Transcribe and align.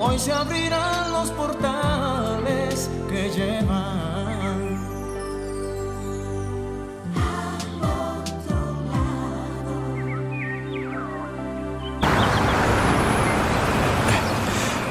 Hoy 0.00 0.18
se 0.18 0.32
abrirán 0.32 1.12
los 1.12 1.30
portales 1.30 2.90
que 3.08 3.30
llevan. 3.30 4.78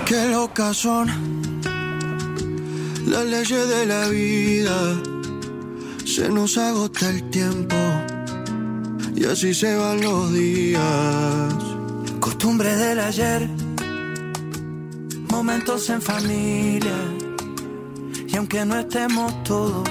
Qué 0.05 0.29
locas 0.31 0.77
son 0.77 1.07
las 3.05 3.25
leyes 3.25 3.67
de 3.67 3.85
la 3.85 4.07
vida. 4.07 4.95
Se 6.05 6.29
nos 6.29 6.57
agota 6.57 7.09
el 7.09 7.29
tiempo 7.31 7.75
y 9.13 9.25
así 9.25 9.53
se 9.53 9.75
van 9.75 9.99
los 9.99 10.31
días 10.31 11.66
costumbre 12.27 12.75
del 12.75 12.99
ayer, 12.99 13.47
momentos 15.29 15.89
en 15.89 16.01
familia, 16.01 16.97
y 18.27 18.35
aunque 18.35 18.65
no 18.65 18.77
estemos 18.77 19.31
todos, 19.43 19.87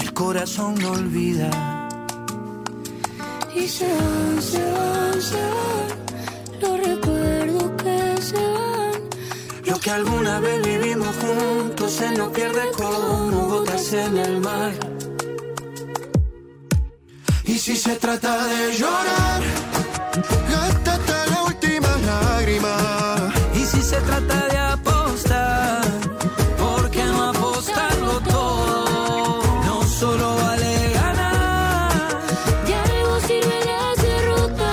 el 0.00 0.12
corazón 0.12 0.74
no 0.82 0.90
olvida. 0.90 1.48
Y 3.54 3.68
se 3.68 3.86
van, 3.86 4.42
se 4.42 4.64
van, 4.72 5.22
se 5.30 5.42
van, 5.56 5.88
los 6.60 6.74
recuerdos 6.88 7.70
que 7.82 8.22
se 8.22 8.42
van. 8.56 8.92
Lo 9.66 9.78
que 9.78 9.90
alguna 9.90 10.40
vez 10.40 10.58
vivimos 10.66 11.14
juntos 11.22 11.92
se 11.92 12.10
nos 12.18 12.30
pierde 12.30 12.64
como 12.76 13.46
gotas 13.46 13.92
en 13.92 14.16
el 14.16 14.40
mar. 14.40 14.72
Y 17.44 17.54
si 17.58 17.76
se 17.76 17.94
trata 17.94 18.44
de 18.44 18.76
llorar, 18.76 19.69
y 23.54 23.64
si 23.64 23.80
se 23.82 24.00
trata 24.00 24.48
de 24.48 24.58
apostar, 24.58 25.82
¿por 26.58 26.90
qué 26.90 27.04
no 27.04 27.30
apostarlo 27.30 28.20
todo? 28.20 29.42
No 29.64 29.82
solo 29.82 30.36
vale 30.36 30.92
ganar. 30.94 31.92
De 32.66 32.74
algo 32.74 33.20
sirve 33.20 33.58
la 33.64 34.02
derrota. 34.02 34.72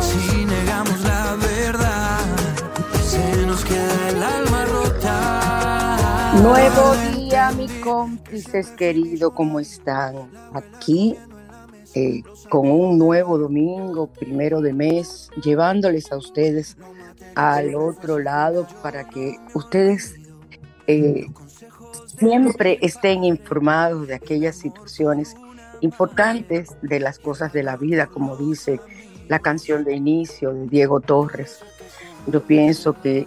Si 0.00 0.44
negamos 0.44 1.00
la 1.02 1.36
verdad, 1.36 2.20
se 3.04 3.46
nos 3.46 3.64
queda 3.64 4.08
el 4.08 4.22
alma 4.22 4.64
rota. 4.64 6.32
Nuevo 6.42 6.96
día, 7.14 7.52
mi 7.52 7.68
cómplices 7.80 8.68
querido, 8.70 9.32
¿cómo 9.32 9.60
están? 9.60 10.30
Aquí 10.52 11.16
eh, 11.94 12.22
con 12.48 12.70
un 12.70 12.98
nuevo 12.98 13.38
domingo, 13.38 14.06
primero 14.06 14.60
de 14.60 14.72
mes, 14.72 15.30
llevándoles 15.42 16.12
a 16.12 16.16
ustedes 16.16 16.76
al 17.34 17.74
otro 17.74 18.18
lado 18.18 18.66
para 18.82 19.08
que 19.08 19.36
ustedes 19.54 20.14
eh, 20.86 21.26
siempre 22.18 22.78
estén 22.80 23.24
informados 23.24 24.06
de 24.06 24.14
aquellas 24.14 24.56
situaciones 24.56 25.34
importantes 25.80 26.76
de 26.82 27.00
las 27.00 27.18
cosas 27.18 27.52
de 27.52 27.62
la 27.62 27.76
vida, 27.76 28.06
como 28.06 28.36
dice 28.36 28.80
la 29.28 29.38
canción 29.38 29.84
de 29.84 29.94
inicio 29.94 30.52
de 30.52 30.66
Diego 30.66 31.00
Torres. 31.00 31.60
Yo 32.26 32.42
pienso 32.42 33.00
que 33.00 33.26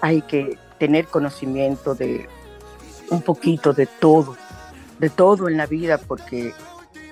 hay 0.00 0.22
que 0.22 0.58
tener 0.78 1.06
conocimiento 1.06 1.94
de 1.94 2.28
un 3.10 3.22
poquito 3.22 3.72
de 3.72 3.86
todo, 3.86 4.36
de 4.98 5.10
todo 5.10 5.48
en 5.48 5.56
la 5.56 5.66
vida, 5.66 5.98
porque 5.98 6.52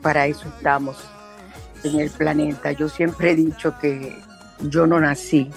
para 0.03 0.27
eso 0.27 0.49
estamos 0.49 0.97
en 1.85 2.01
el 2.01 2.11
planeta. 2.11 2.73
Yo 2.73 2.89
siempre 2.89 3.31
he 3.31 3.37
dicho 3.37 3.75
que 3.81 4.17
yo 4.61 4.87
no 4.87 5.01
nací, 5.01 5.51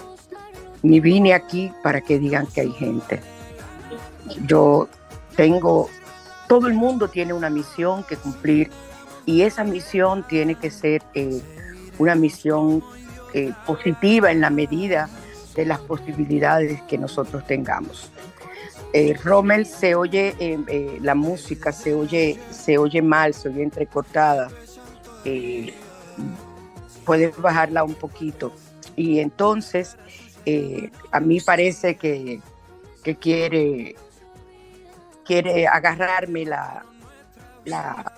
ni 0.82 1.00
vine 1.00 1.34
aquí 1.34 1.72
para 1.82 2.00
que 2.00 2.18
digan 2.18 2.46
que 2.46 2.62
hay 2.62 2.72
gente. 2.72 3.20
Yo 4.46 4.88
tengo, 5.36 5.88
todo 6.48 6.66
el 6.68 6.74
mundo 6.74 7.08
tiene 7.08 7.32
una 7.32 7.50
misión 7.50 8.04
que 8.04 8.16
cumplir 8.16 8.70
y 9.24 9.42
esa 9.42 9.64
misión 9.64 10.24
tiene 10.26 10.54
que 10.54 10.70
ser 10.70 11.02
eh, 11.14 11.42
una 11.98 12.14
misión 12.14 12.82
eh, 13.34 13.52
positiva 13.66 14.30
en 14.30 14.40
la 14.40 14.50
medida 14.50 15.08
de 15.54 15.66
las 15.66 15.80
posibilidades 15.80 16.80
que 16.82 16.98
nosotros 16.98 17.46
tengamos. 17.46 18.10
Eh, 18.98 19.14
Rommel 19.22 19.66
se 19.66 19.94
oye, 19.94 20.34
la 21.02 21.14
música 21.14 21.70
se 21.72 21.94
oye, 21.94 22.38
se 22.50 22.78
oye 22.78 23.02
mal, 23.02 23.34
se 23.34 23.48
oye 23.48 23.62
entrecortada 23.62 24.48
puedes 27.06 27.40
bajarla 27.40 27.84
un 27.84 27.94
poquito. 27.94 28.52
Y 28.96 29.20
entonces, 29.20 29.96
eh, 30.44 30.90
a 31.10 31.20
mí 31.20 31.40
parece 31.40 31.96
que, 31.96 32.40
quiere, 33.20 33.94
quiere 35.24 35.66
agarrarme 35.66 36.44
la, 36.44 36.84
la, 37.64 38.12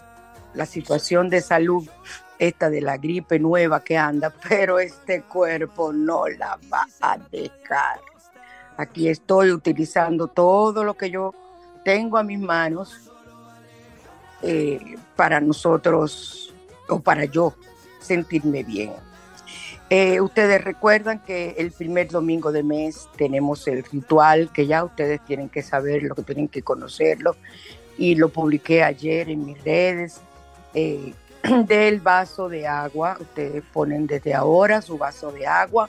la 0.55 0.67
situación 0.67 1.29
de 1.29 1.41
salud 1.43 1.87
esta 2.39 2.71
de 2.71 2.81
la 2.81 2.97
gripe 2.97 3.39
nueva 3.39 3.83
que 3.85 3.97
anda, 3.97 4.31
pero 4.49 4.81
este 4.81 5.23
cuerpo 5.23 5.93
no 5.93 6.27
la 6.27 6.59
va 6.73 6.87
a 7.01 7.19
dejar. 7.31 8.01
Aquí 8.79 9.09
estoy 9.09 9.51
utilizando 9.51 10.29
todo 10.29 10.85
lo 10.85 10.95
que 10.95 11.11
yo 11.11 11.35
tengo 11.85 12.17
a 12.17 12.23
mis 12.23 12.39
manos 12.39 13.11
eh, 14.41 14.97
para 15.17 15.41
nosotros, 15.41 16.55
o 16.89 17.01
para 17.01 17.25
yo, 17.25 17.55
sentirme 18.01 18.63
bien. 18.63 18.93
Eh, 19.91 20.21
ustedes 20.21 20.63
recuerdan 20.63 21.19
que 21.19 21.57
el 21.59 21.73
primer 21.73 22.09
domingo 22.09 22.53
de 22.53 22.63
mes 22.63 23.09
tenemos 23.17 23.67
el 23.67 23.83
ritual 23.83 24.53
que 24.53 24.69
ya 24.69 24.85
ustedes 24.85 25.25
tienen 25.25 25.49
que 25.49 25.63
saber, 25.63 26.05
lo 26.05 26.15
que 26.15 26.23
tienen 26.23 26.47
que 26.47 26.63
conocerlo, 26.63 27.35
y 27.97 28.15
lo 28.15 28.29
publiqué 28.29 28.85
ayer 28.85 29.29
en 29.29 29.45
mis 29.45 29.65
redes. 29.65 30.21
Eh, 30.73 31.15
del 31.67 32.01
vaso 32.01 32.49
de 32.49 32.67
agua, 32.69 33.17
ustedes 33.21 33.65
ponen 33.73 34.07
desde 34.07 34.35
ahora 34.35 34.83
su 34.83 34.99
vaso 34.99 35.33
de 35.33 35.47
agua, 35.47 35.89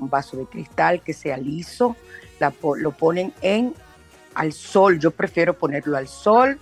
un 0.00 0.10
vaso 0.10 0.36
de 0.36 0.46
cristal 0.46 1.02
que 1.02 1.12
sea 1.12 1.36
liso, 1.36 1.96
lo 2.78 2.90
ponen 2.92 3.32
en 3.42 3.74
al 4.34 4.52
sol, 4.52 4.98
yo 4.98 5.10
prefiero 5.10 5.54
ponerlo 5.54 5.96
al 5.96 6.08
sol, 6.08 6.58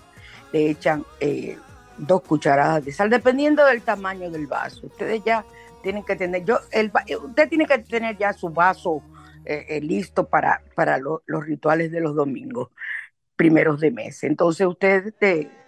le 0.53 0.71
echan 0.71 1.05
eh, 1.21 1.59
dos 1.99 2.23
cucharadas 2.23 2.85
de 2.85 2.93
sal, 2.93 3.11
dependiendo 3.11 3.65
del 3.65 3.83
tamaño 3.83 4.31
del 4.31 4.47
vaso. 4.47 4.87
Ustedes 4.87 5.23
ya 5.25 5.45
tienen 5.83 6.05
que 6.05 6.17
tener, 6.17 6.45
yo, 6.45 6.59
el, 6.73 6.91
usted 7.25 7.49
tiene 7.49 7.67
que 7.67 7.79
tener 7.79 8.17
ya 8.17 8.33
su 8.33 8.49
vaso 8.49 9.03
eh, 9.45 9.67
eh, 9.69 9.81
listo 9.81 10.29
para, 10.29 10.63
para 10.75 10.99
los 10.99 11.45
rituales 11.45 11.91
de 11.93 12.01
los 12.01 12.15
domingos, 12.15 12.71
primeros 13.37 13.81
de 13.81 13.91
mes. 13.91 14.25
Entonces 14.25 14.67
usted 14.67 15.15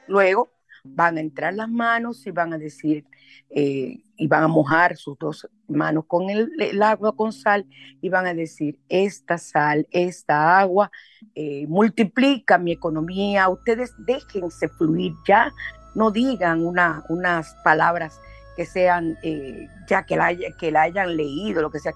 luego 0.09 0.51
van 0.85 1.19
a 1.19 1.21
entrar 1.21 1.55
las 1.55 1.69
manos 1.69 2.27
y 2.27 2.31
van 2.31 2.53
a 2.53 2.59
decir, 2.59 3.05
eh, 3.51 3.99
y 4.17 4.27
van 4.27 4.45
a 4.45 4.49
mojar 4.49 4.97
sus 4.97 5.19
dos 5.19 5.49
manos 5.67 6.05
con 6.07 6.29
el, 6.31 6.83
agua 6.83 7.17
con 7.17 7.33
sal 7.33 7.67
y 8.01 8.09
van 8.09 8.27
a 8.27 8.35
decir, 8.35 8.79
esta 8.89 9.39
sal, 9.39 9.89
esta 9.91 10.59
agua 10.59 10.91
eh, 11.35 11.67
multiplica 11.67 12.59
mi 12.59 12.73
economía, 12.73 13.49
ustedes 13.49 13.93
déjense 13.99 14.69
fluir, 14.69 15.15
ya 15.27 15.53
no 15.95 16.11
digan 16.11 16.65
una, 16.65 17.05
unas 17.09 17.55
palabras 17.65 18.21
que 18.57 18.67
sean, 18.67 19.17
eh, 19.23 19.69
ya 19.89 20.05
que 20.05 20.17
la, 20.17 20.37
que 20.59 20.71
la 20.71 20.83
hayan 20.83 21.17
leído, 21.17 21.63
lo 21.63 21.71
que 21.71 21.79
sea, 21.79 21.95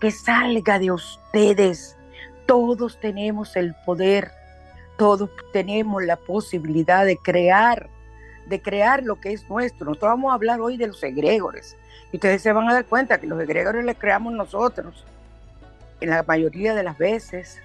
que 0.00 0.10
salga 0.10 0.78
de 0.78 0.90
ustedes. 0.90 1.96
Todos 2.46 2.98
tenemos 3.00 3.56
el 3.56 3.74
poder, 3.84 4.30
todos 4.96 5.30
tenemos 5.52 6.02
la 6.02 6.16
posibilidad 6.16 7.04
de 7.04 7.16
crear, 7.18 7.90
de 8.48 8.60
crear 8.60 9.02
lo 9.02 9.20
que 9.20 9.32
es 9.32 9.48
nuestro. 9.48 9.86
Nosotros 9.86 10.10
vamos 10.10 10.30
a 10.30 10.34
hablar 10.34 10.60
hoy 10.60 10.76
de 10.76 10.86
los 10.86 11.02
egregores. 11.02 11.76
Y 12.12 12.16
ustedes 12.16 12.42
se 12.42 12.52
van 12.52 12.68
a 12.68 12.72
dar 12.72 12.86
cuenta 12.86 13.18
que 13.18 13.26
los 13.26 13.40
egregores 13.40 13.84
los 13.84 13.96
creamos 13.96 14.32
nosotros 14.32 15.04
en 16.00 16.10
la 16.10 16.22
mayoría 16.22 16.74
de 16.74 16.82
las 16.82 16.98
veces. 16.98 17.60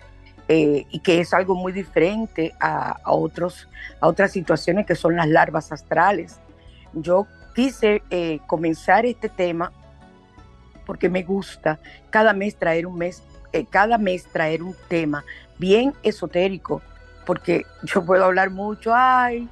Eh, 0.50 0.85
y 0.89 1.00
que 1.00 1.21
es 1.21 1.33
algo 1.33 1.56
muy 1.56 1.71
diferente 1.71 2.53
a, 2.59 3.00
otros, 3.06 3.69
a 4.01 4.09
otras 4.09 4.33
situaciones 4.33 4.85
que 4.85 4.94
son 4.94 5.15
las 5.15 5.30
larvas 5.30 5.71
astrales. 5.71 6.38
Yo 6.91 7.27
quise 7.56 8.03
eh, 8.09 8.39
comenzar 8.45 9.06
este 9.06 9.30
tema 9.30 9.71
porque 10.85 11.09
me 11.09 11.24
gusta 11.24 11.80
cada 12.09 12.33
mes 12.33 12.57
traer 12.57 12.85
un 12.85 12.97
mes, 12.97 13.24
eh, 13.53 13.65
cada 13.69 13.97
mes 13.97 14.25
traer 14.25 14.63
un 14.63 14.75
tema 14.89 15.24
bien 15.57 15.94
esotérico, 16.03 16.81
porque 17.25 17.65
yo 17.83 18.06
puedo 18.06 18.25
hablar 18.25 18.50
mucho, 18.50 18.91
ay, 18.94 19.47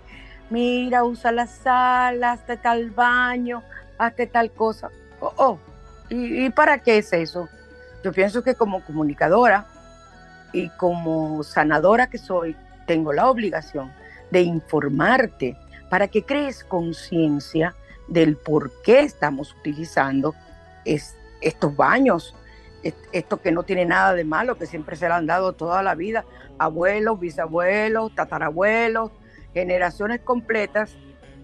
mira, 0.51 1.03
usa 1.03 1.31
la 1.31 1.47
sala, 1.47 2.33
hasta 2.33 2.57
tal 2.57 2.91
baño, 2.91 3.63
hasta 3.97 4.27
tal 4.27 4.51
cosa. 4.51 4.89
Oh, 5.19 5.33
oh 5.37 5.59
¿y, 6.09 6.45
¿y 6.45 6.49
para 6.51 6.79
qué 6.79 6.99
es 6.99 7.11
eso? 7.13 7.49
Yo 8.03 8.11
pienso 8.11 8.43
que 8.43 8.55
como 8.55 8.83
comunicadora 8.83 9.65
y 10.53 10.69
como 10.69 11.43
sanadora 11.43 12.07
que 12.07 12.17
soy, 12.17 12.55
tengo 12.85 13.13
la 13.13 13.29
obligación 13.29 13.91
de 14.31 14.41
informarte 14.41 15.57
para 15.89 16.07
que 16.07 16.23
crees 16.23 16.63
conciencia 16.63 17.75
del 18.07 18.35
por 18.35 18.71
qué 18.81 19.01
estamos 19.01 19.53
utilizando 19.53 20.35
estos 20.83 21.75
baños, 21.75 22.35
esto 23.11 23.41
que 23.41 23.51
no 23.51 23.63
tiene 23.63 23.85
nada 23.85 24.13
de 24.13 24.23
malo, 24.23 24.57
que 24.57 24.65
siempre 24.65 24.95
se 24.95 25.07
le 25.07 25.13
han 25.13 25.27
dado 25.27 25.53
toda 25.53 25.83
la 25.83 25.95
vida, 25.95 26.25
abuelos, 26.57 27.19
bisabuelos, 27.19 28.13
tatarabuelos, 28.15 29.11
generaciones 29.53 30.21
completas, 30.21 30.97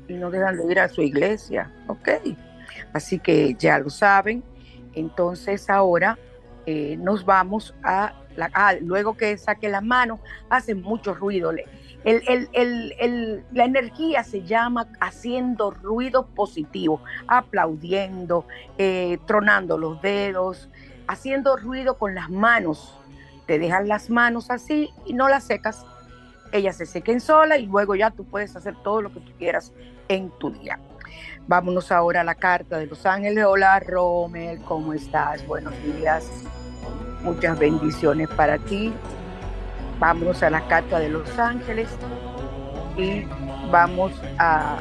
y 0.07 0.13
no 0.13 0.31
dejan 0.31 0.57
de 0.57 0.71
ir 0.71 0.79
a 0.79 0.89
su 0.89 1.01
iglesia, 1.01 1.71
¿ok? 1.87 2.09
Así 2.93 3.19
que 3.19 3.55
ya 3.55 3.79
lo 3.79 3.89
saben. 3.89 4.43
Entonces 4.93 5.69
ahora 5.69 6.17
eh, 6.65 6.97
nos 6.97 7.25
vamos 7.25 7.75
a, 7.83 8.13
la, 8.35 8.49
ah, 8.53 8.73
luego 8.81 9.15
que 9.15 9.37
saque 9.37 9.69
las 9.69 9.83
manos, 9.83 10.19
hace 10.49 10.75
mucho 10.75 11.13
ruido. 11.13 11.51
la 11.51 11.63
energía 13.65 14.23
se 14.23 14.43
llama 14.43 14.87
haciendo 14.99 15.71
ruido 15.71 16.27
positivo, 16.27 17.01
aplaudiendo, 17.27 18.45
eh, 18.77 19.17
tronando 19.25 19.77
los 19.77 20.01
dedos, 20.01 20.69
haciendo 21.07 21.57
ruido 21.57 21.97
con 21.97 22.15
las 22.15 22.29
manos. 22.29 22.97
Te 23.45 23.59
dejan 23.59 23.87
las 23.87 24.09
manos 24.09 24.49
así 24.49 24.89
y 25.05 25.13
no 25.13 25.29
las 25.29 25.45
secas. 25.45 25.85
Ellas 26.51 26.77
se 26.77 26.85
sequen 26.85 27.19
sola 27.19 27.57
y 27.57 27.65
luego 27.65 27.95
ya 27.95 28.11
tú 28.11 28.23
puedes 28.25 28.55
hacer 28.55 28.75
todo 28.83 29.01
lo 29.01 29.11
que 29.11 29.19
tú 29.19 29.31
quieras 29.37 29.73
en 30.07 30.29
tu 30.39 30.51
día. 30.51 30.79
Vámonos 31.47 31.91
ahora 31.91 32.21
a 32.21 32.23
la 32.23 32.35
carta 32.35 32.77
de 32.77 32.87
los 32.87 33.05
ángeles. 33.05 33.45
Hola, 33.45 33.79
Romel, 33.79 34.59
¿cómo 34.63 34.93
estás? 34.93 35.45
Buenos 35.47 35.73
días. 35.83 36.29
Muchas 37.21 37.57
bendiciones 37.57 38.29
para 38.29 38.57
ti. 38.57 38.93
Vámonos 39.99 40.43
a 40.43 40.49
la 40.49 40.67
carta 40.67 40.99
de 40.99 41.09
los 41.09 41.39
ángeles 41.39 41.89
y 42.97 43.25
vamos 43.71 44.11
a, 44.37 44.77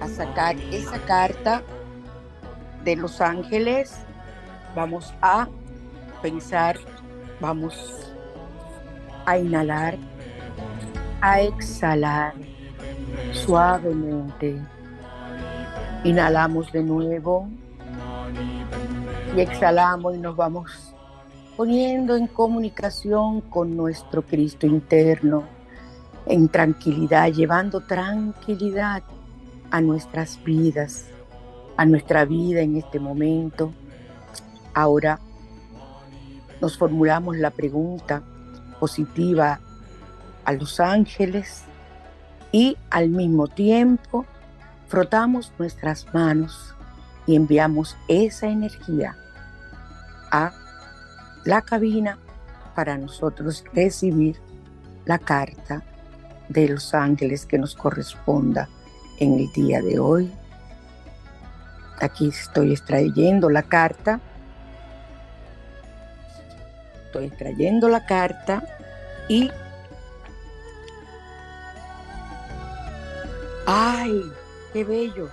a 0.00 0.08
sacar 0.08 0.56
esa 0.70 0.98
carta 1.00 1.62
de 2.84 2.96
los 2.96 3.20
ángeles. 3.20 3.96
Vamos 4.74 5.14
a 5.22 5.48
pensar, 6.20 6.76
vamos 7.40 8.12
a 9.26 9.38
inhalar, 9.38 9.96
a 11.20 11.40
exhalar 11.40 12.34
suavemente. 13.32 14.60
Inhalamos 16.04 16.72
de 16.72 16.82
nuevo 16.82 17.48
y 19.36 19.40
exhalamos 19.40 20.16
y 20.16 20.18
nos 20.18 20.36
vamos 20.36 20.94
poniendo 21.56 22.16
en 22.16 22.26
comunicación 22.26 23.40
con 23.42 23.76
nuestro 23.76 24.22
Cristo 24.22 24.66
interno, 24.66 25.44
en 26.26 26.48
tranquilidad, 26.48 27.30
llevando 27.30 27.80
tranquilidad 27.80 29.02
a 29.70 29.80
nuestras 29.80 30.42
vidas, 30.42 31.06
a 31.76 31.84
nuestra 31.84 32.24
vida 32.24 32.60
en 32.60 32.76
este 32.76 32.98
momento. 32.98 33.72
Ahora 34.74 35.20
nos 36.60 36.76
formulamos 36.76 37.36
la 37.36 37.50
pregunta 37.50 38.22
positiva 38.80 39.60
a 40.44 40.52
los 40.52 40.80
ángeles 40.80 41.62
y 42.50 42.76
al 42.90 43.08
mismo 43.08 43.48
tiempo 43.48 44.26
frotamos 44.88 45.52
nuestras 45.58 46.12
manos 46.12 46.74
y 47.26 47.36
enviamos 47.36 47.96
esa 48.08 48.48
energía 48.48 49.16
a 50.30 50.52
la 51.44 51.62
cabina 51.62 52.18
para 52.74 52.98
nosotros 52.98 53.64
recibir 53.72 54.36
la 55.04 55.18
carta 55.18 55.82
de 56.48 56.68
los 56.68 56.94
ángeles 56.94 57.46
que 57.46 57.58
nos 57.58 57.74
corresponda 57.74 58.68
en 59.18 59.38
el 59.38 59.52
día 59.52 59.80
de 59.80 59.98
hoy. 59.98 60.32
Aquí 62.00 62.28
estoy 62.28 62.72
extrayendo 62.72 63.48
la 63.48 63.62
carta. 63.62 64.20
Estoy 67.06 67.26
extrayendo 67.26 67.88
la 67.88 68.04
carta 68.06 68.62
y 69.28 69.50
¡Ay! 73.74 74.30
¡Qué 74.74 74.84
bello! 74.84 75.30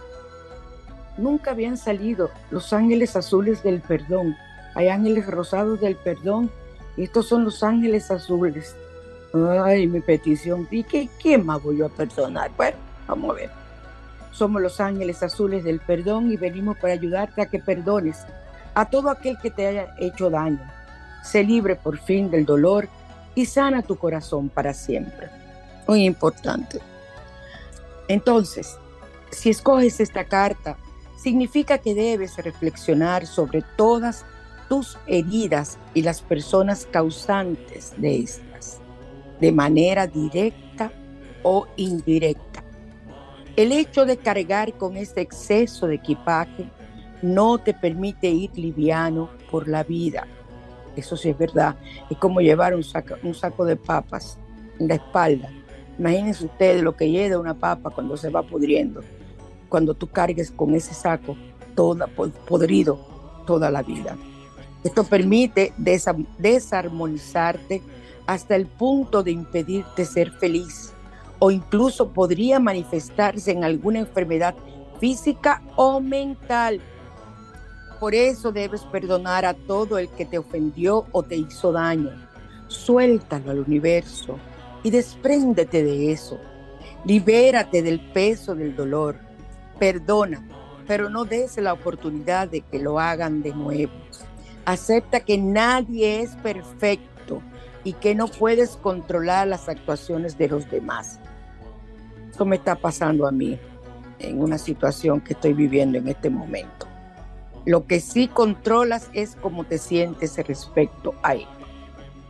Nunca 1.17 1.51
habían 1.51 1.75
salido 1.75 2.31
los 2.51 2.71
ángeles 2.71 3.17
azules 3.17 3.61
del 3.63 3.81
perdón. 3.81 4.37
Hay 4.75 4.87
ángeles 4.87 5.27
rosados 5.27 5.81
del 5.81 5.97
perdón 5.97 6.49
y 6.95 7.03
estos 7.03 7.27
son 7.27 7.43
los 7.43 7.61
ángeles 7.63 8.09
azules. 8.11 8.77
Ay, 9.33 9.87
mi 9.87 9.99
petición. 9.99 10.69
¿Y 10.71 10.85
qué, 10.85 11.09
quién 11.21 11.45
más 11.45 11.61
voy 11.61 11.81
a 11.81 11.89
perdonar? 11.89 12.49
Bueno, 12.55 12.77
vamos 13.09 13.31
a 13.31 13.33
ver. 13.33 13.49
Somos 14.31 14.61
los 14.61 14.79
ángeles 14.79 15.21
azules 15.21 15.65
del 15.65 15.81
perdón 15.81 16.31
y 16.31 16.37
venimos 16.37 16.77
para 16.77 16.93
ayudarte 16.93 17.41
a 17.41 17.49
que 17.49 17.59
perdones 17.59 18.25
a 18.73 18.85
todo 18.85 19.09
aquel 19.09 19.37
que 19.39 19.51
te 19.51 19.67
haya 19.67 19.93
hecho 19.99 20.29
daño. 20.29 20.63
Sé 21.25 21.43
libre 21.43 21.75
por 21.75 21.97
fin 21.97 22.31
del 22.31 22.45
dolor 22.45 22.87
y 23.35 23.45
sana 23.45 23.81
tu 23.81 23.97
corazón 23.97 24.47
para 24.47 24.73
siempre. 24.73 25.27
Muy 25.89 26.05
importante. 26.05 26.79
Entonces, 28.09 28.77
si 29.29 29.51
escoges 29.51 29.99
esta 29.99 30.25
carta, 30.25 30.77
significa 31.15 31.77
que 31.77 31.93
debes 31.93 32.35
reflexionar 32.37 33.25
sobre 33.27 33.63
todas 33.77 34.25
tus 34.67 34.97
heridas 35.07 35.77
y 35.93 36.01
las 36.01 36.21
personas 36.21 36.87
causantes 36.91 37.93
de 37.97 38.19
estas, 38.19 38.79
de 39.39 39.51
manera 39.51 40.07
directa 40.07 40.91
o 41.43 41.67
indirecta. 41.77 42.63
El 43.55 43.71
hecho 43.71 44.05
de 44.05 44.17
cargar 44.17 44.73
con 44.73 44.97
este 44.97 45.21
exceso 45.21 45.85
de 45.85 45.95
equipaje 45.95 46.67
no 47.21 47.59
te 47.59 47.73
permite 47.73 48.27
ir 48.27 48.49
liviano 48.57 49.29
por 49.51 49.67
la 49.67 49.83
vida. 49.83 50.25
Eso 50.95 51.15
sí 51.15 51.29
es 51.29 51.37
verdad. 51.37 51.75
Es 52.09 52.17
como 52.17 52.41
llevar 52.41 52.73
un 52.73 52.83
saco, 52.83 53.15
un 53.21 53.35
saco 53.35 53.65
de 53.65 53.75
papas 53.75 54.39
en 54.79 54.87
la 54.87 54.95
espalda 54.95 55.51
Imagínense 55.99 56.45
ustedes 56.45 56.81
lo 56.81 56.95
que 56.95 57.11
lleva 57.11 57.37
una 57.37 57.53
papa 57.53 57.89
cuando 57.89 58.15
se 58.15 58.29
va 58.29 58.41
pudriendo, 58.41 59.01
cuando 59.67 59.93
tú 59.93 60.07
cargues 60.07 60.49
con 60.49 60.73
ese 60.73 60.93
saco 60.93 61.35
toda, 61.75 62.07
podrido 62.07 62.97
toda 63.45 63.69
la 63.69 63.83
vida. 63.83 64.17
Esto 64.81 65.03
permite 65.03 65.73
desarmonizarte 66.37 67.81
hasta 68.25 68.55
el 68.55 68.65
punto 68.65 69.23
de 69.23 69.31
impedirte 69.31 70.05
ser 70.05 70.31
feliz 70.31 70.93
o 71.37 71.51
incluso 71.51 72.09
podría 72.09 72.59
manifestarse 72.59 73.51
en 73.51 73.65
alguna 73.65 73.99
enfermedad 73.99 74.55
física 75.01 75.61
o 75.75 75.99
mental. 75.99 76.79
Por 77.99 78.15
eso 78.15 78.53
debes 78.53 78.83
perdonar 78.83 79.45
a 79.45 79.53
todo 79.53 79.97
el 79.97 80.07
que 80.09 80.25
te 80.25 80.37
ofendió 80.37 81.07
o 81.11 81.23
te 81.23 81.35
hizo 81.35 81.73
daño. 81.73 82.11
Suéltalo 82.67 83.51
al 83.51 83.59
universo, 83.59 84.37
y 84.83 84.91
despréndete 84.91 85.83
de 85.83 86.11
eso. 86.11 86.39
Libérate 87.05 87.81
del 87.81 87.99
peso 88.11 88.55
del 88.55 88.75
dolor. 88.75 89.17
Perdona, 89.79 90.45
pero 90.87 91.09
no 91.09 91.25
des 91.25 91.57
la 91.57 91.73
oportunidad 91.73 92.49
de 92.49 92.61
que 92.61 92.79
lo 92.79 92.99
hagan 92.99 93.41
de 93.41 93.53
nuevo. 93.53 93.93
Acepta 94.65 95.21
que 95.21 95.37
nadie 95.37 96.21
es 96.21 96.35
perfecto 96.37 97.41
y 97.83 97.93
que 97.93 98.15
no 98.15 98.27
puedes 98.27 98.75
controlar 98.75 99.47
las 99.47 99.69
actuaciones 99.69 100.37
de 100.37 100.49
los 100.49 100.69
demás. 100.69 101.19
Eso 102.29 102.45
me 102.45 102.57
está 102.57 102.75
pasando 102.75 103.27
a 103.27 103.31
mí 103.31 103.57
en 104.19 104.41
una 104.41 104.57
situación 104.57 105.21
que 105.21 105.33
estoy 105.33 105.53
viviendo 105.53 105.97
en 105.97 106.07
este 106.07 106.29
momento. 106.29 106.87
Lo 107.65 107.85
que 107.85 107.99
sí 107.99 108.27
controlas 108.27 109.09
es 109.13 109.35
cómo 109.35 109.63
te 109.63 109.77
sientes 109.77 110.37
respecto 110.37 111.13
a 111.23 111.35
él. 111.35 111.47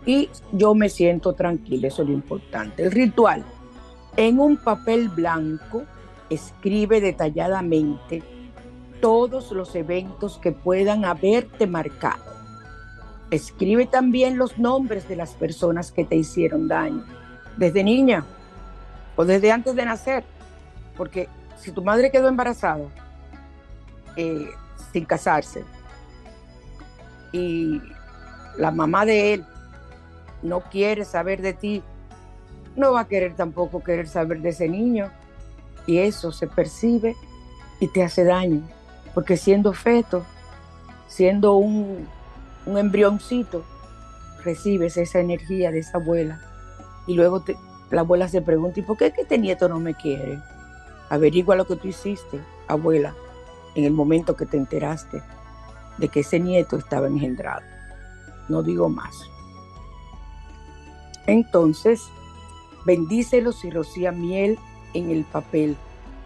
Y 0.05 0.29
yo 0.51 0.73
me 0.75 0.89
siento 0.89 1.33
tranquila, 1.33 1.87
eso 1.87 2.03
es 2.03 2.09
lo 2.09 2.13
importante. 2.13 2.83
El 2.83 2.91
ritual. 2.91 3.43
En 4.15 4.39
un 4.39 4.57
papel 4.57 5.09
blanco, 5.09 5.83
escribe 6.29 7.01
detalladamente 7.01 8.23
todos 9.01 9.51
los 9.51 9.75
eventos 9.75 10.37
que 10.37 10.51
puedan 10.51 11.05
haberte 11.05 11.67
marcado. 11.67 12.23
Escribe 13.31 13.85
también 13.85 14.37
los 14.37 14.57
nombres 14.57 15.07
de 15.07 15.15
las 15.15 15.33
personas 15.33 15.91
que 15.91 16.03
te 16.03 16.15
hicieron 16.15 16.67
daño, 16.67 17.03
desde 17.57 17.83
niña 17.83 18.25
o 19.15 19.25
desde 19.25 19.51
antes 19.51 19.75
de 19.75 19.85
nacer, 19.85 20.23
porque 20.97 21.29
si 21.57 21.71
tu 21.71 21.83
madre 21.83 22.11
quedó 22.11 22.27
embarazada 22.27 22.85
eh, 24.15 24.49
sin 24.91 25.05
casarse 25.05 25.63
y 27.31 27.81
la 28.57 28.71
mamá 28.71 29.05
de 29.05 29.33
él 29.35 29.45
no 30.41 30.61
quiere 30.61 31.05
saber 31.05 31.41
de 31.41 31.53
ti, 31.53 31.83
no 32.75 32.93
va 32.93 33.01
a 33.01 33.07
querer 33.07 33.35
tampoco 33.35 33.83
querer 33.83 34.07
saber 34.07 34.41
de 34.41 34.49
ese 34.49 34.69
niño. 34.69 35.11
Y 35.85 35.99
eso 35.99 36.31
se 36.31 36.47
percibe 36.47 37.15
y 37.79 37.87
te 37.87 38.03
hace 38.03 38.23
daño, 38.23 38.61
porque 39.13 39.37
siendo 39.37 39.73
feto, 39.73 40.23
siendo 41.07 41.55
un, 41.55 42.07
un 42.65 42.77
embrioncito, 42.77 43.63
recibes 44.43 44.97
esa 44.97 45.19
energía 45.19 45.71
de 45.71 45.79
esa 45.79 45.97
abuela. 45.97 46.41
Y 47.07 47.15
luego 47.15 47.43
la 47.89 48.01
abuela 48.01 48.27
se 48.27 48.41
pregunta, 48.41 48.79
¿y 48.79 48.83
por 48.83 48.97
qué 48.97 49.13
este 49.17 49.37
nieto 49.37 49.67
no 49.67 49.79
me 49.79 49.95
quiere? 49.95 50.39
Averigua 51.09 51.55
lo 51.55 51.65
que 51.65 51.75
tú 51.75 51.87
hiciste, 51.87 52.39
abuela, 52.67 53.15
en 53.75 53.85
el 53.85 53.91
momento 53.91 54.35
que 54.35 54.45
te 54.45 54.57
enteraste 54.57 55.23
de 55.97 56.07
que 56.07 56.21
ese 56.21 56.39
nieto 56.39 56.77
estaba 56.77 57.07
engendrado. 57.07 57.61
No 58.47 58.63
digo 58.63 58.89
más. 58.89 59.15
Entonces, 61.29 62.01
bendícelos 62.85 63.63
y 63.63 63.69
rocía 63.69 64.11
miel 64.11 64.57
en 64.93 65.11
el 65.11 65.23
papel 65.25 65.75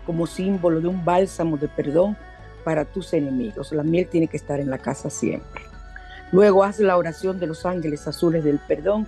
como 0.05 0.27
símbolo 0.27 0.81
de 0.81 0.87
un 0.87 1.03
bálsamo 1.03 1.57
de 1.57 1.67
perdón 1.67 2.17
para 2.63 2.85
tus 2.85 3.13
enemigos. 3.13 3.71
La 3.71 3.83
miel 3.83 4.07
tiene 4.07 4.27
que 4.27 4.37
estar 4.37 4.59
en 4.59 4.69
la 4.69 4.77
casa 4.77 5.09
siempre. 5.09 5.61
Luego 6.31 6.63
haz 6.63 6.79
la 6.79 6.97
oración 6.97 7.39
de 7.39 7.47
los 7.47 7.65
ángeles 7.65 8.07
azules 8.07 8.43
del 8.43 8.59
perdón. 8.59 9.07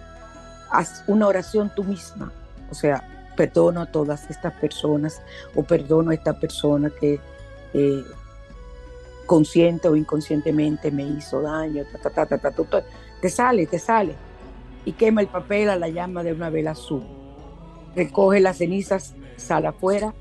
Haz 0.70 1.04
una 1.08 1.28
oración 1.28 1.72
tú 1.74 1.84
misma. 1.84 2.32
O 2.70 2.76
sea, 2.76 3.08
perdono 3.36 3.82
a 3.82 3.86
todas 3.86 4.30
estas 4.30 4.54
personas 4.54 5.22
o 5.56 5.64
perdono 5.64 6.12
a 6.12 6.14
esta 6.14 6.34
persona 6.34 6.90
que 6.90 7.20
eh, 7.74 8.04
consciente 9.26 9.88
o 9.88 9.96
inconscientemente 9.96 10.92
me 10.92 11.04
hizo 11.04 11.42
daño. 11.42 11.84
te 13.22 13.30
sale, 13.30 13.66
te 13.66 13.80
sale. 13.80 14.16
Y 14.86 14.94
quema 14.94 15.22
el 15.22 15.28
papel 15.28 15.70
a 15.70 15.76
la 15.76 15.90
llama 15.90 16.24
de 16.24 16.34
una 16.34 16.50
vela 16.50 16.72
azul. 16.72 17.04
Recoge 17.96 18.40
las 18.40 18.58
cenizas, 18.58 19.16
sal 19.36 19.66
afuera 19.66 20.14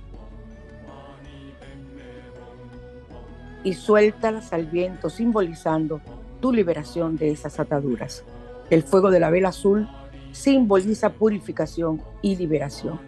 y 3.64 3.72
suéltalas 3.72 4.52
al 4.52 4.66
viento, 4.66 5.10
simbolizando 5.10 6.00
tu 6.40 6.52
liberación 6.52 7.16
de 7.16 7.30
esas 7.30 7.58
ataduras. 7.58 8.22
El 8.70 8.82
fuego 8.82 9.10
de 9.10 9.20
la 9.20 9.30
vela 9.30 9.48
azul 9.48 9.88
simboliza 10.32 11.10
purificación 11.10 12.02
y 12.22 12.36
liberación. 12.36 13.00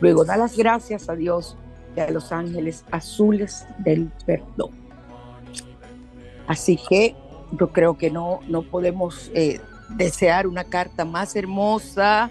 Luego 0.00 0.24
da 0.24 0.36
las 0.36 0.56
gracias 0.56 1.08
a 1.08 1.14
Dios 1.14 1.56
y 1.96 2.00
a 2.00 2.10
los 2.10 2.32
ángeles 2.32 2.84
azules 2.90 3.66
del 3.78 4.10
perdón. 4.24 4.70
Así 6.46 6.78
que 6.88 7.14
yo 7.52 7.72
creo 7.72 7.98
que 7.98 8.10
no, 8.10 8.40
no 8.48 8.62
podemos 8.62 9.30
eh, 9.34 9.60
desear 9.90 10.46
una 10.46 10.64
carta 10.64 11.04
más 11.04 11.36
hermosa 11.36 12.30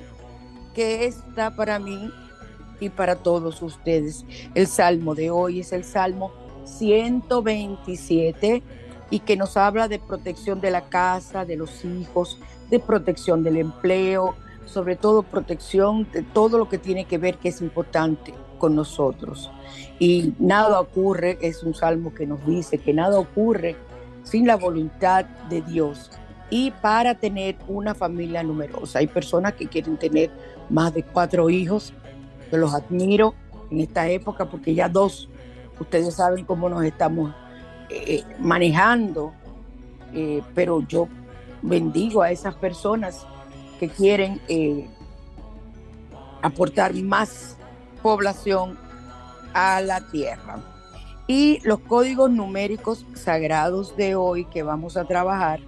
que 0.74 1.06
esta 1.06 1.56
para 1.56 1.80
mí 1.80 2.12
y 2.80 2.90
para 2.90 3.16
todos 3.16 3.62
ustedes. 3.62 4.26
El 4.54 4.68
salmo 4.68 5.16
de 5.16 5.32
hoy 5.32 5.62
es 5.62 5.74
el 5.74 5.84
salmo 5.84 6.32
127 6.66 8.62
y 9.10 9.20
que 9.20 9.38
nos 9.38 9.58
habla 9.58 9.88
de 9.88 10.00
protección 10.00 10.62
de 10.62 10.72
la 10.72 10.90
casa, 10.90 11.46
de 11.46 11.56
los 11.56 11.84
hijos, 11.86 12.40
de 12.70 12.80
protección 12.80 13.44
del 13.44 13.58
empleo, 13.58 14.36
sobre 14.66 14.96
todo 14.96 15.24
protección 15.24 16.08
de 16.12 16.22
todo 16.22 16.58
lo 16.58 16.70
que 16.70 16.78
tiene 16.78 17.06
que 17.06 17.18
ver 17.18 17.38
que 17.38 17.50
es 17.50 17.62
importante 17.62 18.34
con 18.58 18.76
nosotros. 18.76 19.50
Y 19.98 20.34
nada 20.40 20.80
ocurre, 20.80 21.38
es 21.42 21.64
un 21.64 21.74
salmo 21.74 22.14
que 22.14 22.28
nos 22.28 22.46
dice 22.46 22.78
que 22.78 22.94
nada 22.94 23.18
ocurre 23.18 23.76
sin 24.24 24.46
la 24.46 24.58
voluntad 24.58 25.26
de 25.50 25.62
Dios 25.62 26.12
y 26.50 26.72
para 26.72 27.16
tener 27.16 27.58
una 27.68 27.94
familia 27.94 28.44
numerosa. 28.44 29.00
Hay 29.00 29.08
personas 29.08 29.54
que 29.54 29.68
quieren 29.68 29.98
tener 29.98 30.32
más 30.70 30.94
de 30.94 31.04
cuatro 31.04 31.50
hijos, 31.50 31.94
yo 32.51 32.58
los 32.58 32.74
admiro 32.74 33.34
en 33.70 33.82
esta 33.82 34.08
época 34.08 34.46
porque 34.46 34.74
ya 34.74 34.88
dos, 34.88 35.30
ustedes 35.80 36.16
saben 36.16 36.46
cómo 36.46 36.70
nos 36.70 36.84
estamos 36.84 37.34
eh, 37.89 38.24
manejando, 38.39 39.34
eh, 40.13 40.42
pero 40.56 40.86
yo 40.88 41.08
bendigo 41.62 42.22
a 42.22 42.32
esas 42.32 42.56
personas 42.56 43.25
que 43.80 43.89
quieren 43.89 44.42
eh, 44.48 44.88
aportar 46.42 46.94
más 46.96 47.58
población 48.01 48.77
a 49.54 49.82
la 49.82 50.01
tierra. 50.10 50.60
Y 51.27 51.60
los 51.63 51.80
códigos 51.80 52.32
numéricos 52.32 53.06
sagrados 53.16 53.98
de 53.98 54.16
hoy 54.16 54.46
que 54.46 54.63
vamos 54.63 54.96
a 54.96 55.06
trabajar, 55.06 55.60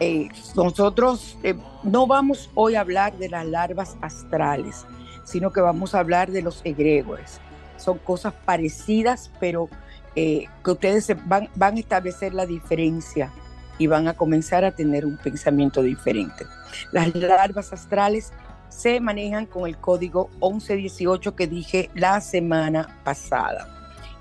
eh, 0.00 0.28
nosotros 0.56 1.38
eh, 1.42 1.54
no 1.82 2.06
vamos 2.06 2.50
hoy 2.54 2.74
a 2.74 2.80
hablar 2.80 3.16
de 3.18 3.28
las 3.28 3.46
larvas 3.46 3.96
astrales, 4.00 4.84
sino 5.24 5.52
que 5.52 5.60
vamos 5.60 5.94
a 5.94 6.00
hablar 6.00 6.30
de 6.30 6.42
los 6.42 6.60
egregores. 6.64 7.40
Son 7.76 7.98
cosas 7.98 8.34
parecidas, 8.44 9.30
pero 9.38 9.68
que 10.12 10.48
ustedes 10.66 11.06
van, 11.26 11.48
van 11.54 11.76
a 11.76 11.80
establecer 11.80 12.34
la 12.34 12.44
diferencia 12.44 13.30
y 13.78 13.86
van 13.86 14.08
a 14.08 14.14
comenzar 14.14 14.64
a 14.64 14.72
tener 14.72 15.06
un 15.06 15.16
pensamiento 15.16 15.82
diferente. 15.82 16.44
Las 16.92 17.14
larvas 17.14 17.72
astrales 17.72 18.32
se 18.70 19.00
manejan 19.00 19.46
con 19.46 19.66
el 19.66 19.76
código 19.76 20.30
1118 20.40 21.34
que 21.34 21.46
dije 21.46 21.90
la 21.94 22.20
semana 22.20 23.00
pasada. 23.04 23.68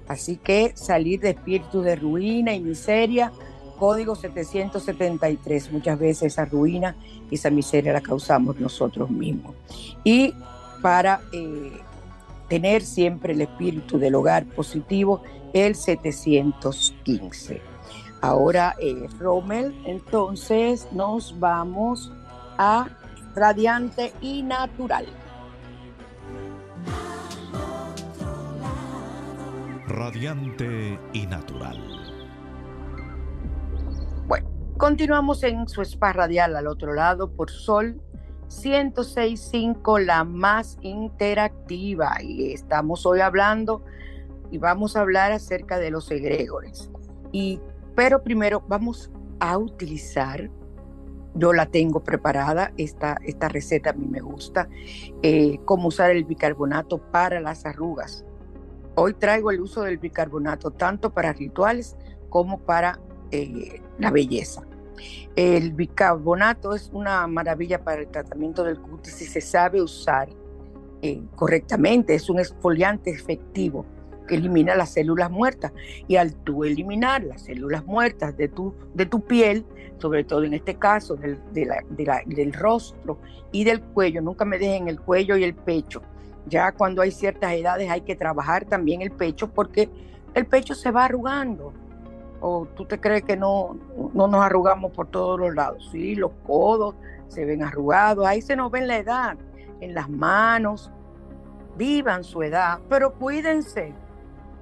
Así 0.07 0.37
que 0.37 0.73
salir 0.75 1.19
de 1.21 1.31
espíritu 1.31 1.81
de 1.81 1.95
ruina 1.95 2.53
y 2.53 2.59
miseria, 2.59 3.31
código 3.79 4.15
773. 4.15 5.71
Muchas 5.71 5.97
veces 5.97 6.33
esa 6.33 6.45
ruina 6.45 6.95
y 7.29 7.35
esa 7.35 7.49
miseria 7.49 7.93
la 7.93 8.01
causamos 8.01 8.59
nosotros 8.59 9.09
mismos. 9.09 9.55
Y 10.03 10.33
para 10.81 11.21
eh, 11.31 11.71
tener 12.51 12.81
siempre 12.81 13.31
el 13.31 13.39
espíritu 13.39 13.97
del 13.97 14.13
hogar 14.13 14.45
positivo, 14.45 15.23
el 15.53 15.73
715. 15.73 17.61
Ahora, 18.19 18.75
eh, 18.77 19.07
Rommel, 19.19 19.73
entonces 19.85 20.85
nos 20.91 21.39
vamos 21.39 22.11
a 22.57 22.89
radiante 23.35 24.11
y 24.19 24.43
natural. 24.43 25.05
Radiante 29.87 30.99
y 31.13 31.27
natural. 31.27 31.79
Bueno, 34.27 34.49
continuamos 34.77 35.41
en 35.43 35.69
su 35.69 35.81
spa 35.83 36.11
radial 36.11 36.57
al 36.57 36.67
otro 36.67 36.93
lado 36.93 37.31
por 37.31 37.49
Sol 37.49 38.01
1065, 38.51 39.99
la 39.99 40.23
más 40.23 40.77
interactiva. 40.81 42.21
Y 42.21 42.51
estamos 42.51 43.05
hoy 43.05 43.21
hablando 43.21 43.83
y 44.51 44.57
vamos 44.57 44.95
a 44.95 45.01
hablar 45.01 45.31
acerca 45.31 45.79
de 45.79 45.91
los 45.91 46.11
egregores. 46.11 46.89
Y, 47.31 47.59
pero 47.95 48.21
primero 48.23 48.63
vamos 48.67 49.09
a 49.39 49.57
utilizar 49.57 50.49
yo 51.33 51.53
la 51.53 51.65
tengo 51.65 52.03
preparada, 52.03 52.73
esta, 52.77 53.17
esta 53.23 53.47
receta 53.47 53.91
a 53.91 53.93
mí 53.93 54.05
me 54.05 54.19
gusta, 54.19 54.67
eh, 55.21 55.59
cómo 55.65 55.87
usar 55.87 56.11
el 56.11 56.25
bicarbonato 56.25 56.97
para 56.97 57.39
las 57.39 57.65
arrugas. 57.65 58.25
Hoy 58.95 59.13
traigo 59.13 59.51
el 59.51 59.61
uso 59.61 59.83
del 59.83 59.97
bicarbonato 59.97 60.71
tanto 60.71 61.13
para 61.13 61.31
rituales 61.31 61.95
como 62.29 62.59
para 62.59 62.99
eh, 63.31 63.81
la 63.97 64.11
belleza. 64.11 64.63
El 65.35 65.71
bicarbonato 65.71 66.75
es 66.75 66.89
una 66.93 67.25
maravilla 67.27 67.83
para 67.83 68.01
el 68.01 68.07
tratamiento 68.07 68.63
del 68.63 68.79
cutis 68.79 69.13
si 69.13 69.25
se 69.25 69.41
sabe 69.41 69.81
usar 69.81 70.29
eh, 71.01 71.21
correctamente. 71.35 72.13
Es 72.13 72.29
un 72.29 72.39
exfoliante 72.39 73.09
efectivo 73.09 73.85
que 74.27 74.35
elimina 74.35 74.75
las 74.75 74.91
células 74.91 75.31
muertas. 75.31 75.71
Y 76.07 76.15
al 76.17 76.35
tú 76.35 76.63
eliminar 76.63 77.23
las 77.23 77.43
células 77.43 77.85
muertas 77.85 78.35
de 78.37 78.47
tu, 78.47 78.73
de 78.93 79.05
tu 79.05 79.21
piel, 79.21 79.65
sobre 79.97 80.23
todo 80.23 80.43
en 80.43 80.53
este 80.53 80.75
caso 80.75 81.15
del, 81.15 81.39
del 81.53 82.53
rostro 82.53 83.19
y 83.51 83.63
del 83.63 83.81
cuello, 83.81 84.21
nunca 84.21 84.45
me 84.45 84.57
dejen 84.57 84.87
el 84.87 84.99
cuello 84.99 85.37
y 85.37 85.43
el 85.43 85.53
pecho. 85.53 86.01
Ya 86.47 86.71
cuando 86.71 87.01
hay 87.01 87.11
ciertas 87.11 87.53
edades 87.53 87.89
hay 87.89 88.01
que 88.01 88.15
trabajar 88.15 88.65
también 88.65 89.01
el 89.01 89.11
pecho 89.11 89.51
porque 89.51 89.89
el 90.33 90.45
pecho 90.45 90.75
se 90.75 90.91
va 90.91 91.05
arrugando. 91.05 91.73
¿O 92.41 92.65
tú 92.65 92.85
te 92.85 92.99
crees 92.99 93.23
que 93.23 93.37
no, 93.37 93.77
no 94.13 94.27
nos 94.27 94.43
arrugamos 94.43 94.91
por 94.91 95.07
todos 95.07 95.39
los 95.39 95.53
lados? 95.53 95.87
Sí, 95.91 96.15
los 96.15 96.31
codos 96.45 96.95
se 97.27 97.45
ven 97.45 97.63
arrugados, 97.63 98.25
ahí 98.25 98.41
se 98.41 98.55
nos 98.55 98.71
ve 98.71 98.81
la 98.81 98.97
edad, 98.97 99.37
en 99.79 99.93
las 99.93 100.09
manos. 100.09 100.91
Vivan 101.77 102.23
su 102.23 102.43
edad, 102.43 102.79
pero 102.89 103.13
cuídense. 103.13 103.93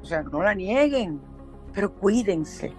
O 0.01 0.05
sea, 0.05 0.21
no 0.23 0.43
la 0.43 0.53
nieguen, 0.53 1.19
pero 1.73 1.91
cuídense. 1.93 2.73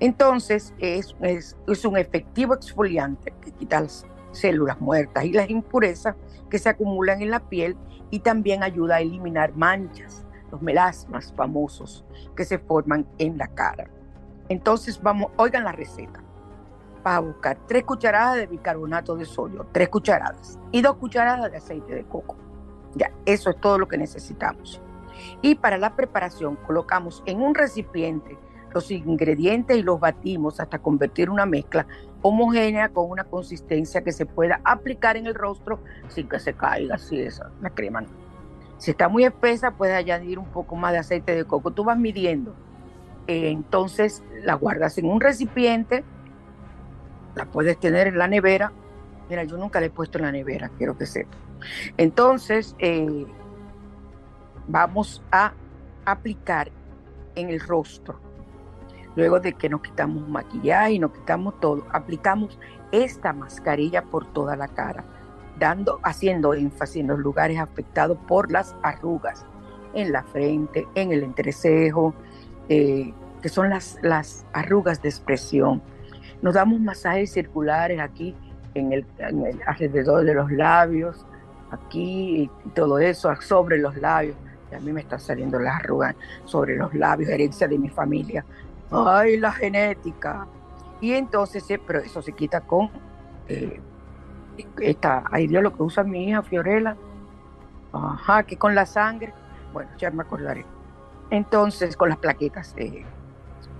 Entonces, 0.00 0.74
es, 0.78 1.14
es, 1.20 1.56
es 1.66 1.84
un 1.84 1.96
efectivo 1.96 2.54
exfoliante 2.54 3.32
que 3.40 3.52
quita 3.52 3.82
las 3.82 4.06
células 4.32 4.80
muertas 4.80 5.24
y 5.24 5.32
las 5.32 5.48
impurezas 5.50 6.16
que 6.50 6.58
se 6.58 6.68
acumulan 6.68 7.22
en 7.22 7.30
la 7.30 7.40
piel 7.40 7.76
y 8.10 8.20
también 8.20 8.62
ayuda 8.62 8.96
a 8.96 9.00
eliminar 9.00 9.54
manchas, 9.54 10.24
los 10.50 10.62
melasmas 10.62 11.32
famosos 11.36 12.04
que 12.34 12.44
se 12.44 12.58
forman 12.58 13.06
en 13.18 13.38
la 13.38 13.48
cara. 13.48 13.88
Entonces, 14.48 15.00
vamos, 15.02 15.32
oigan 15.36 15.64
la 15.64 15.72
receta. 15.72 16.22
Vas 17.02 17.16
a 17.16 17.20
buscar 17.20 17.58
tres 17.66 17.84
cucharadas 17.84 18.36
de 18.36 18.46
bicarbonato 18.46 19.16
de 19.16 19.24
sodio, 19.24 19.66
tres 19.72 19.88
cucharadas, 19.88 20.58
y 20.72 20.82
dos 20.82 20.96
cucharadas 20.96 21.50
de 21.50 21.58
aceite 21.58 21.94
de 21.94 22.04
coco. 22.04 22.36
Ya, 22.94 23.12
eso 23.24 23.50
es 23.50 23.60
todo 23.60 23.78
lo 23.78 23.86
que 23.88 23.98
necesitamos. 23.98 24.80
Y 25.42 25.54
para 25.54 25.78
la 25.78 25.94
preparación 25.94 26.56
colocamos 26.56 27.22
en 27.26 27.40
un 27.40 27.54
recipiente 27.54 28.38
los 28.76 28.90
ingredientes 28.90 29.76
y 29.78 29.82
los 29.82 29.98
batimos 29.98 30.60
hasta 30.60 30.78
convertir 30.78 31.30
una 31.30 31.46
mezcla 31.46 31.86
homogénea 32.20 32.90
con 32.90 33.10
una 33.10 33.24
consistencia 33.24 34.02
que 34.02 34.12
se 34.12 34.26
pueda 34.26 34.60
aplicar 34.64 35.16
en 35.16 35.26
el 35.26 35.34
rostro 35.34 35.80
sin 36.08 36.28
que 36.28 36.38
se 36.38 36.52
caiga 36.52 36.96
así 36.96 37.18
esa, 37.18 37.50
la 37.62 37.70
crema. 37.70 38.04
Si 38.76 38.90
está 38.90 39.08
muy 39.08 39.24
espesa, 39.24 39.70
puedes 39.70 39.96
añadir 39.96 40.38
un 40.38 40.50
poco 40.50 40.76
más 40.76 40.92
de 40.92 40.98
aceite 40.98 41.34
de 41.34 41.44
coco. 41.46 41.70
Tú 41.70 41.84
vas 41.84 41.98
midiendo. 41.98 42.54
Eh, 43.26 43.50
entonces 43.50 44.22
la 44.42 44.54
guardas 44.54 44.98
en 44.98 45.06
un 45.06 45.20
recipiente, 45.20 46.04
la 47.34 47.46
puedes 47.46 47.78
tener 47.78 48.06
en 48.06 48.18
la 48.18 48.28
nevera. 48.28 48.72
Mira, 49.28 49.44
yo 49.44 49.56
nunca 49.56 49.80
la 49.80 49.86
he 49.86 49.90
puesto 49.90 50.18
en 50.18 50.24
la 50.24 50.32
nevera, 50.32 50.70
quiero 50.78 50.96
que 50.96 51.06
sepa. 51.06 51.36
Entonces, 51.96 52.76
eh, 52.78 53.26
vamos 54.68 55.22
a 55.32 55.52
aplicar 56.04 56.70
en 57.34 57.50
el 57.50 57.60
rostro. 57.60 58.18
Luego 59.16 59.40
de 59.40 59.54
que 59.54 59.68
nos 59.68 59.82
quitamos 59.82 60.28
maquillaje 60.28 60.92
y 60.92 60.98
nos 60.98 61.12
quitamos 61.12 61.58
todo, 61.60 61.86
aplicamos 61.90 62.58
esta 62.92 63.32
mascarilla 63.32 64.02
por 64.02 64.26
toda 64.32 64.56
la 64.56 64.68
cara, 64.68 65.04
dando, 65.58 66.00
haciendo 66.02 66.54
énfasis 66.54 66.96
en 66.96 67.08
los 67.08 67.18
lugares 67.18 67.58
afectados 67.58 68.18
por 68.28 68.52
las 68.52 68.76
arrugas, 68.82 69.44
en 69.94 70.12
la 70.12 70.22
frente, 70.22 70.86
en 70.94 71.12
el 71.12 71.22
entrecejo, 71.22 72.14
eh, 72.68 73.12
que 73.42 73.48
son 73.48 73.70
las, 73.70 73.98
las 74.02 74.44
arrugas 74.52 75.02
de 75.02 75.08
expresión. 75.08 75.82
Nos 76.42 76.54
damos 76.54 76.80
masajes 76.80 77.32
circulares 77.32 78.00
aquí 78.00 78.34
en 78.74 78.92
el, 78.92 79.06
alrededor 79.66 80.24
de 80.24 80.34
los 80.34 80.50
labios, 80.52 81.24
aquí 81.70 82.42
y 82.42 82.70
todo 82.70 82.98
eso, 82.98 83.34
sobre 83.40 83.78
los 83.78 83.96
labios 83.96 84.36
a 84.74 84.80
mí 84.80 84.92
me 84.92 85.00
está 85.00 85.18
saliendo 85.18 85.58
la 85.58 85.76
arruga 85.76 86.14
sobre 86.44 86.76
los 86.76 86.92
labios, 86.94 87.30
herencia 87.30 87.68
de 87.68 87.78
mi 87.78 87.88
familia. 87.88 88.44
Ay, 88.90 89.36
la 89.38 89.52
genética. 89.52 90.46
Y 91.00 91.12
entonces, 91.12 91.68
eh, 91.70 91.80
pero 91.84 92.00
eso 92.00 92.22
se 92.22 92.32
quita 92.32 92.60
con 92.60 92.90
eh, 93.48 93.80
esta, 94.80 95.24
ahí 95.30 95.46
lo 95.48 95.72
que 95.72 95.82
usa 95.82 96.02
mi 96.02 96.28
hija 96.28 96.42
Fiorella. 96.42 96.96
Ajá, 97.92 98.42
que 98.42 98.56
con 98.56 98.74
la 98.74 98.86
sangre. 98.86 99.32
Bueno, 99.72 99.90
ya 99.98 100.10
me 100.10 100.22
acordaré. 100.22 100.64
Entonces, 101.30 101.96
con 101.96 102.08
las 102.08 102.18
plaquetas. 102.18 102.74
Eh, 102.76 103.04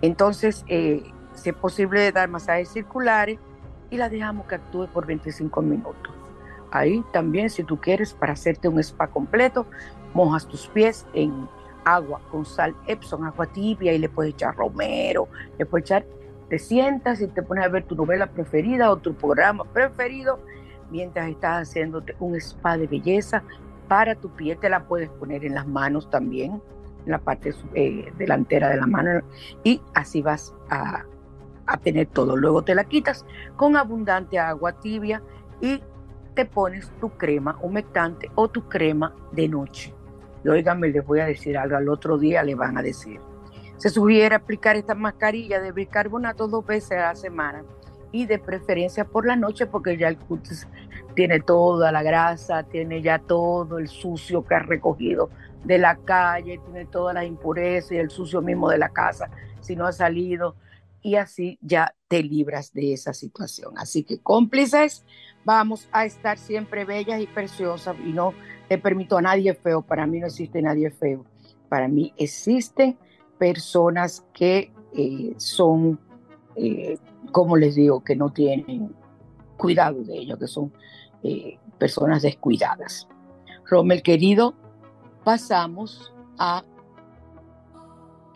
entonces, 0.03 0.65
eh, 0.69 1.03
si 1.35 1.51
es 1.51 1.57
posible 1.57 2.11
dar 2.13 2.29
masajes 2.29 2.71
circulares 2.71 3.39
y 3.91 3.97
la 3.97 4.09
dejamos 4.09 4.47
que 4.47 4.57
actúe 4.57 4.89
por 4.89 5.07
25 5.07 5.63
minutos. 5.63 6.13
Ahí 6.71 7.05
también, 7.13 7.51
si 7.51 7.63
tú 7.63 7.79
quieres, 7.81 8.13
para 8.13 8.33
hacerte 8.33 8.69
un 8.69 8.79
spa 8.81 9.07
completo, 9.07 9.67
mojas 10.13 10.47
tus 10.47 10.67
pies 10.69 11.07
en 11.15 11.49
agua 11.85 12.21
con 12.31 12.45
sal 12.45 12.75
Epson, 12.87 13.25
agua 13.25 13.47
tibia 13.47 13.93
y 13.93 13.99
le 13.99 14.09
puedes 14.09 14.35
echar 14.35 14.57
romero, 14.57 15.29
le 15.57 15.65
puedes 15.65 15.87
echar, 15.87 16.05
te 16.49 16.59
sientas 16.59 17.21
y 17.21 17.29
te 17.29 17.43
pones 17.43 17.65
a 17.65 17.69
ver 17.69 17.85
tu 17.85 17.95
novela 17.95 18.27
preferida 18.27 18.91
o 18.91 18.97
tu 18.97 19.15
programa 19.15 19.65
preferido 19.65 20.41
mientras 20.91 21.29
estás 21.29 21.69
haciéndote 21.69 22.17
un 22.19 22.35
spa 22.37 22.77
de 22.77 22.87
belleza 22.87 23.43
para 23.89 24.17
tu 24.17 24.31
piel, 24.31 24.59
te 24.59 24.69
la 24.69 24.85
puedes 24.85 25.09
poner 25.11 25.45
en 25.45 25.55
las 25.55 25.67
manos 25.67 26.11
también, 26.11 26.61
en 27.07 27.12
la 27.12 27.19
parte 27.19 27.55
eh, 27.75 28.12
delantera 28.19 28.69
de 28.69 28.77
la 28.77 28.87
mano 28.87 29.23
y 29.64 29.81
así 29.95 30.21
vas 30.21 30.55
a, 30.69 31.05
a 31.66 31.77
tener 31.79 32.09
todo. 32.09 32.37
Luego 32.37 32.62
te 32.62 32.75
la 32.75 32.85
quitas 32.85 33.25
con 33.57 33.77
abundante 33.77 34.38
agua 34.38 34.73
tibia 34.81 35.23
y 35.61 35.83
te 36.35 36.45
pones 36.45 36.90
tu 37.01 37.11
crema 37.11 37.59
humectante 37.62 38.31
o 38.35 38.49
tu 38.49 38.69
crema 38.69 39.14
de 39.33 39.49
noche. 39.49 39.95
Y 40.45 40.49
oíganme, 40.49 40.88
les 40.88 41.05
voy 41.05 41.21
a 41.21 41.27
decir 41.27 41.57
algo, 41.57 41.77
al 41.77 41.88
otro 41.88 42.19
día 42.19 42.42
le 42.42 42.55
van 42.55 42.77
a 42.77 42.83
decir. 42.83 43.21
Se 43.79 43.88
sugiere 43.88 44.35
aplicar 44.35 44.77
esta 44.77 44.95
mascarilla 44.95 45.61
de 45.61 45.73
bicarbonato 45.73 46.49
dos 46.49 46.64
veces 46.64 46.92
a 46.92 47.09
la 47.09 47.14
semana 47.14 47.64
y 48.12 48.27
de 48.27 48.38
preferencia 48.38 49.05
por 49.05 49.27
la 49.27 49.37
noche 49.37 49.66
porque 49.66 49.97
ya 49.97 50.09
el 50.09 50.19
cutis 50.19 50.66
tiene 51.16 51.40
toda 51.40 51.90
la 51.90 52.02
grasa, 52.02 52.62
tiene 52.62 53.02
ya 53.02 53.18
todo 53.18 53.79
el 53.79 53.88
sucio 53.88 54.44
que 54.44 54.55
ha 54.55 54.61
recogido 54.61 55.31
de 55.64 55.79
la 55.79 55.96
calle, 55.96 56.61
tiene 56.64 56.85
todas 56.85 57.14
las 57.14 57.24
impurezas 57.24 57.92
y 57.92 57.96
el 57.96 58.11
sucio 58.11 58.42
mismo 58.42 58.68
de 58.68 58.79
la 58.79 58.90
casa 58.90 59.31
si 59.61 59.74
no 59.74 59.87
ha 59.87 59.92
salido 59.92 60.55
y 61.02 61.16
así 61.16 61.59
ya 61.62 61.94
te 62.09 62.22
libras 62.22 62.72
de 62.72 62.92
esa 62.92 63.12
situación. 63.12 63.74
Así 63.79 64.05
que 64.05 64.18
cómplices, 64.20 65.05
vamos 65.44 65.88
a 65.90 66.05
estar 66.05 66.38
siempre 66.38 66.85
bellas 66.85 67.20
y 67.20 67.26
preciosas 67.26 67.96
y 68.05 68.12
no 68.12 68.35
le 68.68 68.79
permito 68.79 69.16
a 69.16 69.22
nadie 69.22 69.55
feo. 69.55 69.83
Para 69.83 70.07
mí 70.07 70.20
no 70.20 70.26
existe 70.26 70.61
nadie 70.61 70.90
feo. 70.90 71.24
Para 71.68 71.88
mí 71.88 72.12
existen 72.16 72.98
personas 73.38 74.24
que 74.33 74.72
eh, 74.96 75.35
son, 75.38 75.98
eh, 76.57 76.98
como 77.33 77.57
les 77.57 77.74
digo, 77.74 78.05
que 78.05 78.16
no 78.16 78.33
tienen 78.33 78.94
cuidado 79.57 80.02
de 80.02 80.18
ellos, 80.18 80.38
que 80.38 80.46
son 80.46 80.72
eh, 81.22 81.59
personas 81.79 82.22
descuidadas. 82.22 83.09
Rommel 83.68 84.02
querido, 84.02 84.55
pasamos 85.24 86.12
a, 86.38 86.62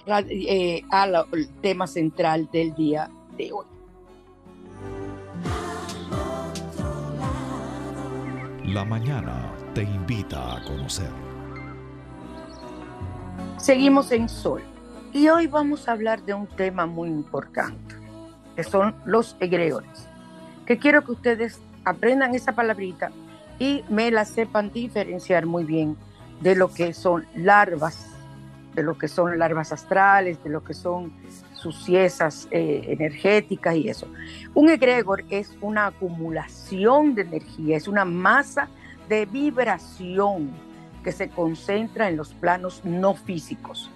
eh, 0.07 0.83
al 0.91 1.27
tema 1.61 1.87
central 1.87 2.49
del 2.53 2.75
día 2.75 3.11
de 3.37 3.53
hoy. 3.53 3.67
La 8.67 8.85
mañana 8.85 9.53
te 9.75 9.83
invita 9.83 10.57
a 10.57 10.65
conocer. 10.65 11.11
Seguimos 13.57 14.13
en 14.13 14.29
Sol 14.29 14.63
y 15.13 15.29
hoy 15.29 15.47
vamos 15.47 15.89
a 15.89 15.93
hablar 15.93 16.23
de 16.25 16.35
un 16.35 16.47
tema 16.47 16.87
muy 16.87 17.09
importante, 17.09 17.97
que 18.57 18.65
son 18.65 18.95
los 19.05 19.37
egregores, 19.41 20.07
que 20.67 20.79
quiero 20.79 21.05
que 21.05 21.13
ustedes 21.13 21.61
aprendan 21.85 22.35
esa 22.35 22.53
palabrita 22.53 23.11
y 23.59 23.85
me 23.89 24.11
la 24.11 24.25
sepan 24.25 24.71
diferenciar 24.73 25.47
muy 25.47 25.65
bien 25.65 25.97
de 26.41 26.55
lo 26.55 26.73
que 26.73 26.95
son 26.95 27.27
larvas, 27.35 28.07
de 28.75 28.83
lo 28.83 28.97
que 28.97 29.09
son 29.09 29.39
larvas 29.39 29.73
astrales, 29.73 30.43
de 30.43 30.51
lo 30.51 30.65
que 30.65 30.75
son 30.75 31.13
suciesas 31.53 32.49
eh, 32.51 32.85
energéticas 32.89 33.77
y 33.77 33.89
eso. 33.89 34.09
Un 34.55 34.71
egregor 34.71 35.25
es 35.29 35.57
una 35.61 35.87
acumulación 35.87 37.15
de 37.15 37.23
energía, 37.23 37.77
es 37.77 37.87
una 37.87 38.05
masa 38.05 38.69
de 39.09 39.27
vibración 39.27 40.51
que 41.05 41.13
se 41.13 41.29
concentra 41.29 42.09
en 42.09 42.17
los 42.17 42.33
planos 42.33 42.83
no 42.85 43.15
físicos. 43.15 43.91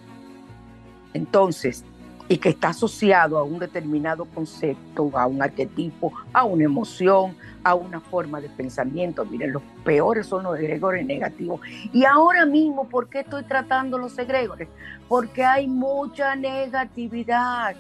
Entonces, 1.14 1.84
y 2.28 2.38
que 2.38 2.50
está 2.50 2.68
asociado 2.68 3.38
a 3.38 3.44
un 3.44 3.58
determinado 3.58 4.24
concepto, 4.24 5.10
a 5.14 5.26
un 5.26 5.42
arquetipo, 5.42 6.12
a 6.32 6.44
una 6.44 6.64
emoción, 6.64 7.37
a 7.62 7.74
una 7.74 8.00
forma 8.00 8.40
de 8.40 8.48
pensamiento. 8.48 9.24
Miren, 9.24 9.52
los 9.52 9.62
peores 9.84 10.26
son 10.26 10.44
los 10.44 10.58
egregores 10.58 11.04
negativos. 11.04 11.60
Y 11.92 12.04
ahora 12.04 12.46
mismo, 12.46 12.88
¿por 12.88 13.08
qué 13.08 13.20
estoy 13.20 13.44
tratando 13.44 13.98
los 13.98 14.18
egregores? 14.18 14.68
Porque 15.08 15.44
hay 15.44 15.66
mucha 15.66 16.34
negatividad, 16.34 17.76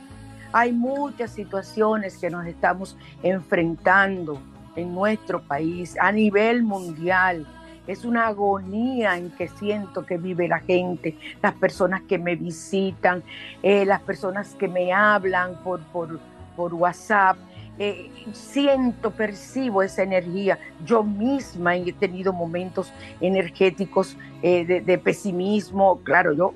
hay 0.52 0.72
muchas 0.72 1.30
situaciones 1.30 2.18
que 2.18 2.28
nos 2.28 2.46
estamos 2.46 2.96
enfrentando 3.22 4.38
en 4.76 4.94
nuestro 4.94 5.42
país 5.42 5.96
a 6.00 6.12
nivel 6.12 6.62
mundial 6.62 7.46
es 7.86 8.04
una 8.04 8.28
agonía 8.28 9.16
en 9.16 9.30
que 9.30 9.48
siento 9.48 10.06
que 10.06 10.16
vive 10.16 10.48
la 10.48 10.60
gente, 10.60 11.16
las 11.42 11.54
personas 11.54 12.02
que 12.02 12.18
me 12.18 12.36
visitan, 12.36 13.22
eh, 13.62 13.84
las 13.84 14.00
personas 14.00 14.54
que 14.54 14.68
me 14.68 14.92
hablan 14.92 15.56
por, 15.62 15.80
por, 15.84 16.18
por 16.56 16.74
WhatsApp. 16.74 17.36
Eh, 17.78 18.10
siento, 18.32 19.10
percibo 19.10 19.82
esa 19.82 20.02
energía. 20.02 20.58
Yo 20.84 21.02
misma 21.02 21.76
he 21.76 21.92
tenido 21.92 22.32
momentos 22.32 22.92
energéticos 23.20 24.16
eh, 24.42 24.64
de, 24.64 24.98
pesimismo. 24.98 26.00
Claro, 26.04 26.32
yo 26.32 26.54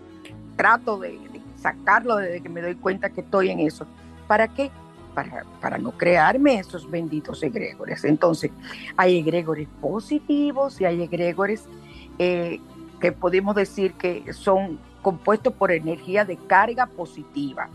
trato 0.56 0.98
de, 0.98 1.10
de 1.10 1.40
sacarlo 1.56 2.16
desde 2.16 2.40
que 2.40 2.48
me 2.48 2.62
doy 2.62 2.76
cuenta 2.76 3.10
que 3.10 3.22
estoy 3.22 3.50
en 3.50 3.60
eso. 3.60 3.86
¿Para 4.28 4.46
qué? 4.46 4.70
Para, 5.60 5.78
no 5.78 5.92
crearme 5.92 6.58
esos 6.58 6.88
benditos 6.90 7.42
egregores. 7.42 8.04
Entonces, 8.04 8.50
hay 8.96 9.18
egregores 9.18 9.68
positivos 9.80 10.80
y 10.80 10.84
hay 10.84 11.02
egregores 11.02 11.64
eh, 12.18 12.60
que 13.00 13.12
podemos 13.12 13.54
decir 13.54 13.94
que 13.94 14.32
son 14.32 14.78
compuestos 15.02 15.52
por 15.52 15.72
energía 15.72 16.24
de 16.24 16.36
carga 16.36 16.86
positiva, 16.86 17.68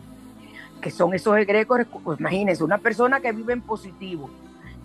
que 0.81 0.91
son 0.91 1.13
esos 1.13 1.37
egregores, 1.37 1.87
pues, 2.03 2.19
imagínense, 2.19 2.63
una 2.63 2.77
persona 2.77 3.19
que 3.19 3.31
vive 3.31 3.53
en 3.53 3.61
positivo, 3.61 4.29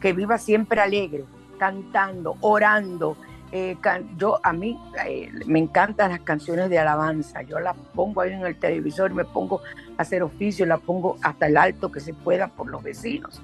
que 0.01 0.13
viva 0.13 0.39
siempre 0.39 0.81
alegre, 0.81 1.25
cantando, 1.59 2.37
orando, 2.41 3.17
eh, 3.51 3.77
yo 4.17 4.41
a 4.43 4.53
mí 4.53 4.79
eh, 5.07 5.31
me 5.47 5.59
encantan 5.59 6.11
las 6.11 6.21
canciones 6.21 6.69
de 6.69 6.79
alabanza, 6.79 7.43
yo 7.43 7.59
las 7.59 7.77
pongo 7.95 8.21
ahí 8.21 8.33
en 8.33 8.45
el 8.45 8.57
televisor, 8.57 9.13
me 9.15 9.25
pongo 9.25 9.63
a 9.97 10.03
hacer 10.03 10.23
oficio, 10.23 10.67
las 10.67 10.81
pongo 10.81 11.17
hasta 11.23 11.47
el 11.47 11.57
alto 11.57 11.91
que 11.91 12.01
se 12.01 12.13
pueda 12.13 12.49
por 12.49 12.69
los 12.69 12.83
vecinos. 12.83 13.41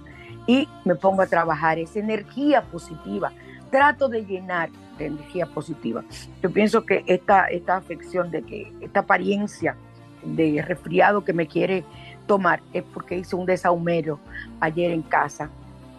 Y 0.47 0.69
me 0.85 0.95
pongo 0.95 1.23
a 1.23 1.27
trabajar. 1.27 1.79
Esa 1.79 2.01
energía 2.01 2.62
positiva, 2.62 3.33
trato 3.71 4.09
de 4.09 4.27
llenar 4.27 4.69
de 4.99 5.07
energía 5.07 5.47
positiva. 5.47 6.05
Yo 6.43 6.51
pienso 6.51 6.85
que 6.85 7.03
esta, 7.07 7.47
esta 7.47 7.77
afección 7.77 8.31
de 8.31 8.43
que 8.43 8.73
esta 8.83 9.01
apariencia 9.01 9.75
de 10.23 10.62
resfriado 10.62 11.25
que 11.25 11.33
me 11.33 11.47
quiere 11.47 11.83
tomar 12.27 12.61
es 12.75 12.83
porque 12.83 13.17
hice 13.17 13.37
un 13.37 13.47
desahumero 13.47 14.21
ayer 14.61 14.90
en 14.90 15.03
casa. 15.03 15.49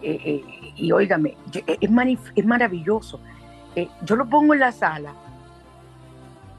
Eh, 0.00 0.44
y 0.76 0.92
óigame, 0.92 1.36
es, 1.52 1.92
es 2.36 2.44
maravilloso 2.44 3.18
eh, 3.76 3.90
yo 4.02 4.16
lo 4.16 4.26
pongo 4.26 4.54
en 4.54 4.60
la 4.60 4.72
sala 4.72 5.12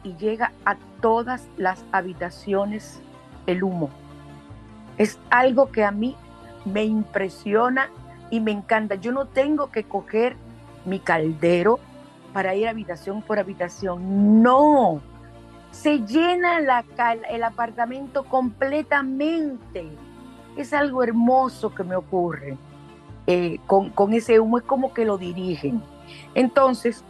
y 0.03 0.15
llega 0.15 0.53
a 0.65 0.77
todas 1.01 1.47
las 1.57 1.83
habitaciones 1.91 3.01
el 3.47 3.63
humo. 3.63 3.89
Es 4.99 5.19
algo 5.31 5.71
que 5.71 5.83
a 5.83 5.91
mí 5.91 6.15
me 6.65 6.83
impresiona 6.83 7.89
y 8.29 8.39
me 8.39 8.51
encanta. 8.51 8.95
Yo 8.95 9.11
no 9.11 9.25
tengo 9.25 9.71
que 9.71 9.83
coger 9.83 10.35
mi 10.85 10.99
caldero 10.99 11.79
para 12.33 12.53
ir 12.53 12.67
habitación 12.67 13.23
por 13.23 13.39
habitación. 13.39 14.43
No, 14.43 15.01
se 15.71 15.99
llena 15.99 16.59
la, 16.59 16.85
el 17.31 17.43
apartamento 17.43 18.25
completamente. 18.25 19.89
Es 20.55 20.71
algo 20.71 21.03
hermoso 21.03 21.73
que 21.73 21.83
me 21.83 21.95
ocurre 21.95 22.57
eh, 23.25 23.59
con, 23.65 23.89
con 23.89 24.13
ese 24.13 24.39
humo. 24.39 24.59
Es 24.59 24.63
como 24.65 24.93
que 24.93 25.03
lo 25.03 25.17
dirigen. 25.17 25.81
Entonces, 26.33 27.03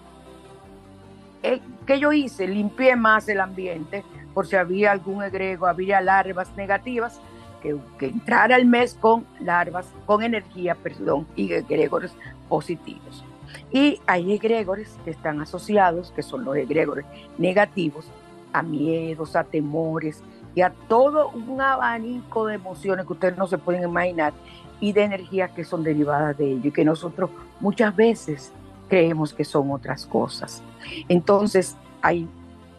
eh, 1.43 1.61
¿qué 1.85 1.99
yo 1.99 2.11
hice? 2.11 2.47
Limpié 2.47 2.95
más 2.95 3.27
el 3.29 3.39
ambiente 3.39 4.03
por 4.33 4.47
si 4.47 4.55
había 4.55 4.91
algún 4.91 5.23
egrego, 5.23 5.65
había 5.65 6.01
larvas 6.01 6.55
negativas, 6.55 7.19
que, 7.61 7.75
que 7.97 8.07
entrara 8.07 8.55
el 8.55 8.65
mes 8.65 8.95
con 8.99 9.25
larvas, 9.39 9.87
con 10.05 10.21
energía, 10.21 10.75
perdón, 10.75 11.25
y 11.35 11.51
egregores 11.51 12.13
positivos. 12.47 13.23
Y 13.71 13.99
hay 14.05 14.33
egregores 14.33 14.97
que 15.03 15.11
están 15.11 15.41
asociados, 15.41 16.11
que 16.11 16.21
son 16.21 16.45
los 16.45 16.55
egregores 16.55 17.05
negativos, 17.37 18.11
a 18.53 18.61
miedos, 18.61 19.35
a 19.35 19.43
temores 19.43 20.23
y 20.55 20.61
a 20.61 20.71
todo 20.87 21.29
un 21.29 21.61
abanico 21.61 22.47
de 22.47 22.55
emociones 22.55 23.05
que 23.05 23.13
ustedes 23.13 23.37
no 23.37 23.47
se 23.47 23.57
pueden 23.57 23.83
imaginar 23.83 24.33
y 24.79 24.93
de 24.93 25.03
energías 25.03 25.51
que 25.51 25.63
son 25.63 25.83
derivadas 25.83 26.37
de 26.37 26.51
ello 26.51 26.69
y 26.69 26.71
que 26.71 26.85
nosotros 26.85 27.29
muchas 27.59 27.95
veces 27.95 28.51
creemos 28.87 29.33
que 29.33 29.43
son 29.43 29.71
otras 29.71 30.05
cosas. 30.05 30.63
Entonces, 31.07 31.77
hay 32.01 32.27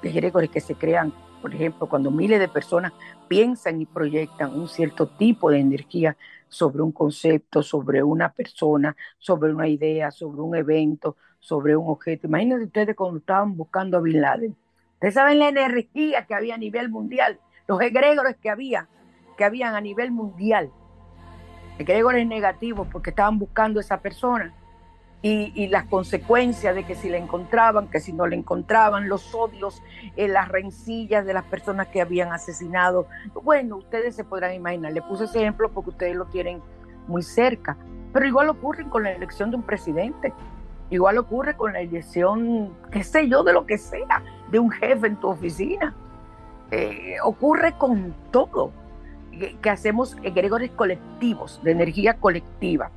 egregores 0.03 0.51
que 0.51 0.61
se 0.61 0.75
crean, 0.75 1.13
por 1.43 1.55
ejemplo, 1.55 1.89
cuando 1.89 2.11
miles 2.11 2.41
de 2.41 2.49
personas 2.49 2.93
piensan 3.29 3.81
y 3.81 3.87
proyectan 3.87 4.59
un 4.59 4.69
cierto 4.69 5.07
tipo 5.07 5.51
de 5.51 5.61
energía 5.61 6.17
sobre 6.49 6.83
un 6.83 6.93
concepto, 6.93 7.63
sobre 7.63 8.03
una 8.03 8.33
persona, 8.33 8.97
sobre 9.19 9.53
una 9.53 9.69
idea, 9.69 10.11
sobre 10.11 10.41
un 10.41 10.57
evento, 10.57 11.17
sobre 11.39 11.77
un 11.77 11.89
objeto. 11.89 12.27
Imagínense 12.27 12.65
ustedes 12.65 12.97
cuando 12.97 13.19
estaban 13.19 13.57
buscando 13.57 13.99
a 13.99 14.01
Bin 14.01 14.21
Laden. 14.21 14.57
Ustedes 14.95 15.15
saben 15.15 15.39
la 15.39 15.49
energía 15.49 16.27
que 16.27 16.35
había 16.35 16.55
a 16.55 16.59
nivel 16.59 16.89
mundial, 16.89 17.39
los 17.67 17.81
egregores 17.81 18.37
que 18.37 18.51
había, 18.51 18.89
que 19.37 19.45
habían 19.45 19.75
a 19.75 19.81
nivel 19.81 20.11
mundial. 20.11 20.71
Egregores 21.79 22.27
negativos 22.27 22.89
porque 22.91 23.11
estaban 23.11 23.39
buscando 23.39 23.79
a 23.79 23.83
esa 23.83 24.01
persona 24.01 24.55
y, 25.21 25.67
las 25.69 25.87
consecuencias 25.87 26.75
de 26.75 26.85
que 26.85 26.95
si 26.95 27.09
la 27.09 27.17
encontraban, 27.17 27.89
que 27.89 27.99
si 27.99 28.13
no 28.13 28.27
la 28.27 28.37
encontraban, 28.37 29.09
los 29.09 29.35
odios, 29.35 29.83
eh, 30.17 30.29
las 30.29 30.49
rencillas 30.49 31.27
de 31.27 31.35
las 31.35 31.45
personas 31.45 31.89
que 31.89 32.01
habían 32.01 32.33
asesinado. 32.33 33.09
Bueno, 33.43 33.77
ustedes 33.77 34.15
se 34.15 34.25
podrán 34.25 34.55
imaginar, 34.55 34.93
le 34.93 35.03
puse 35.03 35.25
ese 35.25 35.41
ejemplo 35.41 35.71
porque 35.71 35.91
ustedes 35.91 36.15
lo 36.15 36.27
tienen 36.27 36.63
muy 37.09 37.23
cerca, 37.23 37.77
pero 38.13 38.27
igual 38.27 38.49
ocurre 38.49 38.89
con 38.89 39.03
la 39.03 39.11
elección 39.11 39.51
de 39.51 39.57
un 39.57 39.63
presidente, 39.63 40.33
igual 40.91 41.19
ocurre 41.19 41.57
con 41.57 41.73
la 41.73 41.81
elección, 41.81 42.73
qué 42.93 43.03
sé 43.03 43.29
yo, 43.29 43.43
de 43.43 43.53
lo 43.53 43.67
que 43.67 43.77
sea, 43.77 44.23
de 44.51 44.59
un 44.61 44.71
jefe 44.71 45.09
en 45.09 45.17
tu 45.17 45.29
oficina. 45.29 45.95
Eh, 46.71 47.17
ocurre 47.25 47.73
con 47.77 48.15
todo, 48.31 48.71
que, 49.33 49.57
que 49.57 49.71
hacemos 49.71 50.17
egregores 50.23 50.71
colectivos, 50.71 51.61
de 51.65 51.73
energía 51.73 52.15
colectiva 52.15 52.93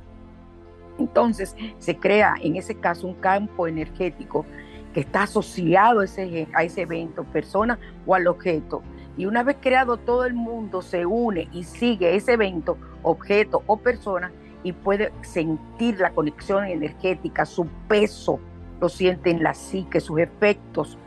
entonces 0.98 1.56
se 1.78 1.96
crea 1.96 2.34
en 2.40 2.56
ese 2.56 2.74
caso 2.74 3.06
un 3.06 3.14
campo 3.14 3.66
energético 3.66 4.44
que 4.92 5.00
está 5.00 5.22
asociado 5.22 6.00
a 6.00 6.04
ese, 6.04 6.82
evento, 6.82 7.24
persona 7.24 7.78
o 8.06 8.14
al 8.14 8.26
objeto. 8.26 8.82
Y 9.16 9.26
una 9.26 9.42
vez 9.42 9.56
creado 9.60 9.96
todo 9.96 10.24
el 10.24 10.34
mundo 10.34 10.82
se 10.82 11.06
une 11.06 11.48
y 11.52 11.64
sigue 11.64 12.14
ese 12.14 12.34
evento, 12.34 12.76
objeto 13.02 13.62
o 13.66 13.76
persona 13.78 14.32
y 14.62 14.72
puede 14.72 15.12
sentir 15.22 15.98
la 15.98 16.10
conexión 16.10 16.64
energética, 16.64 17.44
su 17.44 17.66
peso, 17.88 18.38
lo 18.80 18.88
siente 18.88 19.30
en 19.30 19.42
la 19.42 19.54
psique, 19.54 20.00
sus 20.00 20.18
efectos, 20.18 20.98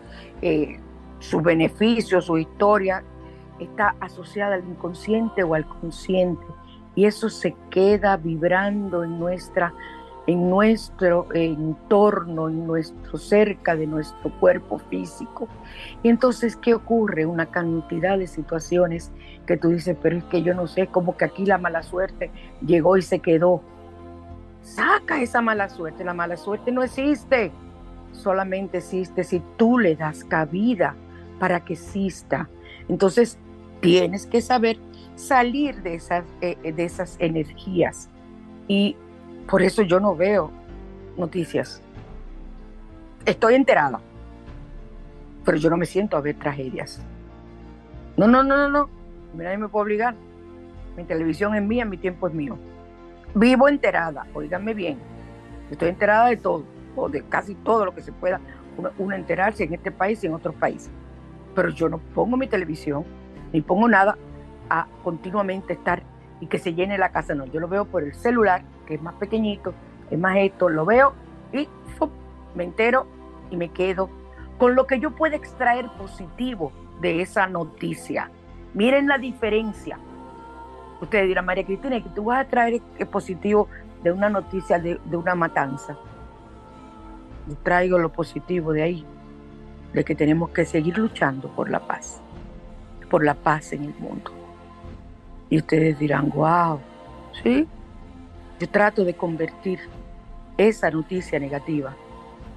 eh, 0.41 0.80
sus 1.19 1.41
beneficios, 1.41 2.26
su 2.26 2.38
historia, 2.38 3.04
está 3.60 3.95
asociada 4.00 4.56
al 4.56 4.67
inconsciente 4.67 5.43
o 5.43 5.54
al 5.54 5.65
consciente 5.65 6.45
y 6.95 7.05
eso 7.05 7.29
se 7.29 7.55
queda 7.69 8.17
vibrando 8.17 9.03
en 9.03 9.19
nuestra 9.19 9.73
en 10.27 10.49
nuestro 10.49 11.27
entorno, 11.34 12.49
en 12.49 12.65
nuestro 12.65 13.17
cerca 13.17 13.75
de 13.75 13.86
nuestro 13.86 14.31
cuerpo 14.39 14.79
físico. 14.79 15.47
Y 16.01 16.10
entonces, 16.10 16.55
¿qué 16.55 16.73
ocurre? 16.73 17.25
Una 17.25 17.47
cantidad 17.47 18.17
de 18.17 18.27
situaciones 18.27 19.12
que 19.45 19.58
tú 19.58 19.69
dices, 19.69 19.95
pero 20.01 20.17
es 20.17 20.23
que 20.25 20.41
yo 20.41 20.53
no 20.53 20.67
sé, 20.67 20.88
como 20.88 21.15
que 21.15 21.25
aquí 21.25 21.45
la 21.45 21.58
mala 21.58 21.84
suerte 21.84 22.31
llegó 22.65 22.97
y 22.97 23.03
se 23.03 23.19
quedó. 23.19 23.62
Saca 24.63 25.21
esa 25.21 25.41
mala 25.41 25.69
suerte, 25.69 26.03
la 26.03 26.15
mala 26.15 26.38
suerte 26.38 26.71
no 26.71 26.81
existe, 26.81 27.51
solamente 28.12 28.79
existe 28.79 29.23
si 29.23 29.43
tú 29.58 29.77
le 29.77 29.95
das 29.95 30.23
cabida 30.23 30.95
para 31.39 31.60
que 31.60 31.73
exista. 31.73 32.49
Entonces, 32.88 33.38
tienes 33.79 34.25
que 34.25 34.41
saber 34.41 34.79
salir 35.15 35.82
de 35.82 35.95
esas, 35.95 36.25
eh, 36.41 36.58
de 36.71 36.84
esas 36.84 37.15
energías 37.19 38.10
y 38.67 38.95
por 39.47 39.62
eso 39.62 39.82
yo 39.84 39.99
no 39.99 40.15
veo 40.15 40.51
noticias. 41.17 41.82
Estoy 43.25 43.56
enterada, 43.56 43.99
pero 45.43 45.58
yo 45.58 45.69
no 45.69 45.78
me 45.78 45.86
siento 45.86 46.17
a 46.17 46.21
ver 46.21 46.36
tragedias. 46.36 47.01
No, 48.17 48.28
no, 48.28 48.43
no, 48.43 48.58
no, 48.58 48.69
no. 48.69 48.89
Nadie 49.36 49.58
me 49.58 49.67
puede 49.67 49.84
obligar. 49.84 50.15
Mi 50.95 51.04
televisión 51.04 51.56
es 51.56 51.63
mía, 51.63 51.86
mi 51.86 51.97
tiempo 51.97 52.28
es 52.28 52.34
mío. 52.34 52.58
Vivo 53.34 53.67
enterada, 53.67 54.25
oíganme 54.34 54.73
bien. 54.73 54.97
Estoy 55.69 55.89
enterada 55.89 56.28
de 56.28 56.38
todo, 56.38 56.63
o 56.95 57.10
de 57.10 57.21
casi 57.23 57.56
todo 57.56 57.86
lo 57.86 57.93
que 57.93 58.01
se 58.01 58.12
pueda 58.12 58.39
uno, 58.97 59.15
enterarse 59.15 59.63
en 59.63 59.73
este 59.73 59.91
país 59.91 60.23
y 60.23 60.28
en 60.28 60.34
otros 60.34 60.56
países. 60.56 60.89
Pero 61.54 61.69
yo 61.69 61.89
no 61.89 61.97
pongo 61.97 62.38
mi 62.38 62.47
televisión, 62.47 63.04
ni 63.51 63.62
pongo 63.62 63.88
nada 63.88 64.17
a 64.69 64.88
continuamente 65.04 65.73
estar 65.73 66.04
y 66.39 66.47
que 66.47 66.60
se 66.60 66.73
llene 66.73 66.97
la 66.97 67.10
casa. 67.10 67.36
No, 67.36 67.45
yo 67.45 67.60
lo 67.60 67.67
veo 67.67 67.86
por 67.86 68.04
el 68.04 68.13
celular, 68.13 68.63
que 68.86 68.95
es 68.95 69.01
más 69.01 69.15
pequeñito, 69.15 69.73
es 70.10 70.19
más 70.19 70.38
esto, 70.38 70.69
lo 70.69 70.86
veo 70.86 71.13
y 71.51 71.67
me 72.56 72.63
entero 72.63 73.08
y 73.49 73.58
me 73.58 73.69
quedo 73.69 74.10
con 74.58 74.75
lo 74.75 74.88
que 74.88 74.99
yo 74.99 75.12
pueda 75.12 75.36
extraer 75.36 75.89
positivo 75.97 76.71
de 77.01 77.21
esa 77.21 77.47
noticia. 77.47 78.32
Miren 78.73 79.08
la 79.08 79.17
diferencia. 79.17 79.97
Ustedes 81.01 81.28
dirán, 81.28 81.45
María 81.45 81.65
Cristina, 81.65 82.01
que 82.01 82.10
tú 82.10 82.25
vas 82.25 82.45
a 82.45 82.49
traer 82.49 82.82
positivo 83.12 83.67
de 84.04 84.12
una 84.12 84.30
noticia 84.30 84.80
de, 84.80 84.99
de 85.04 85.17
una 85.17 85.36
matanza. 85.36 85.97
Yo 87.47 87.56
traigo 87.63 87.97
lo 87.97 88.12
positivo 88.12 88.71
de 88.71 88.84
ahí, 88.84 89.06
de 89.93 90.04
que 90.04 90.15
tenemos 90.15 90.49
que 90.49 90.65
seguir 90.65 90.97
luchando 90.97 91.49
por 91.49 91.69
la 91.69 91.80
paz, 91.80 92.21
por 93.10 93.23
la 93.23 93.34
paz 93.34 93.73
en 93.73 93.84
el 93.84 93.95
mundo. 93.95 94.35
Y 95.49 95.58
ustedes 95.58 95.99
dirán, 95.99 96.29
wow, 96.29 96.79
¿sí? 97.43 97.67
Yo 98.60 98.69
trato 98.69 99.03
de 99.03 99.13
convertir 99.13 99.79
esa 100.58 100.89
noticia 100.89 101.39
negativa, 101.39 101.95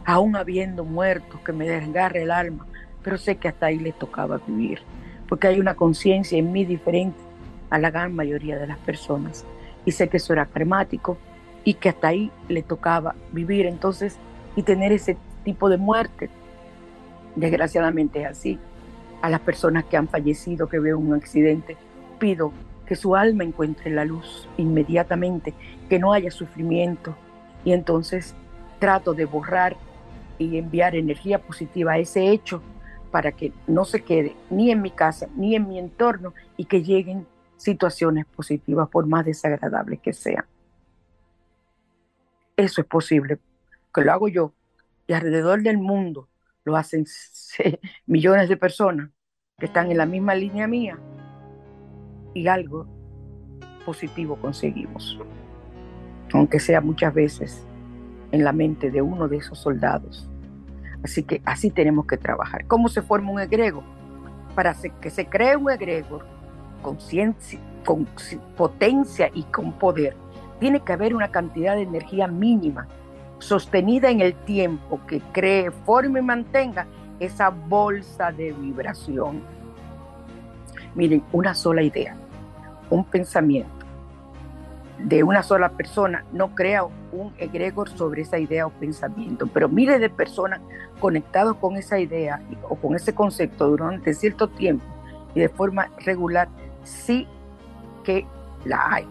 aún 0.05 0.37
habiendo 0.37 0.85
muertos 0.85 1.41
que 1.41 1.53
me 1.53 1.69
desgarre 1.69 2.23
el 2.23 2.31
alma, 2.31 2.67
pero 3.03 3.19
sé 3.19 3.37
que 3.37 3.49
hasta 3.49 3.67
ahí 3.67 3.79
les 3.79 3.99
tocaba 3.99 4.41
vivir, 4.47 4.81
porque 5.29 5.49
hay 5.49 5.61
una 5.61 5.75
conciencia 5.75 6.39
en 6.39 6.53
mí 6.53 6.65
diferente 6.65 7.19
a 7.71 7.79
la 7.79 7.91
gran 7.91 8.15
mayoría 8.15 8.59
de 8.59 8.67
las 8.67 8.79
personas. 8.79 9.45
Y 9.85 9.93
sé 9.93 10.09
que 10.09 10.19
eso 10.19 10.33
era 10.33 10.47
cremático 10.47 11.19
y 11.65 11.75
que 11.75 11.89
hasta 11.89 12.09
ahí 12.09 12.31
le 12.49 12.63
tocaba 12.63 13.15
vivir 13.33 13.67
entonces 13.67 14.17
y 14.57 14.63
tener 14.63 14.93
ese 14.93 15.17
tipo 15.45 15.69
de 15.69 15.77
muerte. 15.77 16.31
Desgraciadamente 17.37 18.23
es 18.23 18.27
así. 18.29 18.59
A 19.21 19.29
las 19.29 19.41
personas 19.41 19.85
que 19.85 19.97
han 19.97 20.09
fallecido, 20.09 20.69
que 20.69 20.79
veo 20.79 20.99
un 20.99 21.15
accidente, 21.15 21.77
pido 22.19 22.53
que 22.89 22.97
su 22.97 23.15
alma 23.15 23.45
encuentre 23.45 23.91
la 23.91 24.07
luz 24.07 24.49
inmediatamente, 24.57 25.53
que 25.91 25.99
no 25.99 26.15
haya 26.15 26.31
sufrimiento. 26.31 27.15
Y 27.63 27.73
entonces 27.73 28.35
trato 28.79 29.13
de 29.13 29.27
borrar 29.27 29.77
y 30.39 30.57
enviar 30.57 30.97
energía 30.97 31.39
positiva 31.39 31.93
a 31.93 31.99
ese 31.99 32.31
hecho 32.31 32.63
para 33.11 33.33
que 33.33 33.53
no 33.67 33.85
se 33.85 34.01
quede 34.01 34.35
ni 34.49 34.71
en 34.71 34.81
mi 34.81 34.91
casa 34.91 35.29
ni 35.37 35.55
en 35.55 35.69
mi 35.69 35.79
entorno 35.79 36.33
y 36.57 36.65
que 36.65 36.83
lleguen 36.83 37.27
situaciones 37.59 38.25
positivas 38.25 38.89
por 38.89 39.07
más 39.07 39.27
desagradables 39.27 40.01
que 40.01 40.15
sean. 40.15 40.47
Eso 42.57 42.81
es 42.81 42.87
posible, 42.87 43.39
que 43.95 44.01
lo 44.01 44.13
hago 44.13 44.29
yo 44.29 44.55
y 45.07 45.13
alrededor 45.13 45.63
del 45.63 45.77
mundo 45.77 46.29
lo 46.65 46.75
hacen 46.77 47.05
millones 48.07 48.49
de 48.49 48.57
personas 48.57 49.11
que 49.59 49.67
están 49.67 49.91
en 49.91 49.99
la 49.99 50.07
misma 50.07 50.35
línea 50.35 50.67
mía 50.67 50.99
y 52.39 52.49
algo 52.49 52.87
positivo 53.85 54.37
conseguimos, 54.37 55.19
aunque 56.33 56.61
sea 56.61 56.81
muchas 56.81 57.13
veces 57.13 57.67
en 58.31 58.45
la 58.45 58.53
mente 58.53 58.91
de 58.91 59.03
uno 59.03 59.29
de 59.29 59.39
esos 59.39 59.59
soldados. 59.59 60.31
Así 61.03 61.23
que 61.23 61.41
así 61.45 61.71
tenemos 61.71 62.07
que 62.07 62.17
trabajar. 62.17 62.67
¿Cómo 62.67 62.89
se 62.89 63.03
forma 63.03 63.31
un 63.31 63.41
egregor? 63.41 63.85
Para 64.55 64.75
que 65.01 65.11
se 65.11 65.27
cree 65.27 65.57
un 65.57 65.71
egregor 65.71 66.25
con, 66.83 66.99
con 67.85 68.07
potencia 68.57 69.31
y 69.33 69.43
con 69.45 69.73
poder, 69.73 70.17
tiene 70.61 70.81
que 70.81 70.93
haber 70.93 71.15
una 71.15 71.31
cantidad 71.31 71.77
de 71.77 71.83
energía 71.83 72.27
mínima, 72.27 72.87
sostenida 73.39 74.11
en 74.11 74.21
el 74.21 74.35
tiempo, 74.35 75.01
que 75.07 75.21
cree, 75.33 75.71
forme 75.71 76.21
y 76.21 76.23
mantenga 76.23 76.87
esa 77.21 77.51
bolsa 77.51 78.31
de 78.33 78.53
vibración 78.53 79.43
Miren, 80.95 81.23
una 81.33 81.55
sola 81.55 81.83
idea, 81.83 82.17
un 82.91 83.05
pensamiento 83.05 83.79
de 84.99 85.23
una 85.23 85.43
sola 85.43 85.71
persona 85.71 86.25
no 86.33 86.55
crea 86.55 86.85
un 86.85 87.33
egregor 87.39 87.89
sobre 87.89 88.23
esa 88.23 88.39
idea 88.39 88.67
o 88.67 88.71
pensamiento, 88.71 89.47
pero 89.47 89.69
miles 89.69 90.01
de 90.01 90.11
personas 90.11 90.61
conectados 90.99 91.57
con 91.57 91.77
esa 91.77 91.99
idea 92.01 92.43
o 92.69 92.75
con 92.75 92.97
ese 92.97 93.15
concepto 93.15 93.69
durante 93.69 94.13
cierto 94.13 94.49
tiempo 94.49 94.85
y 95.35 95.41
de 95.41 95.49
forma 95.49 95.89
regular, 96.05 96.49
sí 96.83 97.29
que 98.03 98.27
la 98.65 98.95
hay. 98.95 99.07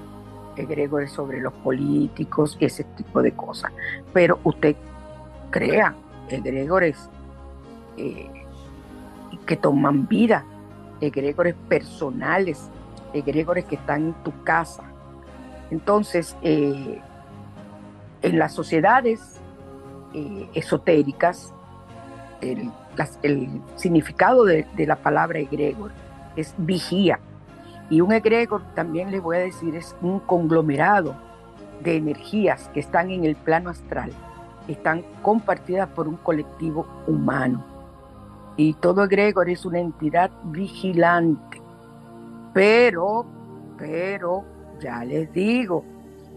Egregores 0.57 1.11
sobre 1.11 1.39
los 1.39 1.53
políticos 1.53 2.57
y 2.59 2.65
ese 2.65 2.83
tipo 2.83 3.21
de 3.21 3.31
cosas. 3.31 3.71
Pero 4.11 4.39
usted 4.43 4.75
crea 5.51 5.95
egregores 6.29 7.09
eh, 7.95 8.29
que 9.45 9.55
toman 9.55 10.07
vida 10.07 10.43
egregores 11.01 11.55
personales, 11.67 12.69
egregores 13.19 13.65
que 13.65 13.75
están 13.75 14.08
en 14.08 14.13
tu 14.23 14.43
casa. 14.43 14.84
Entonces, 15.71 16.36
eh, 16.41 17.01
en 18.21 18.39
las 18.39 18.53
sociedades 18.53 19.39
eh, 20.13 20.49
esotéricas, 20.53 21.53
el, 22.41 22.71
significado 23.75 24.45
de, 24.45 24.65
la 24.77 24.95
palabra 24.95 25.39
egregor 25.39 25.91
es 26.36 26.53
vigía. 26.58 27.19
Y 27.89 28.01
un 28.01 28.12
egregor, 28.12 28.62
también 28.75 29.12
les 29.12 29.21
voy 29.21 29.38
a 29.38 29.39
decir, 29.39 29.75
es 29.75 29.95
un 30.01 30.19
conglomerado 30.19 31.15
de 31.82 31.97
energías 31.97 32.69
que 32.73 32.80
están 32.80 33.12
en 33.12 33.23
el 33.23 33.36
plano 33.36 33.69
astral, 33.69 34.12
están 34.67 35.03
compartidas 35.21 35.88
por 35.89 36.08
un 36.08 36.17
colectivo 36.17 36.86
humano 37.08 37.77
y 38.58 38.73
todo 38.73 39.03
egregor 39.03 39.49
es 39.49 39.65
una 39.65 39.80
entidad 39.80 40.32
vigilante. 40.45 41.62
Pero, 42.58 43.24
pero, 43.78 44.43
ya 44.80 45.06
les 45.06 45.32
digo, 45.32 45.86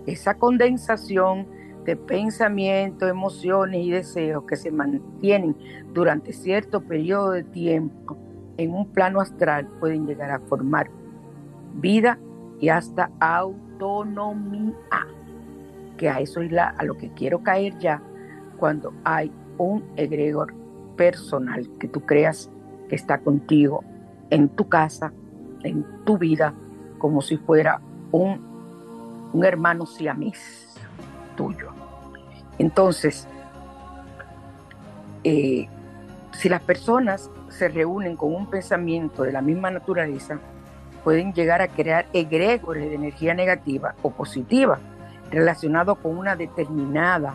esa 0.04 0.34
condensación 0.34 1.46
de 1.86 1.96
pensamientos, 1.96 3.08
emociones 3.08 3.86
y 3.86 3.90
deseos 3.90 4.44
que 4.44 4.56
se 4.56 4.70
mantienen 4.70 5.56
durante 5.94 6.34
cierto 6.34 6.82
periodo 6.82 7.30
de 7.30 7.42
tiempo 7.42 8.18
en 8.58 8.74
un 8.74 8.92
plano 8.92 9.22
astral 9.22 9.66
pueden 9.80 10.06
llegar 10.06 10.30
a 10.30 10.40
formar 10.40 10.90
vida 11.76 12.18
y 12.58 12.68
hasta 12.68 13.10
autonomía, 13.18 14.74
que 15.96 16.10
a 16.10 16.20
eso 16.20 16.42
es 16.42 16.52
la, 16.52 16.68
a 16.68 16.84
lo 16.84 16.98
que 16.98 17.10
quiero 17.14 17.42
caer 17.42 17.78
ya 17.78 18.02
cuando 18.58 18.92
hay 19.04 19.32
un 19.56 19.82
egregor 19.96 20.52
personal 20.98 21.66
que 21.78 21.88
tú 21.88 22.02
creas 22.02 22.50
que 22.90 22.96
está 22.96 23.20
contigo 23.20 23.82
en 24.28 24.50
tu 24.50 24.68
casa, 24.68 25.14
en 25.62 25.84
tu 26.04 26.18
vida, 26.18 26.54
como 26.98 27.22
si 27.22 27.36
fuera 27.36 27.80
un, 28.12 28.40
un 29.32 29.44
hermano 29.44 29.86
siamés 29.86 30.74
tuyo. 31.36 31.70
Entonces, 32.58 33.26
eh, 35.24 35.68
si 36.32 36.48
las 36.48 36.62
personas 36.62 37.30
se 37.48 37.68
reúnen 37.68 38.16
con 38.16 38.34
un 38.34 38.46
pensamiento 38.46 39.22
de 39.22 39.32
la 39.32 39.42
misma 39.42 39.70
naturaleza, 39.70 40.38
pueden 41.04 41.32
llegar 41.32 41.62
a 41.62 41.68
crear 41.68 42.06
egregores 42.12 42.88
de 42.88 42.94
energía 42.94 43.34
negativa 43.34 43.94
o 44.02 44.10
positiva 44.10 44.78
relacionados 45.30 45.98
con 45.98 46.16
una 46.16 46.36
determinada 46.36 47.34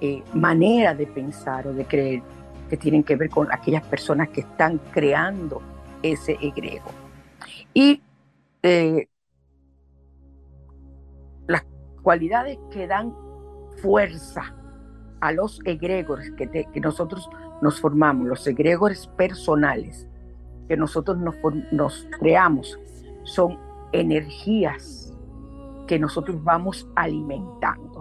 eh, 0.00 0.22
manera 0.32 0.94
de 0.94 1.06
pensar 1.06 1.66
o 1.66 1.72
de 1.72 1.84
creer 1.84 2.22
que 2.68 2.76
tienen 2.76 3.02
que 3.02 3.16
ver 3.16 3.30
con 3.30 3.52
aquellas 3.52 3.84
personas 3.84 4.28
que 4.28 4.40
están 4.40 4.78
creando 4.92 5.60
ese 6.02 6.36
egrego. 6.40 6.90
Y 7.74 8.02
eh, 8.62 9.08
las 11.46 11.64
cualidades 12.02 12.58
que 12.70 12.86
dan 12.86 13.14
fuerza 13.82 14.54
a 15.20 15.32
los 15.32 15.60
egregores 15.64 16.30
que, 16.32 16.48
que 16.48 16.80
nosotros 16.80 17.28
nos 17.62 17.80
formamos, 17.80 18.26
los 18.26 18.46
egregores 18.46 19.06
personales 19.06 20.08
que 20.68 20.76
nosotros 20.76 21.18
nos, 21.18 21.34
nos 21.72 22.06
creamos, 22.18 22.78
son 23.24 23.58
energías 23.92 25.14
que 25.86 25.98
nosotros 25.98 26.42
vamos 26.42 26.88
alimentando 26.96 27.96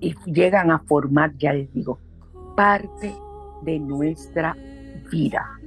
y 0.00 0.14
llegan 0.26 0.70
a 0.70 0.78
formar, 0.80 1.36
ya 1.36 1.52
les 1.52 1.72
digo, 1.72 1.98
parte 2.56 3.14
de 3.62 3.78
nuestra 3.78 4.56
vida. 5.10 5.59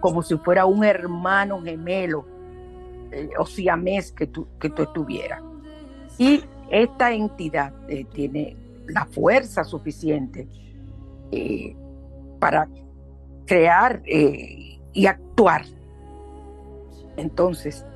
Como 0.00 0.22
si 0.22 0.36
fuera 0.38 0.66
un 0.66 0.84
hermano 0.84 1.60
gemelo 1.62 2.26
eh, 3.10 3.30
o 3.38 3.46
siamés 3.46 4.12
que 4.12 4.26
tú, 4.26 4.46
que 4.58 4.70
tú 4.70 4.82
estuvieras. 4.82 5.42
Y 6.18 6.42
esta 6.70 7.12
entidad 7.12 7.72
eh, 7.88 8.04
tiene 8.12 8.56
la 8.88 9.06
fuerza 9.06 9.64
suficiente 9.64 10.48
eh, 11.30 11.76
para 12.40 12.68
crear 13.46 14.02
y 14.06 15.06
actuar. 15.06 15.62
Entonces, 17.16 17.86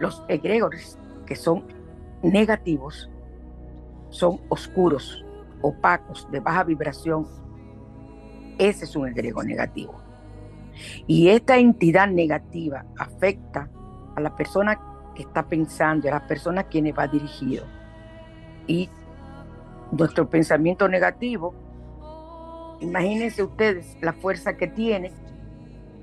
los 0.00 0.22
egregores 0.28 0.98
que 1.26 1.36
son 1.36 1.64
negativos 2.22 3.08
son 4.10 4.40
oscuros, 4.48 5.24
opacos, 5.60 6.28
de 6.30 6.40
baja 6.40 6.64
vibración. 6.64 7.26
Ese 8.58 8.84
es 8.84 8.96
un 8.96 9.08
egregor 9.08 9.46
negativo. 9.46 10.00
Y 11.06 11.28
esta 11.28 11.58
entidad 11.58 12.08
negativa 12.08 12.84
afecta 12.98 13.68
a 14.16 14.20
la 14.20 14.34
persona 14.36 14.78
que 15.14 15.22
está 15.22 15.46
pensando, 15.46 16.08
a 16.08 16.12
las 16.12 16.22
personas 16.22 16.64
a 16.64 16.68
quienes 16.68 16.96
va 16.96 17.06
dirigido. 17.06 17.64
Y 18.66 18.88
nuestro 19.90 20.28
pensamiento 20.28 20.88
negativo, 20.88 21.54
imagínense 22.80 23.42
ustedes 23.42 23.96
la 24.00 24.12
fuerza 24.12 24.56
que 24.56 24.66
tiene 24.66 25.12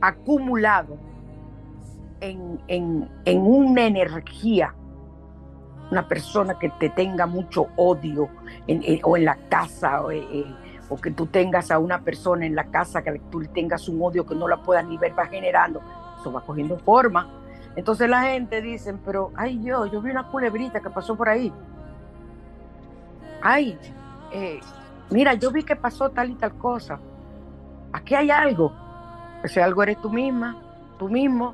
acumulado 0.02 0.98
en, 2.22 2.60
en 2.68 3.38
una 3.42 3.88
energía 3.88 4.76
una 5.92 6.08
persona 6.08 6.58
que 6.60 6.70
te 6.80 6.90
tenga 6.90 7.26
mucho 7.26 7.68
odio 7.76 8.30
o 9.04 9.18
en 9.18 9.26
la 9.26 9.36
casa 9.50 10.02
o, 10.04 10.12
eh, 10.12 10.46
o, 10.90 10.98
que 10.98 11.12
tú 11.12 11.28
tengas 11.28 11.72
a 11.72 11.80
una 11.80 12.02
persona 12.02 12.46
en 12.46 12.56
la 12.56 12.66
casa 12.66 13.02
que 13.02 13.20
tú 13.32 13.44
tengas 13.46 13.88
un 13.88 14.02
odio 14.02 14.26
que 14.26 14.36
no 14.36 14.48
la 14.48 14.62
puedas 14.62 14.86
ni 14.86 14.98
ver, 14.98 15.18
va 15.18 15.26
generando, 15.26 15.82
eso 16.20 16.32
va 16.32 16.42
cogiendo 16.42 16.78
forma. 16.80 17.30
Entonces 17.76 18.10
la 18.10 18.24
gente 18.24 18.62
dice, 18.62 18.96
pero, 19.06 19.32
ay 19.36 19.62
yo, 19.64 19.86
yo 19.86 20.02
vi 20.02 20.12
una 20.12 20.28
culebrita 20.28 20.80
que 20.80 20.90
pasó 20.90 21.16
por 21.16 21.30
ahí. 21.30 21.54
Ay, 23.42 23.78
eh, 24.32 24.60
mira, 25.10 25.34
yo 25.36 25.52
vi 25.52 25.64
que 25.64 25.76
pasó 25.76 26.10
tal 26.10 26.32
y 26.32 26.36
tal 26.36 26.54
cosa. 26.56 27.00
Aquí 27.94 28.16
hay 28.16 28.32
algo. 28.32 28.74
Ese 29.44 29.62
algo 29.62 29.84
eres 29.84 30.02
tú 30.02 30.10
misma, 30.10 30.58
tú 30.98 31.08
mismo, 31.08 31.54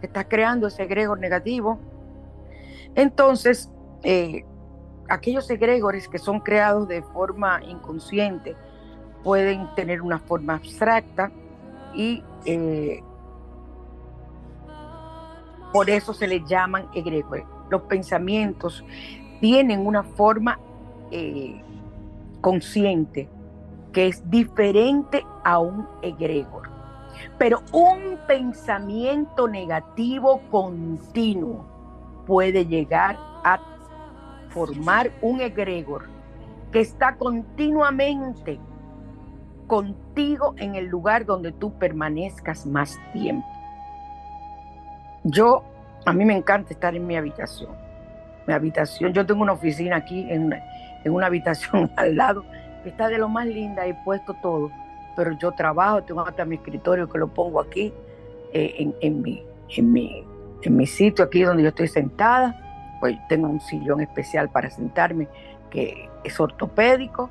que 0.00 0.06
estás 0.06 0.26
creando 0.28 0.66
ese 0.66 0.86
grego 0.86 1.14
negativo 1.14 1.78
entonces, 2.94 3.70
eh, 4.02 4.44
aquellos 5.08 5.48
egregores 5.50 6.08
que 6.08 6.18
son 6.18 6.40
creados 6.40 6.88
de 6.88 7.02
forma 7.02 7.60
inconsciente 7.64 8.56
pueden 9.22 9.68
tener 9.74 10.02
una 10.02 10.18
forma 10.18 10.54
abstracta 10.54 11.30
y 11.94 12.22
eh, 12.44 13.02
por 15.72 15.90
eso 15.90 16.12
se 16.14 16.26
les 16.26 16.44
llaman 16.46 16.86
egregores. 16.94 17.44
Los 17.68 17.82
pensamientos 17.82 18.84
tienen 19.40 19.86
una 19.86 20.02
forma 20.02 20.58
eh, 21.10 21.62
consciente 22.40 23.28
que 23.92 24.08
es 24.08 24.28
diferente 24.30 25.24
a 25.44 25.58
un 25.58 25.86
egregor. 26.02 26.68
Pero 27.38 27.62
un 27.72 28.18
pensamiento 28.26 29.48
negativo 29.48 30.40
continuo 30.50 31.66
puede 32.26 32.66
llegar 32.66 33.18
a 33.44 33.60
formar 34.48 35.10
un 35.20 35.40
egregor 35.40 36.08
que 36.72 36.80
está 36.80 37.16
continuamente 37.16 38.60
contigo 39.70 40.56
en 40.58 40.74
el 40.74 40.86
lugar 40.86 41.24
donde 41.24 41.52
tú 41.52 41.72
permanezcas 41.78 42.66
más 42.66 42.98
tiempo. 43.12 43.46
Yo, 45.22 45.62
a 46.04 46.12
mí 46.12 46.24
me 46.24 46.36
encanta 46.36 46.72
estar 46.72 46.96
en 46.96 47.06
mi 47.06 47.16
habitación. 47.16 47.70
Mi 48.48 48.52
habitación, 48.52 49.12
yo 49.12 49.24
tengo 49.24 49.42
una 49.42 49.52
oficina 49.52 49.94
aquí 49.94 50.26
en 50.28 50.46
una, 50.46 50.60
en 51.04 51.12
una 51.12 51.26
habitación 51.26 51.88
al 51.96 52.16
lado 52.16 52.44
que 52.82 52.88
está 52.88 53.08
de 53.08 53.18
lo 53.18 53.28
más 53.28 53.46
linda, 53.46 53.86
he 53.86 53.94
puesto 53.94 54.34
todo, 54.42 54.72
pero 55.14 55.38
yo 55.38 55.52
trabajo, 55.52 56.02
tengo 56.02 56.26
hasta 56.26 56.44
mi 56.44 56.56
escritorio 56.56 57.08
que 57.08 57.18
lo 57.18 57.28
pongo 57.28 57.60
aquí 57.60 57.92
eh, 58.52 58.74
en, 58.76 58.96
en, 59.00 59.22
mi, 59.22 59.44
en, 59.76 59.92
mi, 59.92 60.24
en 60.62 60.76
mi 60.76 60.86
sitio 60.88 61.24
aquí 61.24 61.42
donde 61.42 61.62
yo 61.62 61.68
estoy 61.68 61.86
sentada, 61.86 62.96
pues 62.98 63.16
tengo 63.28 63.46
un 63.46 63.60
sillón 63.60 64.00
especial 64.00 64.48
para 64.48 64.68
sentarme 64.68 65.28
que 65.70 66.08
es 66.24 66.40
ortopédico 66.40 67.30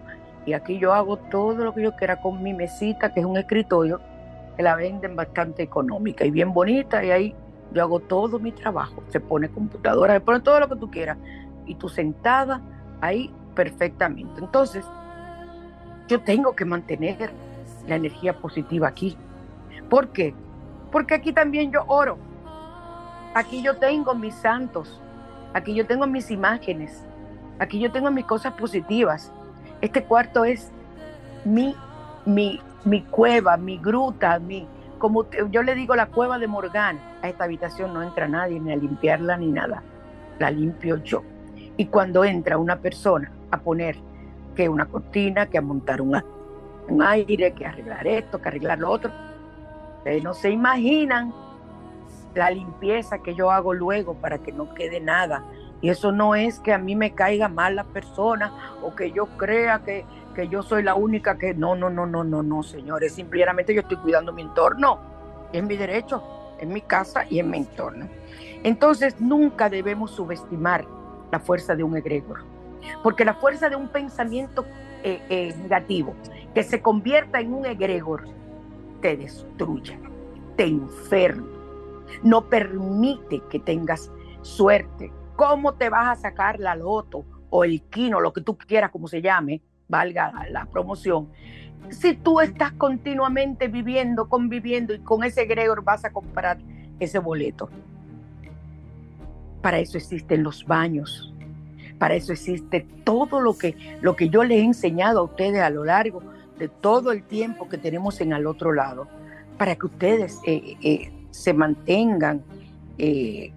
y 0.49 0.53
aquí 0.53 0.79
yo 0.79 0.93
hago 0.93 1.17
todo 1.17 1.63
lo 1.63 1.73
que 1.73 1.83
yo 1.83 1.95
quiera 1.95 2.19
con 2.21 2.41
mi 2.41 2.53
mesita, 2.53 3.13
que 3.13 3.19
es 3.19 3.25
un 3.25 3.37
escritorio, 3.37 4.01
que 4.57 4.63
la 4.63 4.75
venden 4.75 5.15
bastante 5.15 5.61
económica 5.61 6.25
y 6.25 6.31
bien 6.31 6.53
bonita 6.53 7.03
y 7.03 7.11
ahí 7.11 7.35
yo 7.71 7.83
hago 7.83 7.99
todo 7.99 8.39
mi 8.39 8.51
trabajo. 8.51 9.03
Se 9.09 9.19
pone 9.19 9.47
computadora, 9.49 10.15
se 10.15 10.21
pone 10.21 10.39
todo 10.39 10.59
lo 10.59 10.67
que 10.67 10.75
tú 10.75 10.89
quieras 10.89 11.17
y 11.67 11.75
tú 11.75 11.87
sentada 11.87 12.61
ahí 12.99 13.31
perfectamente. 13.53 14.41
Entonces, 14.41 14.83
yo 16.07 16.19
tengo 16.21 16.55
que 16.55 16.65
mantener 16.65 17.29
la 17.87 17.95
energía 17.95 18.33
positiva 18.33 18.87
aquí. 18.87 19.15
¿Por 19.87 20.09
qué? 20.09 20.33
Porque 20.91 21.13
aquí 21.13 21.31
también 21.31 21.71
yo 21.71 21.83
oro. 21.85 22.17
Aquí 23.35 23.61
yo 23.61 23.77
tengo 23.77 24.15
mis 24.15 24.33
santos, 24.33 24.99
aquí 25.53 25.75
yo 25.75 25.85
tengo 25.85 26.07
mis 26.07 26.31
imágenes, 26.31 27.05
aquí 27.59 27.79
yo 27.79 27.91
tengo 27.91 28.09
mis 28.09 28.25
cosas 28.25 28.53
positivas. 28.53 29.31
Este 29.81 30.03
cuarto 30.03 30.43
es 30.43 30.71
mi, 31.45 31.75
mi, 32.25 32.59
mi 32.83 33.03
cueva, 33.03 33.57
mi 33.57 33.77
gruta, 33.77 34.39
mi, 34.39 34.67
como 34.97 35.29
yo 35.29 35.63
le 35.63 35.75
digo 35.75 35.95
la 35.95 36.07
cueva 36.07 36.37
de 36.37 36.47
Morgan. 36.47 36.99
A 37.21 37.29
esta 37.29 37.45
habitación 37.45 37.93
no 37.93 38.03
entra 38.03 38.27
nadie 38.27 38.59
ni 38.59 38.71
a 38.71 38.75
limpiarla 38.75 39.37
ni 39.37 39.47
nada. 39.47 39.81
La 40.37 40.51
limpio 40.51 40.97
yo. 40.97 41.23
Y 41.77 41.85
cuando 41.85 42.23
entra 42.23 42.57
una 42.57 42.77
persona 42.77 43.31
a 43.51 43.57
poner 43.57 43.97
que 44.55 44.67
una 44.67 44.85
cortina, 44.85 45.45
que 45.45 45.57
a 45.57 45.61
montar 45.61 46.01
un, 46.01 46.21
un 46.89 47.01
aire, 47.01 47.53
que 47.53 47.65
arreglar 47.65 48.05
esto, 48.05 48.41
que 48.41 48.49
arreglar 48.49 48.79
lo 48.79 48.89
otro, 48.89 49.11
no 50.23 50.33
se 50.33 50.49
imaginan 50.49 51.33
la 52.35 52.51
limpieza 52.51 53.19
que 53.19 53.35
yo 53.35 53.51
hago 53.51 53.73
luego 53.73 54.15
para 54.15 54.39
que 54.39 54.51
no 54.51 54.73
quede 54.73 54.99
nada. 54.99 55.43
Y 55.81 55.89
eso 55.89 56.11
no 56.11 56.35
es 56.35 56.59
que 56.59 56.73
a 56.73 56.77
mí 56.77 56.95
me 56.95 57.13
caiga 57.13 57.47
mal 57.47 57.75
la 57.75 57.85
persona 57.85 58.53
o 58.83 58.95
que 58.95 59.11
yo 59.11 59.25
crea 59.37 59.79
que, 59.79 60.05
que 60.35 60.47
yo 60.47 60.61
soy 60.61 60.83
la 60.83 60.95
única 60.95 61.37
que... 61.37 61.53
No, 61.53 61.75
no, 61.75 61.89
no, 61.89 62.05
no, 62.05 62.23
no, 62.23 62.43
no, 62.43 62.63
señores. 62.63 63.13
Simplemente 63.13 63.73
yo 63.73 63.81
estoy 63.81 63.97
cuidando 63.97 64.33
mi 64.33 64.41
entorno. 64.41 64.99
Es 65.53 65.63
mi 65.63 65.77
derecho, 65.77 66.21
en 66.59 66.73
mi 66.73 66.81
casa 66.81 67.25
y 67.29 67.39
en 67.39 67.49
mi 67.49 67.59
entorno. 67.59 68.07
Entonces 68.63 69.19
nunca 69.19 69.69
debemos 69.69 70.11
subestimar 70.11 70.85
la 71.31 71.39
fuerza 71.39 71.75
de 71.75 71.83
un 71.83 71.95
egregor. 71.95 72.43
Porque 73.03 73.25
la 73.25 73.33
fuerza 73.33 73.69
de 73.69 73.75
un 73.75 73.87
pensamiento 73.87 74.65
eh, 75.03 75.21
eh, 75.29 75.55
negativo 75.61 76.13
que 76.53 76.63
se 76.63 76.81
convierta 76.81 77.39
en 77.39 77.53
un 77.53 77.65
egregor 77.65 78.25
te 79.01 79.15
destruye, 79.15 79.97
te 80.57 80.65
enferma 80.65 81.59
no 82.23 82.45
permite 82.45 83.41
que 83.49 83.59
tengas 83.59 84.11
suerte. 84.41 85.11
¿Cómo 85.39 85.75
te 85.75 85.89
vas 85.89 86.05
a 86.05 86.21
sacar 86.21 86.59
la 86.59 86.75
loto 86.75 87.23
o 87.49 87.63
el 87.63 87.81
quino, 87.83 88.19
lo 88.19 88.33
que 88.33 88.41
tú 88.41 88.57
quieras, 88.57 88.91
como 88.91 89.07
se 89.07 89.21
llame, 89.21 89.61
valga 89.87 90.33
la 90.49 90.65
promoción? 90.65 91.29
Si 91.91 92.13
tú 92.13 92.41
estás 92.41 92.73
continuamente 92.73 93.69
viviendo, 93.69 94.27
conviviendo 94.27 94.93
y 94.93 94.99
con 94.99 95.23
ese 95.23 95.45
Gregor 95.45 95.81
vas 95.81 96.03
a 96.03 96.11
comprar 96.11 96.57
ese 96.99 97.19
boleto. 97.19 97.69
Para 99.61 99.79
eso 99.79 99.97
existen 99.97 100.43
los 100.43 100.65
baños. 100.65 101.33
Para 101.97 102.15
eso 102.15 102.33
existe 102.33 102.85
todo 103.05 103.39
lo 103.39 103.57
que, 103.57 103.97
lo 104.01 104.17
que 104.17 104.27
yo 104.27 104.43
les 104.43 104.57
he 104.57 104.63
enseñado 104.65 105.21
a 105.21 105.23
ustedes 105.23 105.61
a 105.61 105.69
lo 105.69 105.85
largo 105.85 106.21
de 106.57 106.67
todo 106.67 107.13
el 107.13 107.23
tiempo 107.23 107.69
que 107.69 107.77
tenemos 107.77 108.19
en 108.19 108.33
el 108.33 108.45
otro 108.45 108.73
lado. 108.73 109.07
Para 109.57 109.77
que 109.77 109.85
ustedes 109.85 110.37
eh, 110.45 110.75
eh, 110.81 111.13
se 111.31 111.53
mantengan 111.53 112.43
eh, 112.97 113.53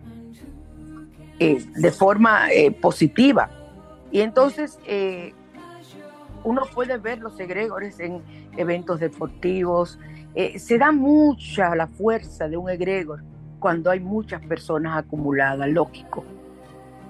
eh, 1.43 1.65
de 1.75 1.91
forma 1.93 2.51
eh, 2.53 2.71
positiva. 2.71 3.51
Y 4.11 4.21
entonces 4.21 4.79
uno 6.45 6.63
puede 6.75 6.99
ver 6.99 7.21
los 7.21 7.39
egregores 7.41 7.99
en 8.01 8.21
eventos 8.57 9.01
deportivos. 9.01 9.99
se 10.57 10.79
da 10.79 10.93
mucha 10.93 11.75
la 11.75 11.87
fuerza 11.87 12.49
de 12.49 12.57
un 12.57 12.69
egregor 12.69 13.23
cuando 13.63 13.91
hay 13.93 14.01
muchas 14.01 14.45
personas 14.45 14.99
acumuladas, 14.99 15.69
lógico. 15.69 16.25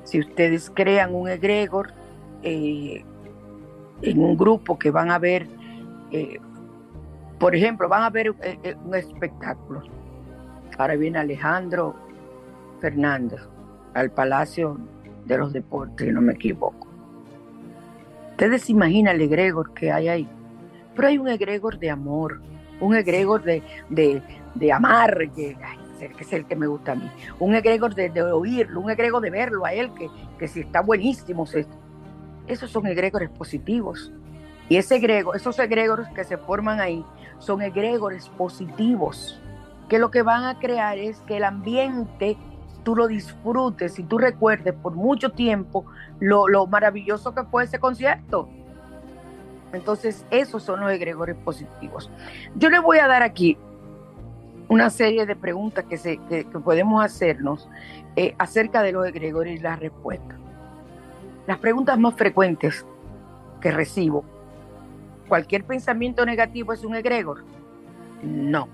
si 0.05 0.21
ustedes 0.21 0.71
crean 0.75 1.15
un 1.15 1.29
egregor 1.29 1.93
eh, 2.43 3.03
en 4.03 4.19
un 4.23 4.37
grupo 4.37 4.79
que 4.79 4.91
van 4.91 5.11
a 5.11 5.19
ver, 5.19 5.47
eh, 6.11 6.39
por 7.39 7.57
ejemplo, 7.57 7.89
van 7.89 8.03
a 8.03 8.11
ver 8.11 8.35
eh, 8.43 8.77
un 8.85 8.95
espectáculo. 8.95 9.83
Ahora 10.77 10.97
viene 10.97 11.19
Alejandro 11.19 11.95
Fernández 12.81 13.41
al 13.95 14.11
Palacio 14.11 14.79
de 15.27 15.39
los 15.39 15.53
Deportes, 15.53 16.07
si 16.07 16.13
no 16.13 16.21
me 16.21 16.33
equivoco. 16.33 16.89
Ustedes 18.31 18.63
se 18.63 18.73
imaginan 18.73 19.17
el 19.17 19.23
egregor 19.23 19.73
que 19.75 19.93
hay 19.93 20.09
ahí. 20.09 20.29
Pero 20.95 21.09
hay 21.09 21.19
un 21.19 21.29
egregor 21.29 21.79
de 21.79 21.91
amor, 21.91 22.41
un 22.81 22.95
egregor 22.95 23.43
de, 23.43 23.63
de, 23.89 24.73
amar, 24.73 25.17
que, 25.35 25.57
es 26.19 26.33
el 26.33 26.47
que 26.47 26.57
me 26.57 26.67
gusta 26.67 26.93
a 26.93 26.95
mí. 26.97 27.09
Un 27.39 27.55
egregor 27.55 27.95
de, 27.95 28.11
oírlo, 28.23 28.81
un 28.81 28.91
egregor 28.91 29.23
de 29.23 29.31
verlo 29.31 29.65
a 29.65 29.73
él, 29.73 29.93
que, 29.95 30.09
que 30.39 30.49
si 30.49 30.61
está 30.61 30.81
buenísimo. 30.81 31.47
esos 32.47 32.71
son 32.71 32.87
egregores 32.87 33.31
positivos. 33.31 34.13
Y 34.69 34.77
ese 34.77 34.97
egrego, 34.97 35.35
esos 35.35 35.59
egregores 35.59 36.09
que 36.09 36.25
se 36.25 36.37
forman 36.37 36.81
ahí 36.81 37.05
son 37.39 37.63
egregores 37.63 38.29
positivos, 38.31 39.41
que 39.89 39.99
lo 39.99 40.11
que 40.11 40.23
van 40.23 40.45
a 40.45 40.59
crear 40.59 40.99
es 40.99 41.21
que 41.27 41.37
el 41.37 41.45
ambiente 41.45 42.37
tú 42.83 42.97
lo 42.97 43.07
disfrutes 43.07 43.99
y 43.99 44.03
tú 44.05 44.19
recuerdes 44.19 44.75
por 44.75 44.95
mucho 44.95 45.31
tiempo 45.31 45.85
lo, 46.21 46.49
lo 46.49 46.67
maravilloso 46.67 47.35
que 47.35 47.45
fue 47.45 47.65
ese 47.65 47.79
concierto. 47.79 48.49
Entonces, 49.73 50.27
esos 50.31 50.63
son 50.63 50.81
los 50.81 50.91
egregores 50.93 51.37
positivos. 51.37 52.11
Yo 52.57 52.69
le 52.69 52.79
voy 52.79 52.99
a 52.99 53.07
dar 53.07 53.23
aquí 53.23 53.57
una 54.69 54.91
serie 54.91 55.27
de 55.27 55.37
preguntas 55.37 55.85
que, 55.85 56.19
que, 56.29 56.45
podemos 56.45 57.05
hacernos 57.05 57.69
eh, 58.17 58.35
acerca 58.39 58.83
de 58.83 58.93
los 58.93 59.07
egregores 59.07 59.59
y 59.59 59.63
las 59.63 59.79
respuestas. 59.79 60.39
Las 61.47 61.59
preguntas 61.59 61.99
más 61.99 62.15
frecuentes 62.15 62.87
que 63.61 63.71
recibo. 63.71 64.25
¿Cualquier 65.29 65.65
pensamiento 65.65 66.25
negativo 66.27 66.73
es 66.73 66.85
un 66.85 66.95
egregor? 66.95 67.45
No. 68.23 68.69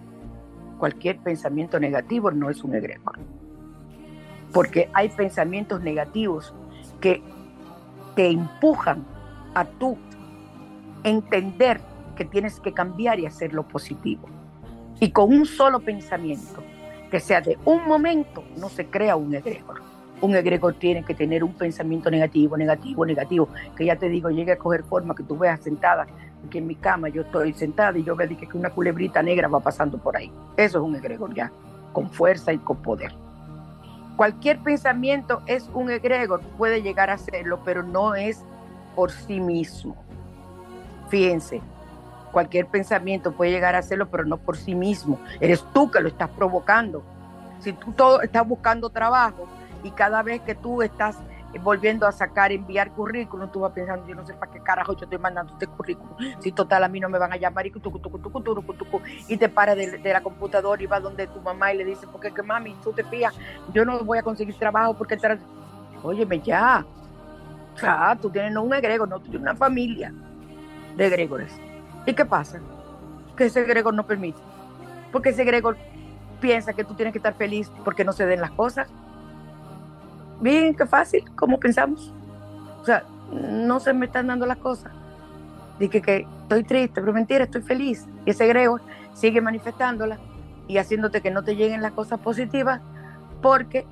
Cualquier 0.78 1.18
pensamiento 1.18 1.80
negativo 1.80 2.30
no 2.30 2.50
es 2.50 2.62
un 2.62 2.74
egregor. 2.74 3.18
Porque 4.52 4.88
hay 4.94 5.08
pensamientos 5.10 5.82
negativos 5.82 6.54
que 7.00 7.22
te 8.14 8.28
empujan 8.28 9.04
a 9.54 9.64
tú 9.64 9.96
entender 11.04 11.80
que 12.16 12.24
tienes 12.24 12.58
que 12.60 12.72
cambiar 12.72 13.20
y 13.20 13.26
hacer 13.26 13.52
lo 13.52 13.62
positivo. 13.62 14.28
Y 15.00 15.10
con 15.12 15.32
un 15.32 15.46
solo 15.46 15.80
pensamiento, 15.80 16.62
que 17.10 17.20
sea 17.20 17.40
de 17.40 17.56
un 17.64 17.86
momento, 17.86 18.42
no 18.56 18.68
se 18.68 18.86
crea 18.86 19.16
un 19.16 19.34
egregor. 19.34 19.80
Un 20.20 20.34
egregor 20.34 20.74
tiene 20.74 21.04
que 21.04 21.14
tener 21.14 21.44
un 21.44 21.52
pensamiento 21.52 22.10
negativo, 22.10 22.56
negativo, 22.56 23.06
negativo, 23.06 23.48
que 23.76 23.84
ya 23.84 23.94
te 23.94 24.08
digo, 24.08 24.30
llegue 24.30 24.52
a 24.52 24.58
coger 24.58 24.82
forma, 24.82 25.14
que 25.14 25.22
tú 25.22 25.38
veas 25.38 25.60
sentada, 25.60 26.06
que 26.50 26.58
en 26.58 26.66
mi 26.66 26.74
cama 26.74 27.08
yo 27.08 27.22
estoy 27.22 27.52
sentada 27.52 27.96
y 27.96 28.02
yo 28.02 28.16
veo 28.16 28.28
que 28.28 28.48
una 28.54 28.70
culebrita 28.70 29.22
negra 29.22 29.46
va 29.46 29.60
pasando 29.60 29.98
por 29.98 30.16
ahí. 30.16 30.32
Eso 30.56 30.78
es 30.78 30.84
un 30.84 30.96
egregor 30.96 31.32
ya, 31.34 31.52
con 31.92 32.10
fuerza 32.10 32.52
y 32.52 32.58
con 32.58 32.78
poder. 32.78 33.12
Cualquier 34.18 34.58
pensamiento 34.58 35.42
es 35.46 35.70
un 35.74 35.92
egregor, 35.92 36.40
puede 36.58 36.82
llegar 36.82 37.08
a 37.08 37.18
serlo, 37.18 37.60
pero 37.64 37.84
no 37.84 38.16
es 38.16 38.42
por 38.96 39.12
sí 39.12 39.38
mismo. 39.38 39.94
Fíjense, 41.08 41.60
cualquier 42.32 42.66
pensamiento 42.66 43.30
puede 43.30 43.52
llegar 43.52 43.76
a 43.76 43.78
hacerlo, 43.78 44.08
pero 44.10 44.24
no 44.24 44.36
por 44.36 44.56
sí 44.56 44.74
mismo. 44.74 45.20
Eres 45.38 45.64
tú 45.72 45.88
que 45.92 46.00
lo 46.00 46.08
estás 46.08 46.30
provocando. 46.30 47.04
Si 47.60 47.72
tú 47.72 47.92
todo 47.92 48.20
estás 48.20 48.44
buscando 48.44 48.90
trabajo 48.90 49.46
y 49.84 49.92
cada 49.92 50.20
vez 50.24 50.40
que 50.40 50.56
tú 50.56 50.82
estás 50.82 51.16
volviendo 51.62 52.06
a 52.06 52.12
sacar, 52.12 52.52
enviar 52.52 52.92
currículum, 52.92 53.50
tú 53.50 53.60
vas 53.60 53.72
pensando, 53.72 54.06
yo 54.06 54.14
no 54.14 54.26
sé 54.26 54.34
para 54.34 54.52
qué 54.52 54.60
carajo 54.60 54.94
yo 54.94 55.04
estoy 55.04 55.18
mandando 55.18 55.52
este 55.52 55.66
currículum, 55.66 56.16
si 56.40 56.52
total 56.52 56.84
a 56.84 56.88
mí 56.88 57.00
no 57.00 57.08
me 57.08 57.18
van 57.18 57.32
a 57.32 57.36
llamar 57.36 57.66
y, 57.66 57.72
y 59.28 59.36
te 59.36 59.48
para 59.48 59.74
de, 59.74 60.00
la 60.02 60.20
computadora 60.20 60.82
y 60.82 60.86
va 60.86 61.00
donde 61.00 61.26
tu 61.26 61.40
mamá 61.40 61.72
y 61.72 61.78
le 61.78 61.84
dice, 61.84 62.06
porque 62.06 62.32
que 62.32 62.42
mami, 62.42 62.74
tú 62.82 62.92
te 62.92 63.04
fías, 63.04 63.34
yo 63.72 63.84
no 63.84 64.00
voy 64.04 64.18
a 64.18 64.22
conseguir 64.22 64.54
trabajo 64.56 64.94
porque, 64.94 65.18
óyeme 66.02 66.40
ya, 66.40 66.84
sea, 67.78 68.18
tú 68.20 68.30
tienes 68.30 68.52
no 68.52 68.62
un 68.62 68.74
egrego, 68.74 69.06
no, 69.06 69.18
tú 69.20 69.30
tienes 69.30 69.42
una 69.42 69.54
familia 69.54 70.12
de 70.96 71.10
Gregores. 71.10 71.52
¿Y 72.06 72.14
qué 72.14 72.24
pasa? 72.24 72.60
Que 73.36 73.46
ese 73.46 73.64
Gregor 73.64 73.94
no 73.94 74.06
permite. 74.06 74.40
Porque 75.12 75.30
ese 75.30 75.44
Gregor 75.44 75.76
piensa 76.40 76.72
que 76.72 76.84
tú 76.84 76.94
tienes 76.94 77.12
que 77.12 77.18
estar 77.18 77.34
feliz 77.34 77.70
porque 77.84 78.04
no 78.04 78.12
se 78.12 78.26
den 78.26 78.40
las 78.40 78.50
cosas. 78.50 78.88
Bien, 80.40 80.74
qué 80.74 80.86
fácil, 80.86 81.24
como 81.34 81.58
pensamos. 81.58 82.12
O 82.80 82.84
sea, 82.84 83.04
no 83.32 83.80
se 83.80 83.92
me 83.92 84.06
están 84.06 84.28
dando 84.28 84.46
las 84.46 84.58
cosas. 84.58 84.92
Dije 85.78 86.00
que 86.00 86.26
estoy 86.42 86.64
triste, 86.64 87.00
pero 87.00 87.12
mentira, 87.12 87.44
estoy 87.44 87.62
feliz. 87.62 88.06
Y 88.24 88.30
ese 88.30 88.46
Gregor 88.46 88.80
sigue 89.14 89.40
manifestándola 89.40 90.18
y 90.66 90.78
haciéndote 90.78 91.20
que 91.20 91.30
no 91.30 91.42
te 91.42 91.56
lleguen 91.56 91.82
las 91.82 91.92
cosas 91.92 92.20
positivas 92.20 92.80
porque 93.42 93.86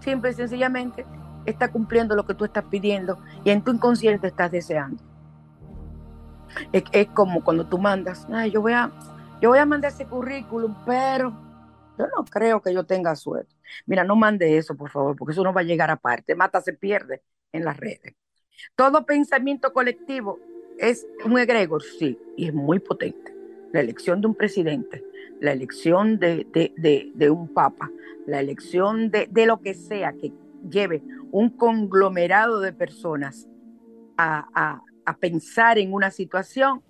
simple 0.00 0.30
y 0.30 0.34
sencillamente 0.34 1.04
está 1.44 1.68
cumpliendo 1.68 2.14
lo 2.14 2.24
que 2.26 2.34
tú 2.34 2.44
estás 2.44 2.64
pidiendo 2.64 3.18
y 3.44 3.50
en 3.50 3.62
tu 3.62 3.72
inconsciente 3.72 4.28
estás 4.28 4.50
deseando. 4.50 5.02
Es, 6.72 7.08
como 7.08 7.42
cuando 7.42 7.66
tú 7.66 7.78
mandas, 7.78 8.26
yo 8.52 8.60
voy 8.60 8.72
a, 8.72 8.90
yo 9.40 9.50
voy 9.50 9.58
a 9.58 9.66
mandar 9.66 9.90
ese 9.90 10.04
currículum, 10.04 10.74
pero 10.84 11.32
yo 11.98 12.06
no 12.06 12.24
creo 12.24 12.62
que 12.62 12.72
yo 12.72 12.84
tenga 12.84 13.14
suerte. 13.16 13.54
Mira, 13.86 14.04
no 14.04 14.16
mande 14.16 14.56
eso, 14.56 14.76
por 14.76 14.90
favor, 14.90 15.16
porque 15.16 15.32
eso 15.32 15.44
no 15.44 15.52
va 15.52 15.60
a 15.60 15.64
llegar 15.64 15.90
aparte. 15.90 16.34
Mata 16.34 16.60
se 16.60 16.72
pierde 16.72 17.22
en 17.52 17.64
las 17.64 17.76
redes. 17.76 18.14
Todo 18.76 19.04
pensamiento 19.04 19.72
colectivo 19.72 20.38
es 20.78 21.06
un 21.24 21.38
egregor, 21.38 21.82
sí, 21.82 22.18
y 22.36 22.48
es 22.48 22.54
muy 22.54 22.78
potente. 22.78 23.34
La 23.72 23.80
elección 23.80 24.20
de 24.20 24.26
un 24.26 24.34
presidente, 24.34 25.02
la 25.40 25.52
elección 25.52 26.18
de, 26.18 26.46
de, 26.52 27.30
un 27.30 27.52
papa, 27.52 27.90
la 28.26 28.40
elección 28.40 29.10
de, 29.10 29.28
lo 29.46 29.60
que 29.60 29.74
sea 29.74 30.12
que 30.12 30.32
lleve 30.68 31.02
un 31.30 31.50
conglomerado 31.50 32.60
de 32.60 32.72
personas 32.72 33.48
a, 34.18 34.82
a 35.04 35.16
pensar 35.16 35.78
en 35.78 35.92
una 35.92 36.10
situación, 36.10 36.82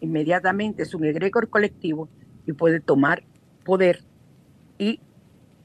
inmediatamente 0.00 0.82
es 0.82 0.94
un 0.94 1.04
egregor 1.04 1.48
colectivo 1.48 2.08
y 2.46 2.52
puede 2.52 2.80
tomar 2.80 3.22
poder 3.64 4.04
y 4.80 4.98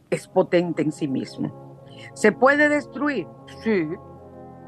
es 0.10 0.28
potente 0.28 0.82
en 0.82 0.92
sí 0.92 1.08
mismo. 1.08 1.80
¿Se 2.14 2.34
puede 2.34 2.68
destruir? 2.70 3.26
Sí, 3.64 3.88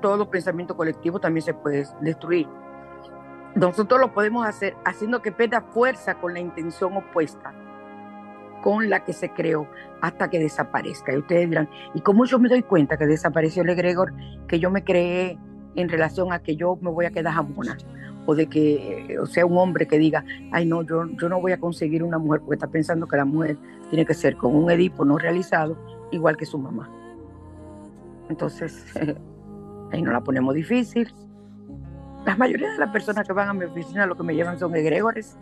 todo 0.01 0.31
pensamiento 0.31 0.75
colectivo 0.75 1.19
también 1.19 1.45
se 1.45 1.53
puede 1.53 1.85
destruir. 2.01 2.47
Nosotros 3.55 3.99
lo 3.99 4.13
podemos 4.13 4.47
hacer 4.47 4.75
haciendo 4.85 5.21
que 5.21 5.31
pierda 5.31 5.61
fuerza 5.61 6.15
con 6.15 6.33
la 6.33 6.39
intención 6.39 6.95
opuesta 6.95 7.53
con 8.63 8.89
la 8.89 9.03
que 9.03 9.13
se 9.13 9.29
creó 9.33 9.67
hasta 10.01 10.29
que 10.29 10.39
desaparezca. 10.39 11.13
Y 11.13 11.17
ustedes 11.17 11.49
dirán, 11.49 11.69
¿y 11.93 12.01
cómo 12.01 12.25
yo 12.25 12.39
me 12.39 12.49
doy 12.49 12.63
cuenta 12.63 12.97
que 12.97 13.05
desapareció 13.05 13.63
el 13.63 13.69
egregor 13.69 14.13
que 14.47 14.59
yo 14.59 14.71
me 14.71 14.83
creé 14.83 15.37
en 15.75 15.89
relación 15.89 16.33
a 16.33 16.39
que 16.39 16.55
yo 16.55 16.77
me 16.81 16.89
voy 16.89 17.05
a 17.05 17.11
quedar 17.11 17.33
jamona 17.33 17.77
o 18.27 18.35
de 18.35 18.47
que 18.47 19.17
o 19.19 19.25
sea 19.25 19.45
un 19.45 19.57
hombre 19.57 19.87
que 19.87 19.97
diga, 19.97 20.23
ay 20.51 20.67
no, 20.67 20.83
yo, 20.83 21.07
yo 21.19 21.29
no 21.29 21.41
voy 21.41 21.53
a 21.53 21.59
conseguir 21.59 22.03
una 22.03 22.19
mujer 22.19 22.41
porque 22.41 22.55
está 22.55 22.67
pensando 22.67 23.07
que 23.07 23.17
la 23.17 23.25
mujer 23.25 23.57
tiene 23.89 24.05
que 24.05 24.13
ser 24.13 24.37
con 24.37 24.55
un 24.55 24.69
Edipo 24.69 25.03
no 25.03 25.17
realizado, 25.17 25.75
igual 26.11 26.37
que 26.37 26.45
su 26.45 26.59
mamá. 26.59 26.89
Entonces, 28.29 28.85
ahí 29.91 30.01
no 30.01 30.11
la 30.11 30.21
ponemos 30.21 30.53
difícil. 30.53 31.11
La 32.25 32.35
mayoría 32.35 32.71
de 32.71 32.77
las 32.77 32.91
personas 32.91 33.25
que 33.25 33.33
van 33.33 33.49
a 33.49 33.53
mi 33.53 33.65
oficina 33.65 34.05
lo 34.05 34.15
que 34.15 34.23
me 34.23 34.35
llevan 34.35 34.59
son 34.59 34.75
egregores. 34.75 35.37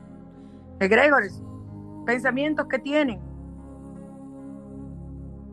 Egregores, 0.79 1.43
pensamientos 2.05 2.67
que 2.67 2.79
tienen 2.79 3.19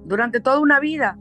durante 0.05 0.41
toda 0.41 0.61
una 0.61 0.79
vida 0.79 1.17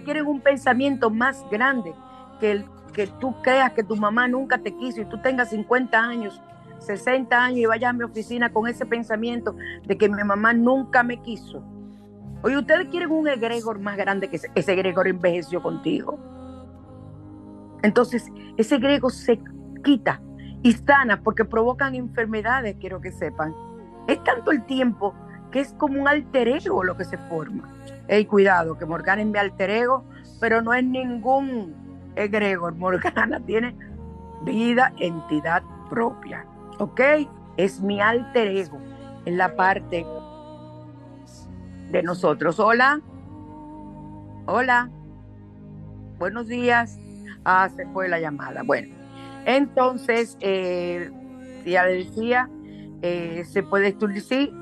quieren 0.00 0.26
un 0.26 0.40
pensamiento 0.40 1.10
más 1.10 1.44
grande 1.50 1.94
que 2.40 2.52
el 2.52 2.64
que 2.92 3.06
tú 3.06 3.34
creas 3.42 3.72
que 3.72 3.82
tu 3.82 3.96
mamá 3.96 4.28
nunca 4.28 4.58
te 4.58 4.74
quiso 4.76 5.00
y 5.00 5.04
tú 5.06 5.20
tengas 5.20 5.50
50 5.50 5.98
años, 5.98 6.40
60 6.78 7.44
años 7.44 7.58
y 7.58 7.66
vayas 7.66 7.90
a 7.90 7.92
mi 7.92 8.04
oficina 8.04 8.52
con 8.52 8.68
ese 8.68 8.86
pensamiento 8.86 9.56
de 9.86 9.96
que 9.96 10.08
mi 10.08 10.22
mamá 10.22 10.52
nunca 10.52 11.02
me 11.02 11.20
quiso. 11.22 11.62
Oye, 12.42 12.58
ustedes 12.58 12.88
quieren 12.88 13.10
un 13.10 13.28
egregor 13.28 13.78
más 13.78 13.96
grande 13.96 14.28
que 14.28 14.36
ese, 14.36 14.72
egregor 14.72 15.06
envejeció 15.06 15.62
contigo. 15.62 16.18
Entonces, 17.82 18.26
ese 18.56 18.76
egregor 18.76 19.12
se 19.12 19.40
quita 19.84 20.20
y 20.62 20.72
sana 20.72 21.20
porque 21.22 21.44
provocan 21.44 21.94
enfermedades, 21.94 22.76
quiero 22.80 23.00
que 23.00 23.12
sepan. 23.12 23.54
Es 24.08 24.22
tanto 24.24 24.50
el 24.50 24.64
tiempo 24.64 25.14
que 25.52 25.60
es 25.60 25.72
como 25.74 26.00
un 26.00 26.08
alter 26.08 26.48
ego 26.48 26.82
lo 26.82 26.96
que 26.96 27.04
se 27.04 27.16
forma. 27.16 27.72
Ey, 28.08 28.24
cuidado, 28.24 28.76
que 28.76 28.86
Morgana 28.86 29.22
es 29.22 29.28
mi 29.28 29.38
alter 29.38 29.70
ego, 29.70 30.04
pero 30.40 30.62
no 30.62 30.74
es 30.74 30.84
ningún 30.84 31.81
egregor. 32.16 32.74
Morgana 32.74 33.40
tiene 33.46 33.76
vida, 34.42 34.92
entidad 34.98 35.62
propia. 35.88 36.46
¿Ok? 36.78 37.00
Es 37.56 37.80
mi 37.80 38.00
alter 38.00 38.48
ego. 38.48 38.78
En 39.24 39.38
la 39.38 39.54
parte 39.54 40.04
de 41.90 42.02
nosotros. 42.02 42.58
Hola. 42.58 43.00
Hola. 44.46 44.90
Buenos 46.18 46.48
días. 46.48 46.98
Ah, 47.44 47.68
se 47.74 47.86
fue 47.86 48.08
la 48.08 48.20
llamada. 48.20 48.62
Bueno, 48.64 48.94
entonces, 49.44 50.36
eh, 50.40 51.10
ya 51.64 51.84
decía, 51.84 52.48
eh, 53.02 53.44
se 53.44 53.62
puede 53.62 53.88
estudiar, 53.88 54.20
sí, 54.22 54.52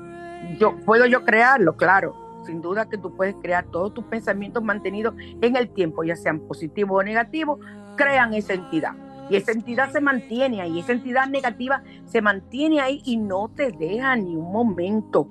yo, 0.59 0.75
puedo 0.85 1.05
yo 1.05 1.23
crearlo, 1.23 1.75
claro. 1.75 2.15
Sin 2.43 2.61
duda 2.61 2.89
que 2.89 2.97
tú 2.97 3.15
puedes 3.15 3.35
crear 3.35 3.65
todos 3.65 3.93
tus 3.93 4.05
pensamientos 4.05 4.63
mantenidos 4.63 5.15
en 5.19 5.55
el 5.55 5.69
tiempo, 5.69 6.03
ya 6.03 6.15
sean 6.15 6.39
positivos 6.39 6.99
o 6.99 7.03
negativos, 7.03 7.59
crean 7.95 8.33
esa 8.33 8.53
entidad. 8.53 8.93
Y 9.29 9.35
esa 9.37 9.51
entidad 9.51 9.91
se 9.91 10.01
mantiene 10.01 10.61
ahí, 10.61 10.79
esa 10.79 10.91
entidad 10.91 11.27
negativa 11.27 11.83
se 12.05 12.21
mantiene 12.21 12.81
ahí 12.81 13.01
y 13.05 13.17
no 13.17 13.49
te 13.49 13.71
deja 13.71 14.15
ni 14.15 14.35
un 14.35 14.51
momento. 14.51 15.29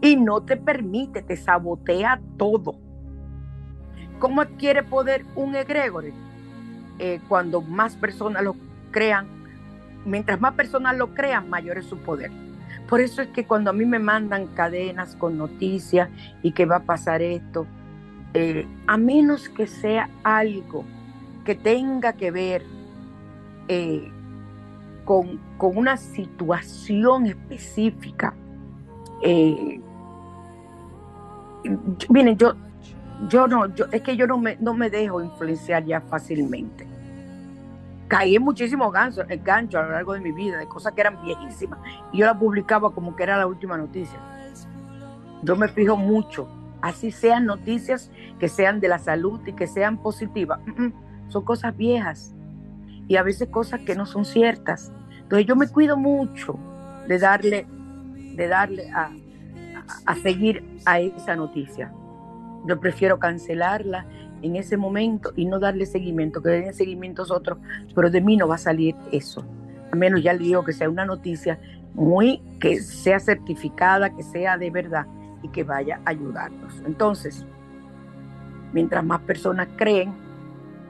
Y 0.00 0.16
no 0.16 0.42
te 0.42 0.56
permite, 0.56 1.22
te 1.22 1.36
sabotea 1.36 2.20
todo. 2.38 2.76
¿Cómo 4.18 4.40
adquiere 4.40 4.82
poder 4.82 5.26
un 5.34 5.56
egregore? 5.56 6.14
Eh, 6.98 7.20
cuando 7.28 7.60
más 7.60 7.96
personas 7.96 8.42
lo 8.44 8.54
crean, 8.90 9.26
mientras 10.04 10.40
más 10.40 10.54
personas 10.54 10.96
lo 10.96 11.12
crean, 11.12 11.50
mayor 11.50 11.78
es 11.78 11.86
su 11.86 11.98
poder. 11.98 12.30
Por 12.92 13.00
eso 13.00 13.22
es 13.22 13.28
que 13.28 13.46
cuando 13.46 13.70
a 13.70 13.72
mí 13.72 13.86
me 13.86 13.98
mandan 13.98 14.48
cadenas 14.48 15.16
con 15.16 15.38
noticias 15.38 16.10
y 16.42 16.52
que 16.52 16.66
va 16.66 16.76
a 16.76 16.82
pasar 16.82 17.22
esto, 17.22 17.66
eh, 18.34 18.66
a 18.86 18.98
menos 18.98 19.48
que 19.48 19.66
sea 19.66 20.10
algo 20.22 20.84
que 21.42 21.54
tenga 21.54 22.12
que 22.12 22.30
ver 22.30 22.62
eh, 23.68 24.12
con, 25.06 25.40
una 25.58 25.96
situación 25.96 27.24
específica, 27.24 28.34
eh, 29.22 29.80
miren, 32.10 32.36
yo, 32.36 32.52
yo 33.26 33.46
no, 33.46 33.74
yo, 33.74 33.86
es 33.90 34.02
que 34.02 34.18
yo 34.18 34.26
no 34.26 34.36
me, 34.36 34.58
no 34.60 34.74
me 34.74 34.90
dejo 34.90 35.22
influenciar 35.22 35.86
ya 35.86 36.02
fácilmente 36.02 36.91
caí 38.12 38.36
en 38.36 38.42
muchísimos 38.42 38.92
ganchos, 38.92 39.24
gancho 39.42 39.78
a 39.78 39.84
lo 39.84 39.92
largo 39.92 40.12
de 40.12 40.20
mi 40.20 40.32
vida, 40.32 40.58
de 40.58 40.66
cosas 40.66 40.92
que 40.92 41.00
eran 41.00 41.22
viejísimas, 41.22 41.78
y 42.12 42.18
yo 42.18 42.26
las 42.26 42.36
publicaba 42.36 42.90
como 42.90 43.16
que 43.16 43.22
era 43.22 43.38
la 43.38 43.46
última 43.46 43.78
noticia. 43.78 44.20
Yo 45.42 45.56
me 45.56 45.66
fijo 45.68 45.96
mucho, 45.96 46.46
así 46.82 47.10
sean 47.10 47.46
noticias 47.46 48.10
que 48.38 48.48
sean 48.48 48.80
de 48.80 48.88
la 48.88 48.98
salud 48.98 49.40
y 49.46 49.54
que 49.54 49.66
sean 49.66 49.96
positivas, 49.96 50.60
son 51.28 51.42
cosas 51.42 51.74
viejas 51.74 52.34
y 53.08 53.16
a 53.16 53.22
veces 53.22 53.48
cosas 53.48 53.80
que 53.80 53.94
no 53.94 54.04
son 54.04 54.26
ciertas. 54.26 54.92
Entonces 55.22 55.46
yo 55.46 55.56
me 55.56 55.68
cuido 55.68 55.96
mucho 55.96 56.58
de 57.08 57.18
darle, 57.18 57.66
de 58.36 58.46
darle 58.46 58.90
a 58.92 60.14
seguir 60.16 60.82
a 60.84 61.00
esa 61.00 61.34
noticia. 61.34 61.90
Yo 62.66 62.78
prefiero 62.78 63.18
cancelarla 63.18 64.04
en 64.42 64.56
ese 64.56 64.76
momento 64.76 65.32
y 65.36 65.44
no 65.46 65.58
darle 65.58 65.86
seguimiento, 65.86 66.42
que 66.42 66.50
den 66.50 66.74
seguimiento 66.74 67.22
a 67.22 67.34
otros, 67.34 67.58
pero 67.94 68.10
de 68.10 68.20
mí 68.20 68.36
no 68.36 68.48
va 68.48 68.56
a 68.56 68.58
salir 68.58 68.94
eso. 69.10 69.44
A 69.90 69.96
menos 69.96 70.22
ya 70.22 70.32
le 70.32 70.40
digo 70.40 70.64
que 70.64 70.72
sea 70.72 70.88
una 70.88 71.04
noticia 71.04 71.58
muy, 71.94 72.42
que 72.60 72.80
sea 72.80 73.20
certificada, 73.20 74.14
que 74.14 74.22
sea 74.22 74.58
de 74.58 74.70
verdad 74.70 75.06
y 75.42 75.48
que 75.48 75.64
vaya 75.64 76.00
a 76.04 76.10
ayudarnos. 76.10 76.82
Entonces, 76.86 77.44
mientras 78.72 79.04
más 79.04 79.20
personas 79.20 79.68
creen 79.76 80.14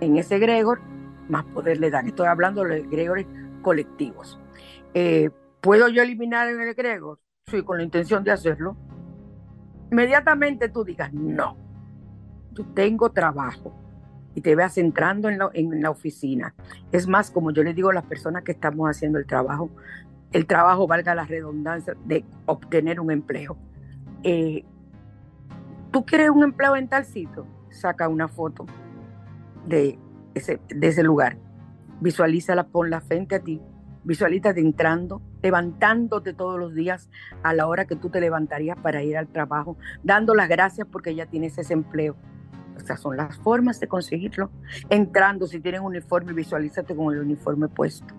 en 0.00 0.16
ese 0.16 0.36
egregor, 0.36 0.80
más 1.28 1.44
poder 1.46 1.78
le 1.78 1.90
dan. 1.90 2.06
Estoy 2.06 2.26
hablando 2.26 2.62
de 2.62 2.68
los 2.68 2.78
egregores 2.86 3.26
colectivos. 3.62 4.38
Eh, 4.94 5.30
¿Puedo 5.60 5.88
yo 5.88 6.02
eliminar 6.02 6.48
el 6.48 6.60
egregor? 6.60 7.18
Sí, 7.46 7.62
con 7.62 7.78
la 7.78 7.84
intención 7.84 8.24
de 8.24 8.32
hacerlo. 8.32 8.76
Inmediatamente 9.90 10.68
tú 10.68 10.84
digas, 10.84 11.12
no, 11.12 11.56
yo 12.54 12.64
tengo 12.74 13.10
trabajo 13.10 13.72
y 14.34 14.40
te 14.40 14.54
veas 14.54 14.78
entrando 14.78 15.28
en 15.28 15.38
la, 15.38 15.50
en 15.52 15.82
la 15.82 15.90
oficina. 15.90 16.54
Es 16.90 17.06
más, 17.06 17.30
como 17.30 17.50
yo 17.50 17.62
le 17.62 17.74
digo 17.74 17.90
a 17.90 17.94
las 17.94 18.04
personas 18.04 18.42
que 18.44 18.52
estamos 18.52 18.88
haciendo 18.88 19.18
el 19.18 19.26
trabajo, 19.26 19.70
el 20.32 20.46
trabajo 20.46 20.86
valga 20.86 21.14
la 21.14 21.24
redundancia 21.24 21.94
de 22.06 22.24
obtener 22.46 23.00
un 23.00 23.10
empleo. 23.10 23.56
Eh, 24.22 24.64
¿Tú 25.90 26.06
quieres 26.06 26.30
un 26.30 26.42
empleo 26.42 26.74
en 26.76 26.88
tal 26.88 27.04
sitio? 27.04 27.46
Saca 27.70 28.08
una 28.08 28.28
foto 28.28 28.66
de 29.66 29.98
ese, 30.34 30.60
de 30.68 30.88
ese 30.88 31.02
lugar. 31.02 31.36
Visualízala, 32.00 32.68
ponla 32.68 33.02
frente 33.02 33.34
a 33.34 33.40
ti. 33.40 33.60
Visualízate 34.04 34.60
entrando, 34.60 35.20
levantándote 35.42 36.32
todos 36.32 36.58
los 36.58 36.74
días 36.74 37.10
a 37.42 37.52
la 37.52 37.66
hora 37.66 37.84
que 37.84 37.94
tú 37.94 38.08
te 38.08 38.20
levantarías 38.20 38.76
para 38.78 39.02
ir 39.02 39.16
al 39.16 39.28
trabajo, 39.28 39.76
dando 40.02 40.34
las 40.34 40.48
gracias 40.48 40.88
porque 40.90 41.14
ya 41.14 41.26
tienes 41.26 41.56
ese 41.58 41.74
empleo 41.74 42.16
estas 42.82 43.00
son 43.00 43.16
las 43.16 43.38
formas 43.38 43.80
de 43.80 43.88
conseguirlo. 43.88 44.50
Entrando, 44.90 45.46
si 45.46 45.60
tienen 45.60 45.82
uniforme, 45.82 46.32
visualízate 46.32 46.94
con 46.94 47.14
el 47.14 47.20
uniforme 47.20 47.68
puesto. 47.68 48.14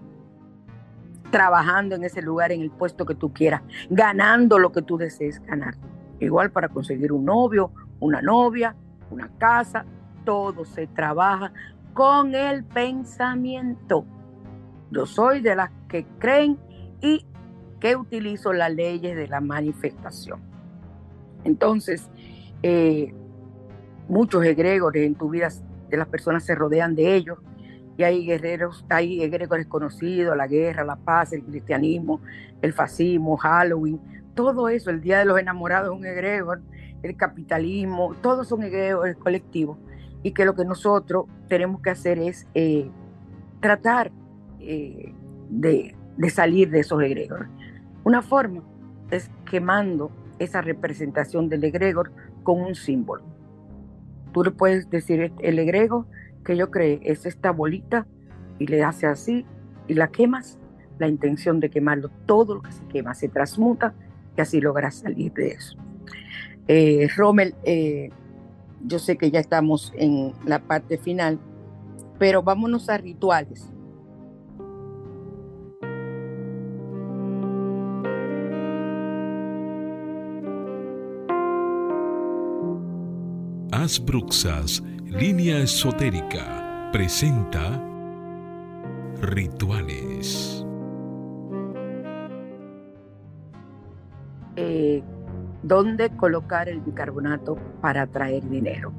Trabajando 1.30 1.96
en 1.96 2.04
ese 2.04 2.22
lugar, 2.22 2.52
en 2.52 2.62
el 2.62 2.72
puesto 2.72 3.06
que 3.06 3.16
tú 3.16 3.34
quieras. 3.34 3.62
Ganando 3.90 4.60
lo 4.60 4.72
que 4.72 4.82
tú 4.82 4.98
desees 4.98 5.42
ganar. 5.42 5.76
Igual 6.20 6.52
para 6.52 6.70
conseguir 6.70 7.12
un 7.12 7.26
novio, 7.26 7.72
una 8.00 8.22
novia, 8.22 8.76
una 9.12 9.30
casa. 9.38 9.86
Todo 10.24 10.64
se 10.64 10.88
trabaja 10.88 11.52
con 11.94 12.34
el 12.34 12.64
pensamiento. 12.64 14.06
Yo 14.92 15.06
soy 15.06 15.42
de 15.42 15.56
las 15.56 15.72
que 15.90 16.06
creen 16.20 16.58
y 17.02 17.26
que 17.82 17.98
utilizo 17.98 18.54
las 18.54 18.74
leyes 18.74 19.16
de 19.16 19.28
la 19.28 19.42
manifestación. 19.42 20.40
Entonces, 21.44 22.10
eh, 22.62 23.14
muchos 24.14 24.46
egregores 24.46 25.06
en 25.06 25.16
tu 25.16 25.30
vida 25.30 25.50
de 25.90 25.98
las 25.98 26.08
personas 26.08 26.46
se 26.46 26.54
rodean 26.56 26.96
de 26.96 27.16
ellos 27.16 27.40
y 27.98 28.04
hay 28.04 28.26
guerreros, 28.26 28.86
hay 28.90 29.22
egregores 29.22 29.68
conocidos, 29.68 30.38
la 30.38 30.48
guerra, 30.48 30.84
la 30.84 30.96
paz, 30.96 31.34
el 31.34 31.44
cristianismo, 31.44 32.22
el 32.62 32.74
fascismo, 32.74 33.38
Halloween, 33.38 34.00
todo 34.36 34.70
eso, 34.70 34.90
el 34.90 35.02
Día 35.02 35.20
de 35.20 35.26
los 35.26 35.40
Enamorados 35.40 35.92
es 35.92 36.00
un 36.00 36.06
egregor, 36.06 36.62
el 37.02 37.16
capitalismo, 37.18 38.16
todos 38.22 38.48
son 38.48 38.64
egregores 38.64 39.16
colectivos 39.18 39.78
y 40.24 40.32
que 40.32 40.46
lo 40.46 40.56
que 40.56 40.64
nosotros 40.64 41.26
tenemos 41.48 41.82
que 41.82 41.90
hacer 41.90 42.18
es 42.20 42.48
eh, 42.54 42.90
tratar 43.60 44.12
eh, 44.60 45.14
de, 45.50 45.96
de 46.18 46.30
salir 46.30 46.70
de 46.70 46.80
esos 46.80 47.02
egregores. 47.02 47.50
Una 48.04 48.22
forma 48.22 48.62
es 49.12 49.30
quemando 49.50 50.12
esa 50.40 50.62
representación 50.62 51.50
del 51.50 51.64
egregor 51.64 52.12
con 52.44 52.62
un 52.62 52.76
símbolo. 52.76 53.33
Tú 54.34 54.44
le 54.44 54.52
puedes 54.52 54.90
decir, 54.90 55.32
el 55.40 55.60
egrego 55.60 56.06
que 56.44 56.58
yo 56.58 56.72
creé 56.72 57.00
es 57.04 57.26
esta 57.26 57.52
bolita 57.52 58.08
y 58.60 58.68
le 58.68 58.84
hace 58.84 59.08
así 59.08 59.46
y 59.88 59.94
la 59.94 60.10
quemas. 60.10 60.60
La 61.00 61.08
intención 61.08 61.60
de 61.60 61.70
quemarlo, 61.70 62.10
todo 62.26 62.56
lo 62.56 62.62
que 62.62 62.72
se 62.72 62.86
quema 62.86 63.16
se 63.16 63.28
transmuta 63.28 63.94
y 64.38 64.42
así 64.42 64.62
logras 64.62 64.96
salir 64.96 65.34
de 65.34 65.50
eso. 65.50 65.78
Eh, 66.68 67.08
Rommel, 67.16 67.56
eh, 67.64 68.10
yo 68.86 69.00
sé 69.00 69.18
que 69.18 69.32
ya 69.32 69.40
estamos 69.40 69.92
en 69.96 70.34
la 70.46 70.60
parte 70.60 70.98
final, 70.98 71.40
pero 72.20 72.44
vámonos 72.44 72.90
a 72.90 72.98
rituales. 72.98 73.73
Bruxas, 83.84 84.82
línea 85.04 85.60
esotérica, 85.60 86.90
presenta 86.94 87.84
Rituales. 89.20 90.66
Eh, 94.56 95.04
¿Dónde 95.64 96.16
colocar 96.16 96.70
el 96.70 96.80
bicarbonato 96.80 97.58
para 97.82 98.04
atraer 98.04 98.48
dinero? 98.48 98.94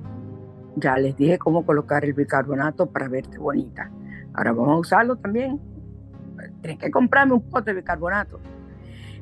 Ya 0.76 0.99
les 0.99 1.16
dije 1.16 1.39
cómo 1.39 1.64
colocar 1.64 2.05
el 2.05 2.12
bicarbonato 2.12 2.85
para 2.85 3.09
verte 3.09 3.39
bonita. 3.39 3.91
Ahora 4.35 4.53
vamos 4.53 4.68
a 4.68 4.80
usarlo 4.80 5.16
también. 5.16 5.59
Tienes 6.61 6.78
que 6.78 6.91
comprarme 6.91 7.32
un 7.32 7.49
pote 7.49 7.72
de 7.72 7.80
bicarbonato. 7.80 8.39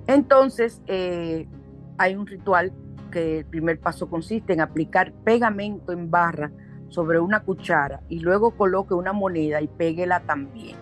Entonces, 0.08 0.82
eh, 0.88 1.46
hay 1.98 2.16
un 2.16 2.26
ritual 2.26 2.72
que 3.12 3.38
el 3.38 3.44
primer 3.44 3.78
paso 3.78 4.10
consiste 4.10 4.52
en 4.52 4.60
aplicar 4.60 5.12
pegamento 5.12 5.92
en 5.92 6.10
barra 6.10 6.50
sobre 6.88 7.20
una 7.20 7.44
cuchara 7.44 8.00
y 8.08 8.18
luego 8.18 8.56
coloque 8.56 8.94
una 8.94 9.12
moneda 9.12 9.60
y 9.60 9.68
péguela 9.68 10.20
también. 10.20 10.76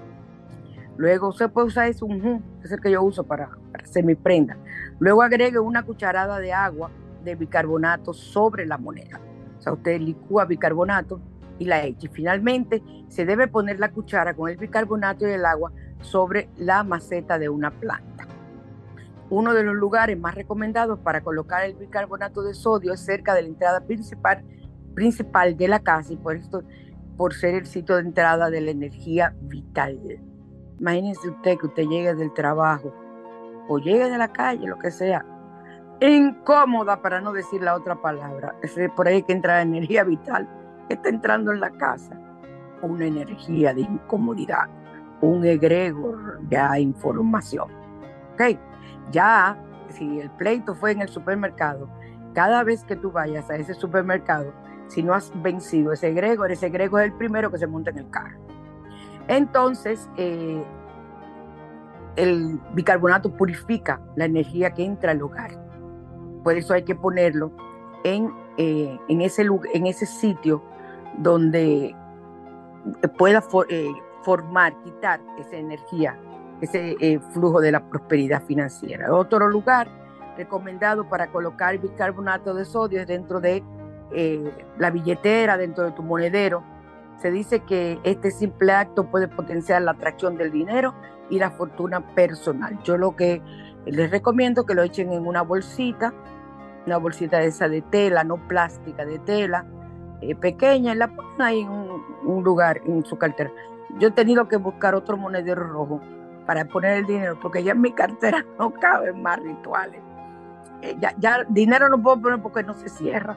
Luego 0.96 1.32
se 1.32 1.48
puede 1.48 1.66
usar 1.66 1.88
ese 1.88 2.04
un 2.04 2.42
es 2.64 2.72
el 2.72 2.80
que 2.80 2.90
yo 2.90 3.02
uso 3.02 3.24
para, 3.24 3.50
para 3.72 3.84
hacer 3.84 4.04
mi 4.04 4.14
prenda. 4.14 4.56
Luego 4.98 5.22
agregue 5.22 5.58
una 5.58 5.82
cucharada 5.82 6.38
de 6.38 6.52
agua 6.52 6.90
de 7.24 7.34
bicarbonato 7.34 8.12
sobre 8.12 8.66
la 8.66 8.78
moneda. 8.78 9.20
O 9.58 9.62
sea, 9.62 9.72
usted 9.74 10.00
licúa 10.00 10.46
bicarbonato 10.46 11.20
y 11.58 11.66
la 11.66 11.84
echa. 11.84 12.06
Y 12.06 12.08
finalmente 12.08 12.82
se 13.08 13.24
debe 13.24 13.46
poner 13.48 13.78
la 13.78 13.90
cuchara 13.90 14.34
con 14.34 14.50
el 14.50 14.56
bicarbonato 14.56 15.28
y 15.28 15.32
el 15.32 15.44
agua 15.44 15.72
sobre 16.00 16.48
la 16.56 16.82
maceta 16.82 17.38
de 17.38 17.48
una 17.48 17.70
planta. 17.70 18.26
Uno 19.30 19.54
de 19.54 19.62
los 19.62 19.76
lugares 19.76 20.18
más 20.18 20.34
recomendados 20.34 20.98
para 20.98 21.20
colocar 21.20 21.64
el 21.64 21.74
bicarbonato 21.74 22.42
de 22.42 22.52
sodio 22.52 22.92
es 22.92 23.00
cerca 23.00 23.32
de 23.32 23.42
la 23.42 23.48
entrada 23.48 23.80
principal, 23.80 24.42
principal 24.94 25.56
de 25.56 25.68
la 25.68 25.78
casa 25.78 26.12
y 26.12 26.16
por 26.16 26.34
esto, 26.34 26.64
por 27.16 27.32
ser 27.32 27.54
el 27.54 27.66
sitio 27.66 27.94
de 27.94 28.02
entrada 28.02 28.50
de 28.50 28.60
la 28.60 28.72
energía 28.72 29.32
vital. 29.42 30.00
Imagínense 30.80 31.28
usted 31.28 31.58
que 31.58 31.66
usted 31.66 31.84
llegue 31.84 32.14
del 32.16 32.34
trabajo 32.34 32.92
o 33.68 33.78
llegue 33.78 34.10
de 34.10 34.18
la 34.18 34.32
calle, 34.32 34.66
lo 34.66 34.78
que 34.78 34.90
sea, 34.90 35.24
incómoda 36.00 37.00
para 37.00 37.20
no 37.20 37.32
decir 37.32 37.62
la 37.62 37.76
otra 37.76 37.94
palabra. 38.02 38.56
Es 38.62 38.76
por 38.96 39.06
ahí 39.06 39.22
que 39.22 39.32
entra 39.32 39.56
la 39.56 39.62
energía 39.62 40.02
vital 40.02 40.48
que 40.88 40.94
está 40.94 41.08
entrando 41.08 41.52
en 41.52 41.60
la 41.60 41.70
casa. 41.70 42.18
Una 42.82 43.04
energía 43.04 43.74
de 43.74 43.82
incomodidad, 43.82 44.68
un 45.20 45.44
egregor 45.44 46.40
de 46.40 46.80
información. 46.80 47.68
¿Ok? 48.34 48.58
Ya, 49.10 49.56
si 49.88 50.20
el 50.20 50.30
pleito 50.30 50.74
fue 50.74 50.92
en 50.92 51.02
el 51.02 51.08
supermercado, 51.08 51.88
cada 52.34 52.62
vez 52.62 52.84
que 52.84 52.96
tú 52.96 53.10
vayas 53.10 53.50
a 53.50 53.56
ese 53.56 53.74
supermercado, 53.74 54.52
si 54.88 55.02
no 55.02 55.14
has 55.14 55.32
vencido 55.42 55.92
ese 55.92 56.08
egregor, 56.08 56.50
ese 56.50 56.66
egregor 56.66 57.02
es 57.02 57.12
el 57.12 57.16
primero 57.16 57.50
que 57.50 57.58
se 57.58 57.66
monta 57.66 57.90
en 57.90 57.98
el 57.98 58.10
carro. 58.10 58.38
Entonces, 59.28 60.08
eh, 60.16 60.64
el 62.16 62.60
bicarbonato 62.74 63.36
purifica 63.36 64.00
la 64.16 64.24
energía 64.24 64.72
que 64.72 64.84
entra 64.84 65.12
al 65.12 65.22
hogar. 65.22 65.50
Por 66.42 66.56
eso 66.56 66.74
hay 66.74 66.82
que 66.82 66.94
ponerlo 66.94 67.52
en, 68.04 68.32
eh, 68.56 68.98
en, 69.08 69.20
ese, 69.20 69.46
en 69.74 69.86
ese 69.86 70.06
sitio 70.06 70.62
donde 71.18 71.94
pueda 73.18 73.42
eh, 73.68 73.92
formar, 74.22 74.74
quitar 74.82 75.20
esa 75.38 75.56
energía, 75.56 76.18
ese 76.60 76.96
eh, 77.00 77.20
flujo 77.32 77.60
de 77.60 77.72
la 77.72 77.80
prosperidad 77.88 78.42
financiera. 78.44 79.14
Otro 79.14 79.48
lugar 79.48 79.88
recomendado 80.36 81.08
para 81.08 81.28
colocar 81.28 81.76
bicarbonato 81.78 82.54
de 82.54 82.64
sodio 82.64 83.00
es 83.00 83.06
dentro 83.06 83.40
de 83.40 83.62
la 84.78 84.90
billetera, 84.90 85.56
dentro 85.56 85.84
de 85.84 85.92
tu 85.92 86.02
monedero. 86.02 86.64
Se 87.18 87.30
dice 87.30 87.60
que 87.60 88.00
este 88.02 88.32
simple 88.32 88.72
acto 88.72 89.04
puede 89.08 89.28
potenciar 89.28 89.82
la 89.82 89.92
atracción 89.92 90.36
del 90.36 90.50
dinero 90.50 90.94
y 91.28 91.38
la 91.38 91.50
fortuna 91.50 92.00
personal. 92.14 92.78
Yo 92.82 92.96
lo 92.96 93.14
que 93.14 93.40
les 93.86 94.10
recomiendo 94.10 94.66
que 94.66 94.74
lo 94.74 94.82
echen 94.82 95.12
en 95.12 95.26
una 95.26 95.42
bolsita, 95.42 96.12
una 96.86 96.98
bolsita 96.98 97.38
de 97.38 97.46
esa 97.46 97.68
de 97.68 97.82
tela, 97.82 98.24
no 98.24 98.36
plástica, 98.48 99.04
de 99.04 99.18
tela, 99.20 99.64
eh, 100.20 100.34
pequeña, 100.34 100.92
y 100.92 100.96
la 100.96 101.08
ponen 101.08 101.42
ahí 101.42 101.60
en 101.60 101.70
un, 101.70 102.44
lugar, 102.44 102.80
en 102.84 103.04
su 103.04 103.16
cartera. 103.16 103.50
Yo 103.98 104.08
he 104.08 104.10
tenido 104.12 104.48
que 104.48 104.56
buscar 104.56 104.94
otro 104.94 105.16
monedero 105.16 105.64
rojo 105.64 106.00
para 106.50 106.64
poner 106.64 106.96
el 106.98 107.06
dinero, 107.06 107.38
porque 107.40 107.62
ya 107.62 107.70
en 107.70 107.80
mi 107.80 107.92
cartera 107.92 108.44
no 108.58 108.72
caben 108.72 109.22
más 109.22 109.38
rituales. 109.38 110.02
Eh, 110.82 110.96
ya, 110.98 111.14
ya, 111.16 111.44
dinero 111.48 111.88
no 111.88 112.02
puedo 112.02 112.20
poner 112.20 112.42
porque 112.42 112.64
no 112.64 112.74
se 112.74 112.88
cierra. 112.88 113.36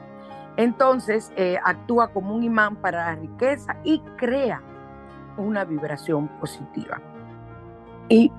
Entonces 0.56 1.32
eh, 1.36 1.56
actúa 1.64 2.08
como 2.08 2.34
un 2.34 2.42
imán 2.42 2.74
para 2.74 3.12
la 3.12 3.14
riqueza 3.14 3.76
y 3.84 4.00
crea 4.16 4.60
una 5.36 5.64
vibración 5.64 6.26
positiva. 6.40 7.00
Y 8.08 8.32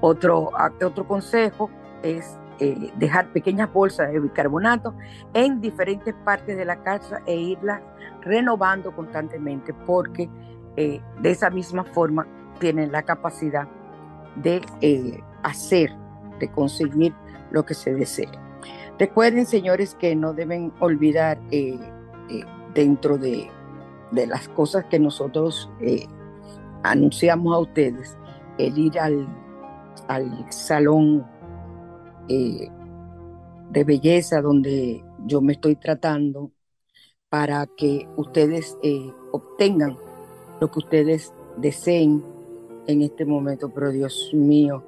otro, 0.00 0.52
otro 0.84 1.08
consejo 1.08 1.68
es 2.04 2.38
eh, 2.60 2.92
dejar 2.98 3.32
pequeñas 3.32 3.72
bolsas 3.72 4.12
de 4.12 4.20
bicarbonato 4.20 4.94
en 5.34 5.60
diferentes 5.60 6.14
partes 6.24 6.56
de 6.56 6.64
la 6.64 6.76
casa 6.76 7.22
e 7.26 7.34
irlas 7.34 7.80
renovando 8.20 8.94
constantemente 8.94 9.74
porque 9.84 10.30
de 10.76 11.00
esa 11.30 11.50
misma 11.50 11.82
forma 11.82 12.24
tienen 12.60 12.92
la 12.92 13.02
capacidad 13.02 13.66
de 14.42 14.62
eh, 14.80 15.20
hacer, 15.42 15.94
de 16.38 16.50
conseguir 16.50 17.14
lo 17.50 17.64
que 17.64 17.74
se 17.74 17.94
desee. 17.94 18.28
Recuerden, 18.98 19.46
señores, 19.46 19.94
que 19.94 20.16
no 20.16 20.32
deben 20.32 20.72
olvidar 20.80 21.38
dentro 22.74 23.18
de, 23.18 23.50
de, 24.10 24.26
las 24.26 24.48
cosas 24.48 24.86
que 24.86 24.98
nosotros 24.98 25.70
anunciamos 26.82 27.54
a 27.54 27.58
ustedes, 27.58 28.16
el 28.58 28.78
ir 28.78 28.98
al, 28.98 29.28
al 30.08 30.50
salón 30.50 31.26
eh, 32.28 32.68
de 33.70 33.84
belleza 33.84 34.40
donde 34.40 35.04
yo 35.26 35.40
me 35.40 35.54
estoy 35.54 35.76
tratando 35.76 36.52
para 37.28 37.66
que 37.66 38.08
ustedes 38.16 38.76
eh, 38.82 39.12
obtengan 39.32 39.96
lo 40.60 40.70
que 40.70 40.78
ustedes 40.78 41.32
deseen 41.56 42.24
en 42.86 43.02
este 43.02 43.24
momento. 43.24 43.70
Pero 43.70 43.90
Dios 43.90 44.30
mío, 44.32 44.82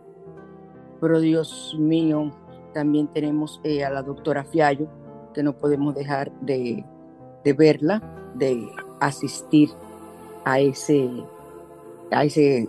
pero 1.00 1.20
Dios 1.20 1.76
mío, 1.78 2.32
también 2.72 3.08
tenemos 3.08 3.60
eh, 3.64 3.84
a 3.84 3.90
la 3.90 4.02
doctora 4.02 4.44
Fiallo, 4.44 4.88
que 5.34 5.42
no 5.42 5.56
podemos 5.56 5.94
dejar 5.94 6.32
de, 6.40 6.84
de 7.44 7.52
verla, 7.52 8.02
de 8.34 8.68
asistir 9.00 9.70
a 10.44 10.60
ese, 10.60 11.08
a 12.10 12.24
ese 12.24 12.68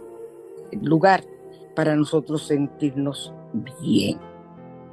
lugar 0.82 1.24
para 1.76 1.96
nosotros 1.96 2.48
sentirnos 2.48 3.34
bien. 3.82 4.20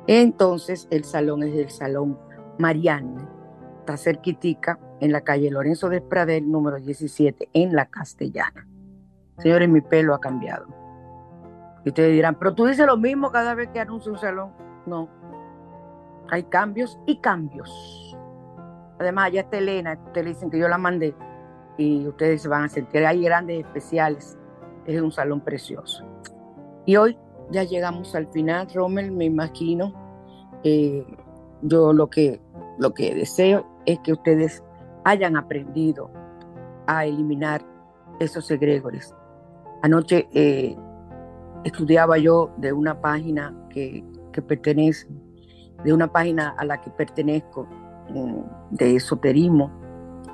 Entonces 0.06 0.86
el 0.90 1.04
salón 1.04 1.42
es 1.42 1.54
el 1.56 1.70
Salón 1.70 2.18
Marianne, 2.58 3.26
está 3.80 3.96
cerquitica 3.96 4.78
en 5.00 5.12
la 5.12 5.22
calle 5.22 5.50
Lorenzo 5.50 5.88
de 5.88 6.00
Pradel, 6.00 6.50
número 6.50 6.78
17, 6.78 7.50
en 7.52 7.74
la 7.74 7.86
Castellana. 7.86 8.66
Señores, 9.38 9.68
mi 9.68 9.80
pelo 9.80 10.14
ha 10.14 10.20
cambiado. 10.20 10.66
Y 11.84 11.90
ustedes 11.90 12.12
dirán, 12.12 12.34
pero 12.34 12.54
tú 12.54 12.66
dices 12.66 12.86
lo 12.86 12.96
mismo 12.96 13.30
cada 13.30 13.54
vez 13.54 13.68
que 13.68 13.80
anuncia 13.80 14.10
un 14.10 14.18
salón. 14.18 14.52
No, 14.86 15.08
hay 16.30 16.44
cambios 16.44 16.98
y 17.06 17.18
cambios. 17.18 18.16
Además, 18.98 19.26
allá 19.26 19.42
está 19.42 19.58
Elena, 19.58 19.98
ustedes 20.06 20.26
dicen 20.26 20.50
que 20.50 20.58
yo 20.58 20.68
la 20.68 20.78
mandé 20.78 21.14
y 21.76 22.08
ustedes 22.08 22.42
se 22.42 22.48
van 22.48 22.64
a 22.64 22.68
sentir, 22.68 23.04
hay 23.04 23.22
grandes 23.22 23.58
especiales 23.58 24.38
es 24.86 25.00
un 25.00 25.12
salón 25.12 25.40
precioso. 25.40 26.04
Y 26.84 26.96
hoy 26.96 27.18
ya 27.50 27.64
llegamos 27.64 28.14
al 28.14 28.28
final, 28.28 28.68
Rommel, 28.72 29.10
me 29.10 29.24
imagino. 29.24 29.92
Eh, 30.62 31.04
yo 31.62 31.92
lo 31.92 32.08
que, 32.08 32.40
lo 32.78 32.94
que 32.94 33.14
deseo 33.14 33.66
es 33.84 33.98
que 34.00 34.12
ustedes 34.12 34.62
hayan 35.04 35.36
aprendido 35.36 36.10
a 36.86 37.04
eliminar 37.04 37.62
esos 38.20 38.50
egregores. 38.50 39.14
Anoche 39.82 40.28
eh, 40.32 40.76
estudiaba 41.64 42.18
yo 42.18 42.50
de 42.56 42.72
una 42.72 43.00
página 43.00 43.54
que, 43.70 44.04
pertenece, 44.46 45.08
de 45.84 45.92
una 45.92 46.10
página 46.12 46.54
a 46.58 46.64
la 46.64 46.80
que 46.80 46.90
pertenezco, 46.90 47.66
mm, 48.10 48.40
de 48.70 48.96
esoterismo 48.96 49.70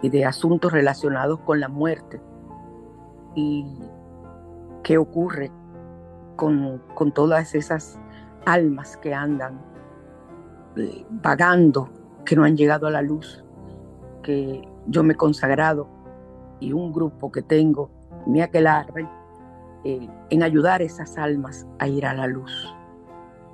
y 0.02 0.08
de 0.10 0.24
asuntos 0.24 0.72
relacionados 0.72 1.40
con 1.40 1.60
la 1.60 1.68
muerte. 1.68 2.20
Y 3.34 3.64
qué 4.82 4.98
ocurre 4.98 5.50
con, 6.36 6.80
todas 7.14 7.54
esas 7.54 7.98
almas 8.44 8.96
que 8.96 9.14
andan 9.14 9.60
eh, 10.76 11.06
vagando, 11.10 11.88
que 12.24 12.36
no 12.36 12.44
han 12.44 12.56
llegado 12.56 12.86
a 12.86 12.90
la 12.90 13.02
luz, 13.02 13.44
que 14.22 14.68
yo 14.86 15.02
me 15.02 15.14
he 15.14 15.16
consagrado 15.16 15.88
y 16.60 16.72
un 16.72 16.92
grupo 16.92 17.30
que 17.30 17.42
tengo, 17.42 17.90
mi 18.26 18.40
aquelarre, 18.40 19.08
eh, 19.84 20.08
en 20.30 20.42
ayudar 20.42 20.82
esas 20.82 21.18
almas 21.18 21.66
a 21.78 21.88
ir 21.88 22.06
a 22.06 22.14
la 22.14 22.26
luz. 22.26 22.52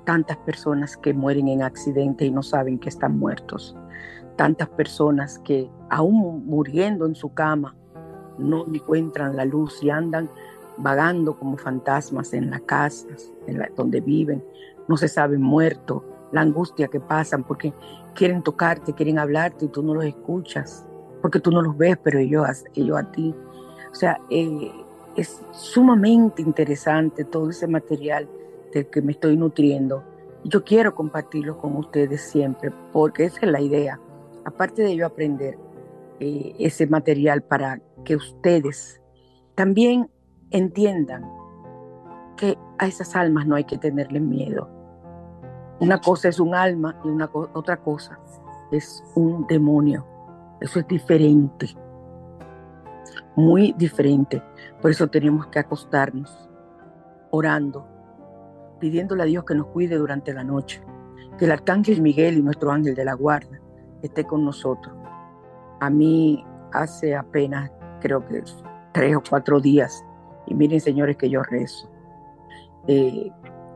Tantas 0.05 0.37
personas 0.37 0.97
que 0.97 1.13
mueren 1.13 1.47
en 1.47 1.61
accidente 1.61 2.25
y 2.25 2.31
no 2.31 2.43
saben 2.43 2.79
que 2.79 2.89
están 2.89 3.17
muertos. 3.17 3.75
Tantas 4.35 4.69
personas 4.69 5.39
que 5.39 5.69
aún 5.89 6.45
muriendo 6.45 7.05
en 7.05 7.15
su 7.15 7.33
cama 7.33 7.75
no 8.37 8.65
encuentran 8.73 9.35
la 9.35 9.45
luz 9.45 9.83
y 9.83 9.89
andan 9.89 10.29
vagando 10.77 11.37
como 11.37 11.57
fantasmas 11.57 12.33
en 12.33 12.49
las 12.49 12.61
casas 12.61 13.33
en 13.47 13.61
donde 13.75 13.99
viven, 13.99 14.43
no 14.87 14.97
se 14.97 15.07
saben 15.07 15.41
muertos, 15.41 16.03
la 16.31 16.41
angustia 16.41 16.87
que 16.87 16.99
pasan 16.99 17.43
porque 17.43 17.73
quieren 18.15 18.41
tocarte, 18.41 18.93
quieren 18.93 19.19
hablarte 19.19 19.65
y 19.65 19.67
tú 19.67 19.83
no 19.83 19.93
los 19.93 20.05
escuchas, 20.05 20.85
porque 21.21 21.39
tú 21.39 21.51
no 21.51 21.61
los 21.61 21.77
ves, 21.77 21.97
pero 22.01 22.19
ellos, 22.19 22.63
ellos 22.75 22.97
a 22.97 23.11
ti. 23.11 23.35
O 23.91 23.95
sea, 23.95 24.19
eh, 24.29 24.71
es 25.19 25.41
sumamente 25.51 26.41
interesante 26.41 27.25
todo 27.25 27.49
ese 27.49 27.67
material 27.67 28.27
del 28.73 28.87
que 28.89 29.01
me 29.01 29.11
estoy 29.11 29.35
nutriendo. 29.37 30.03
Yo 30.43 30.63
quiero 30.63 30.95
compartirlo 30.95 31.57
con 31.57 31.75
ustedes 31.75 32.21
siempre, 32.21 32.71
porque 32.91 33.25
esa 33.25 33.39
es 33.41 33.51
la 33.51 33.61
idea. 33.61 33.99
Aparte 34.45 34.83
de 34.83 34.95
yo 34.95 35.05
aprender 35.05 35.57
eh, 36.19 36.55
ese 36.59 36.87
material 36.87 37.41
para 37.41 37.81
que 38.05 38.15
ustedes 38.15 39.01
también 39.55 40.09
entiendan 40.51 41.25
que 42.37 42.57
a 42.77 42.87
esas 42.87 43.15
almas 43.15 43.45
no 43.45 43.55
hay 43.55 43.65
que 43.65 43.77
tenerle 43.77 44.21
miedo. 44.21 44.69
Una 45.81 45.99
cosa 45.99 46.29
es 46.29 46.39
un 46.39 46.55
alma 46.55 46.99
y 47.03 47.09
una 47.09 47.29
otra 47.33 47.77
cosa 47.77 48.19
es 48.71 49.03
un 49.15 49.45
demonio. 49.47 50.05
Eso 50.61 50.79
es 50.79 50.87
diferente, 50.87 51.67
muy 53.35 53.73
diferente. 53.77 54.41
Por 54.81 54.91
eso 54.91 55.07
tenemos 55.07 55.47
que 55.47 55.59
acostarnos 55.59 56.49
orando, 57.31 57.85
pidiéndole 58.79 59.23
a 59.23 59.25
Dios 59.25 59.43
que 59.43 59.55
nos 59.55 59.67
cuide 59.67 59.97
durante 59.97 60.33
la 60.33 60.43
noche, 60.43 60.81
que 61.37 61.45
el 61.45 61.51
arcángel 61.51 62.01
Miguel 62.01 62.37
y 62.37 62.41
nuestro 62.41 62.71
ángel 62.71 62.95
de 62.95 63.05
la 63.05 63.13
guarda 63.13 63.59
esté 64.01 64.23
con 64.23 64.45
nosotros 64.45 64.95
A 65.81 65.89
mí 65.89 66.43
hace 66.71 67.15
apenas, 67.15 67.71
creo 67.99 68.25
que 68.25 68.43
tres 68.93 69.15
o 69.15 69.23
cuatro 69.27 69.59
días, 69.59 70.03
y 70.47 70.53
miren 70.53 70.79
señores 70.79 71.17
que 71.17 71.29
yo 71.29 71.43
rezo, 71.43 71.89
eh, 72.87 73.31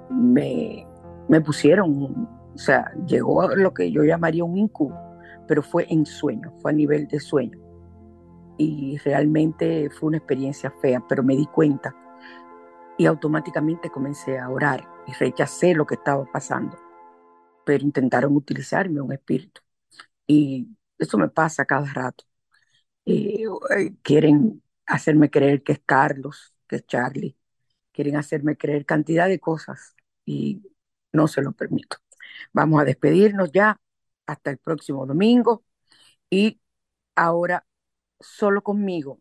me, 0.09 0.87
me 1.27 1.41
pusieron, 1.41 2.27
o 2.53 2.57
sea, 2.57 2.91
llegó 3.05 3.47
lo 3.55 3.73
que 3.73 3.91
yo 3.91 4.03
llamaría 4.03 4.43
un 4.43 4.57
incubo, 4.57 4.97
pero 5.47 5.61
fue 5.61 5.85
en 5.89 6.05
sueño, 6.05 6.51
fue 6.61 6.71
a 6.71 6.73
nivel 6.73 7.07
de 7.07 7.19
sueño. 7.19 7.62
Y 8.57 8.97
realmente 8.99 9.89
fue 9.89 10.09
una 10.09 10.17
experiencia 10.17 10.71
fea, 10.81 11.03
pero 11.07 11.23
me 11.23 11.35
di 11.35 11.45
cuenta 11.47 11.95
y 12.97 13.05
automáticamente 13.05 13.89
comencé 13.89 14.37
a 14.37 14.49
orar 14.49 14.87
y 15.07 15.13
rechacé 15.13 15.73
lo 15.73 15.85
que 15.85 15.95
estaba 15.95 16.25
pasando. 16.31 16.77
Pero 17.65 17.83
intentaron 17.83 18.35
utilizarme 18.35 19.01
un 19.01 19.13
espíritu. 19.13 19.61
Y 20.27 20.67
eso 20.97 21.17
me 21.17 21.29
pasa 21.29 21.65
cada 21.65 21.91
rato. 21.93 22.25
Eh, 23.05 23.45
quieren 24.01 24.63
hacerme 24.85 25.29
creer 25.29 25.63
que 25.63 25.73
es 25.73 25.81
Carlos, 25.85 26.55
que 26.67 26.77
es 26.77 26.85
Charlie. 26.87 27.37
Quieren 27.91 28.17
hacerme 28.17 28.57
creer 28.57 28.85
cantidad 28.85 29.27
de 29.27 29.39
cosas 29.39 29.95
y 30.25 30.63
no 31.11 31.27
se 31.27 31.41
lo 31.41 31.53
permito. 31.53 31.97
Vamos 32.53 32.81
a 32.81 32.85
despedirnos 32.85 33.51
ya 33.51 33.79
hasta 34.25 34.51
el 34.51 34.57
próximo 34.59 35.05
domingo 35.05 35.65
y 36.29 36.61
ahora 37.15 37.65
solo 38.19 38.61
conmigo 38.61 39.19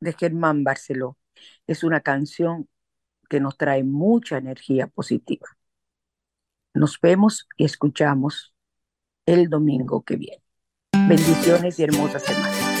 de 0.00 0.12
Germán 0.12 0.64
Barceló. 0.64 1.18
Es 1.66 1.84
una 1.84 2.00
canción 2.00 2.68
que 3.28 3.40
nos 3.40 3.56
trae 3.56 3.82
mucha 3.82 4.38
energía 4.38 4.86
positiva. 4.86 5.46
Nos 6.74 7.00
vemos 7.00 7.48
y 7.56 7.64
escuchamos 7.64 8.54
el 9.26 9.48
domingo 9.48 10.02
que 10.02 10.16
viene. 10.16 10.42
Bendiciones 10.92 11.78
y 11.78 11.84
hermosas 11.84 12.22
semanas. 12.22 12.74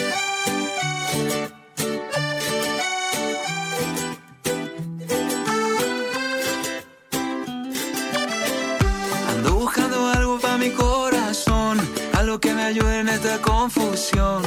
Ando 9.28 9.54
buscando 9.54 10.06
algo 10.08 10.38
para 10.40 10.58
mi 10.58 10.70
corazón, 10.70 11.78
algo 12.14 12.38
que 12.38 12.54
me 12.54 12.62
ayude 12.62 13.00
en 13.00 13.08
esta 13.08 13.40
confusión. 13.40 14.42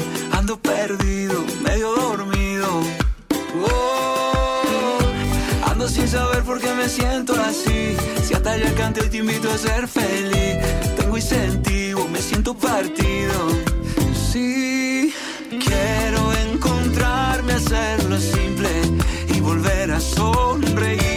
Ando 0.47 0.61
perdido, 0.61 1.43
medio 1.61 1.93
dormido. 1.93 2.67
Oh, 3.69 4.97
ando 5.65 5.89
sin 5.89 6.07
saber 6.07 6.41
por 6.43 6.61
qué 6.61 6.71
me 6.73 6.87
siento 6.87 7.33
así. 7.33 7.97
Si 8.23 8.33
hasta 8.33 8.55
ya 8.55 8.73
canto 8.75 9.03
y 9.03 9.09
te 9.09 9.17
invito 9.17 9.51
a 9.51 9.57
ser 9.57 9.89
feliz. 9.89 10.55
Tengo 10.95 11.17
incentivo, 11.17 12.07
me 12.07 12.21
siento 12.21 12.53
partido. 12.53 13.49
Sí, 14.31 15.13
quiero 15.49 16.31
encontrarme, 16.49 17.51
hacerlo 17.51 18.17
simple 18.17 18.69
y 19.27 19.41
volver 19.41 19.91
a 19.91 19.99
sonreír. 19.99 21.16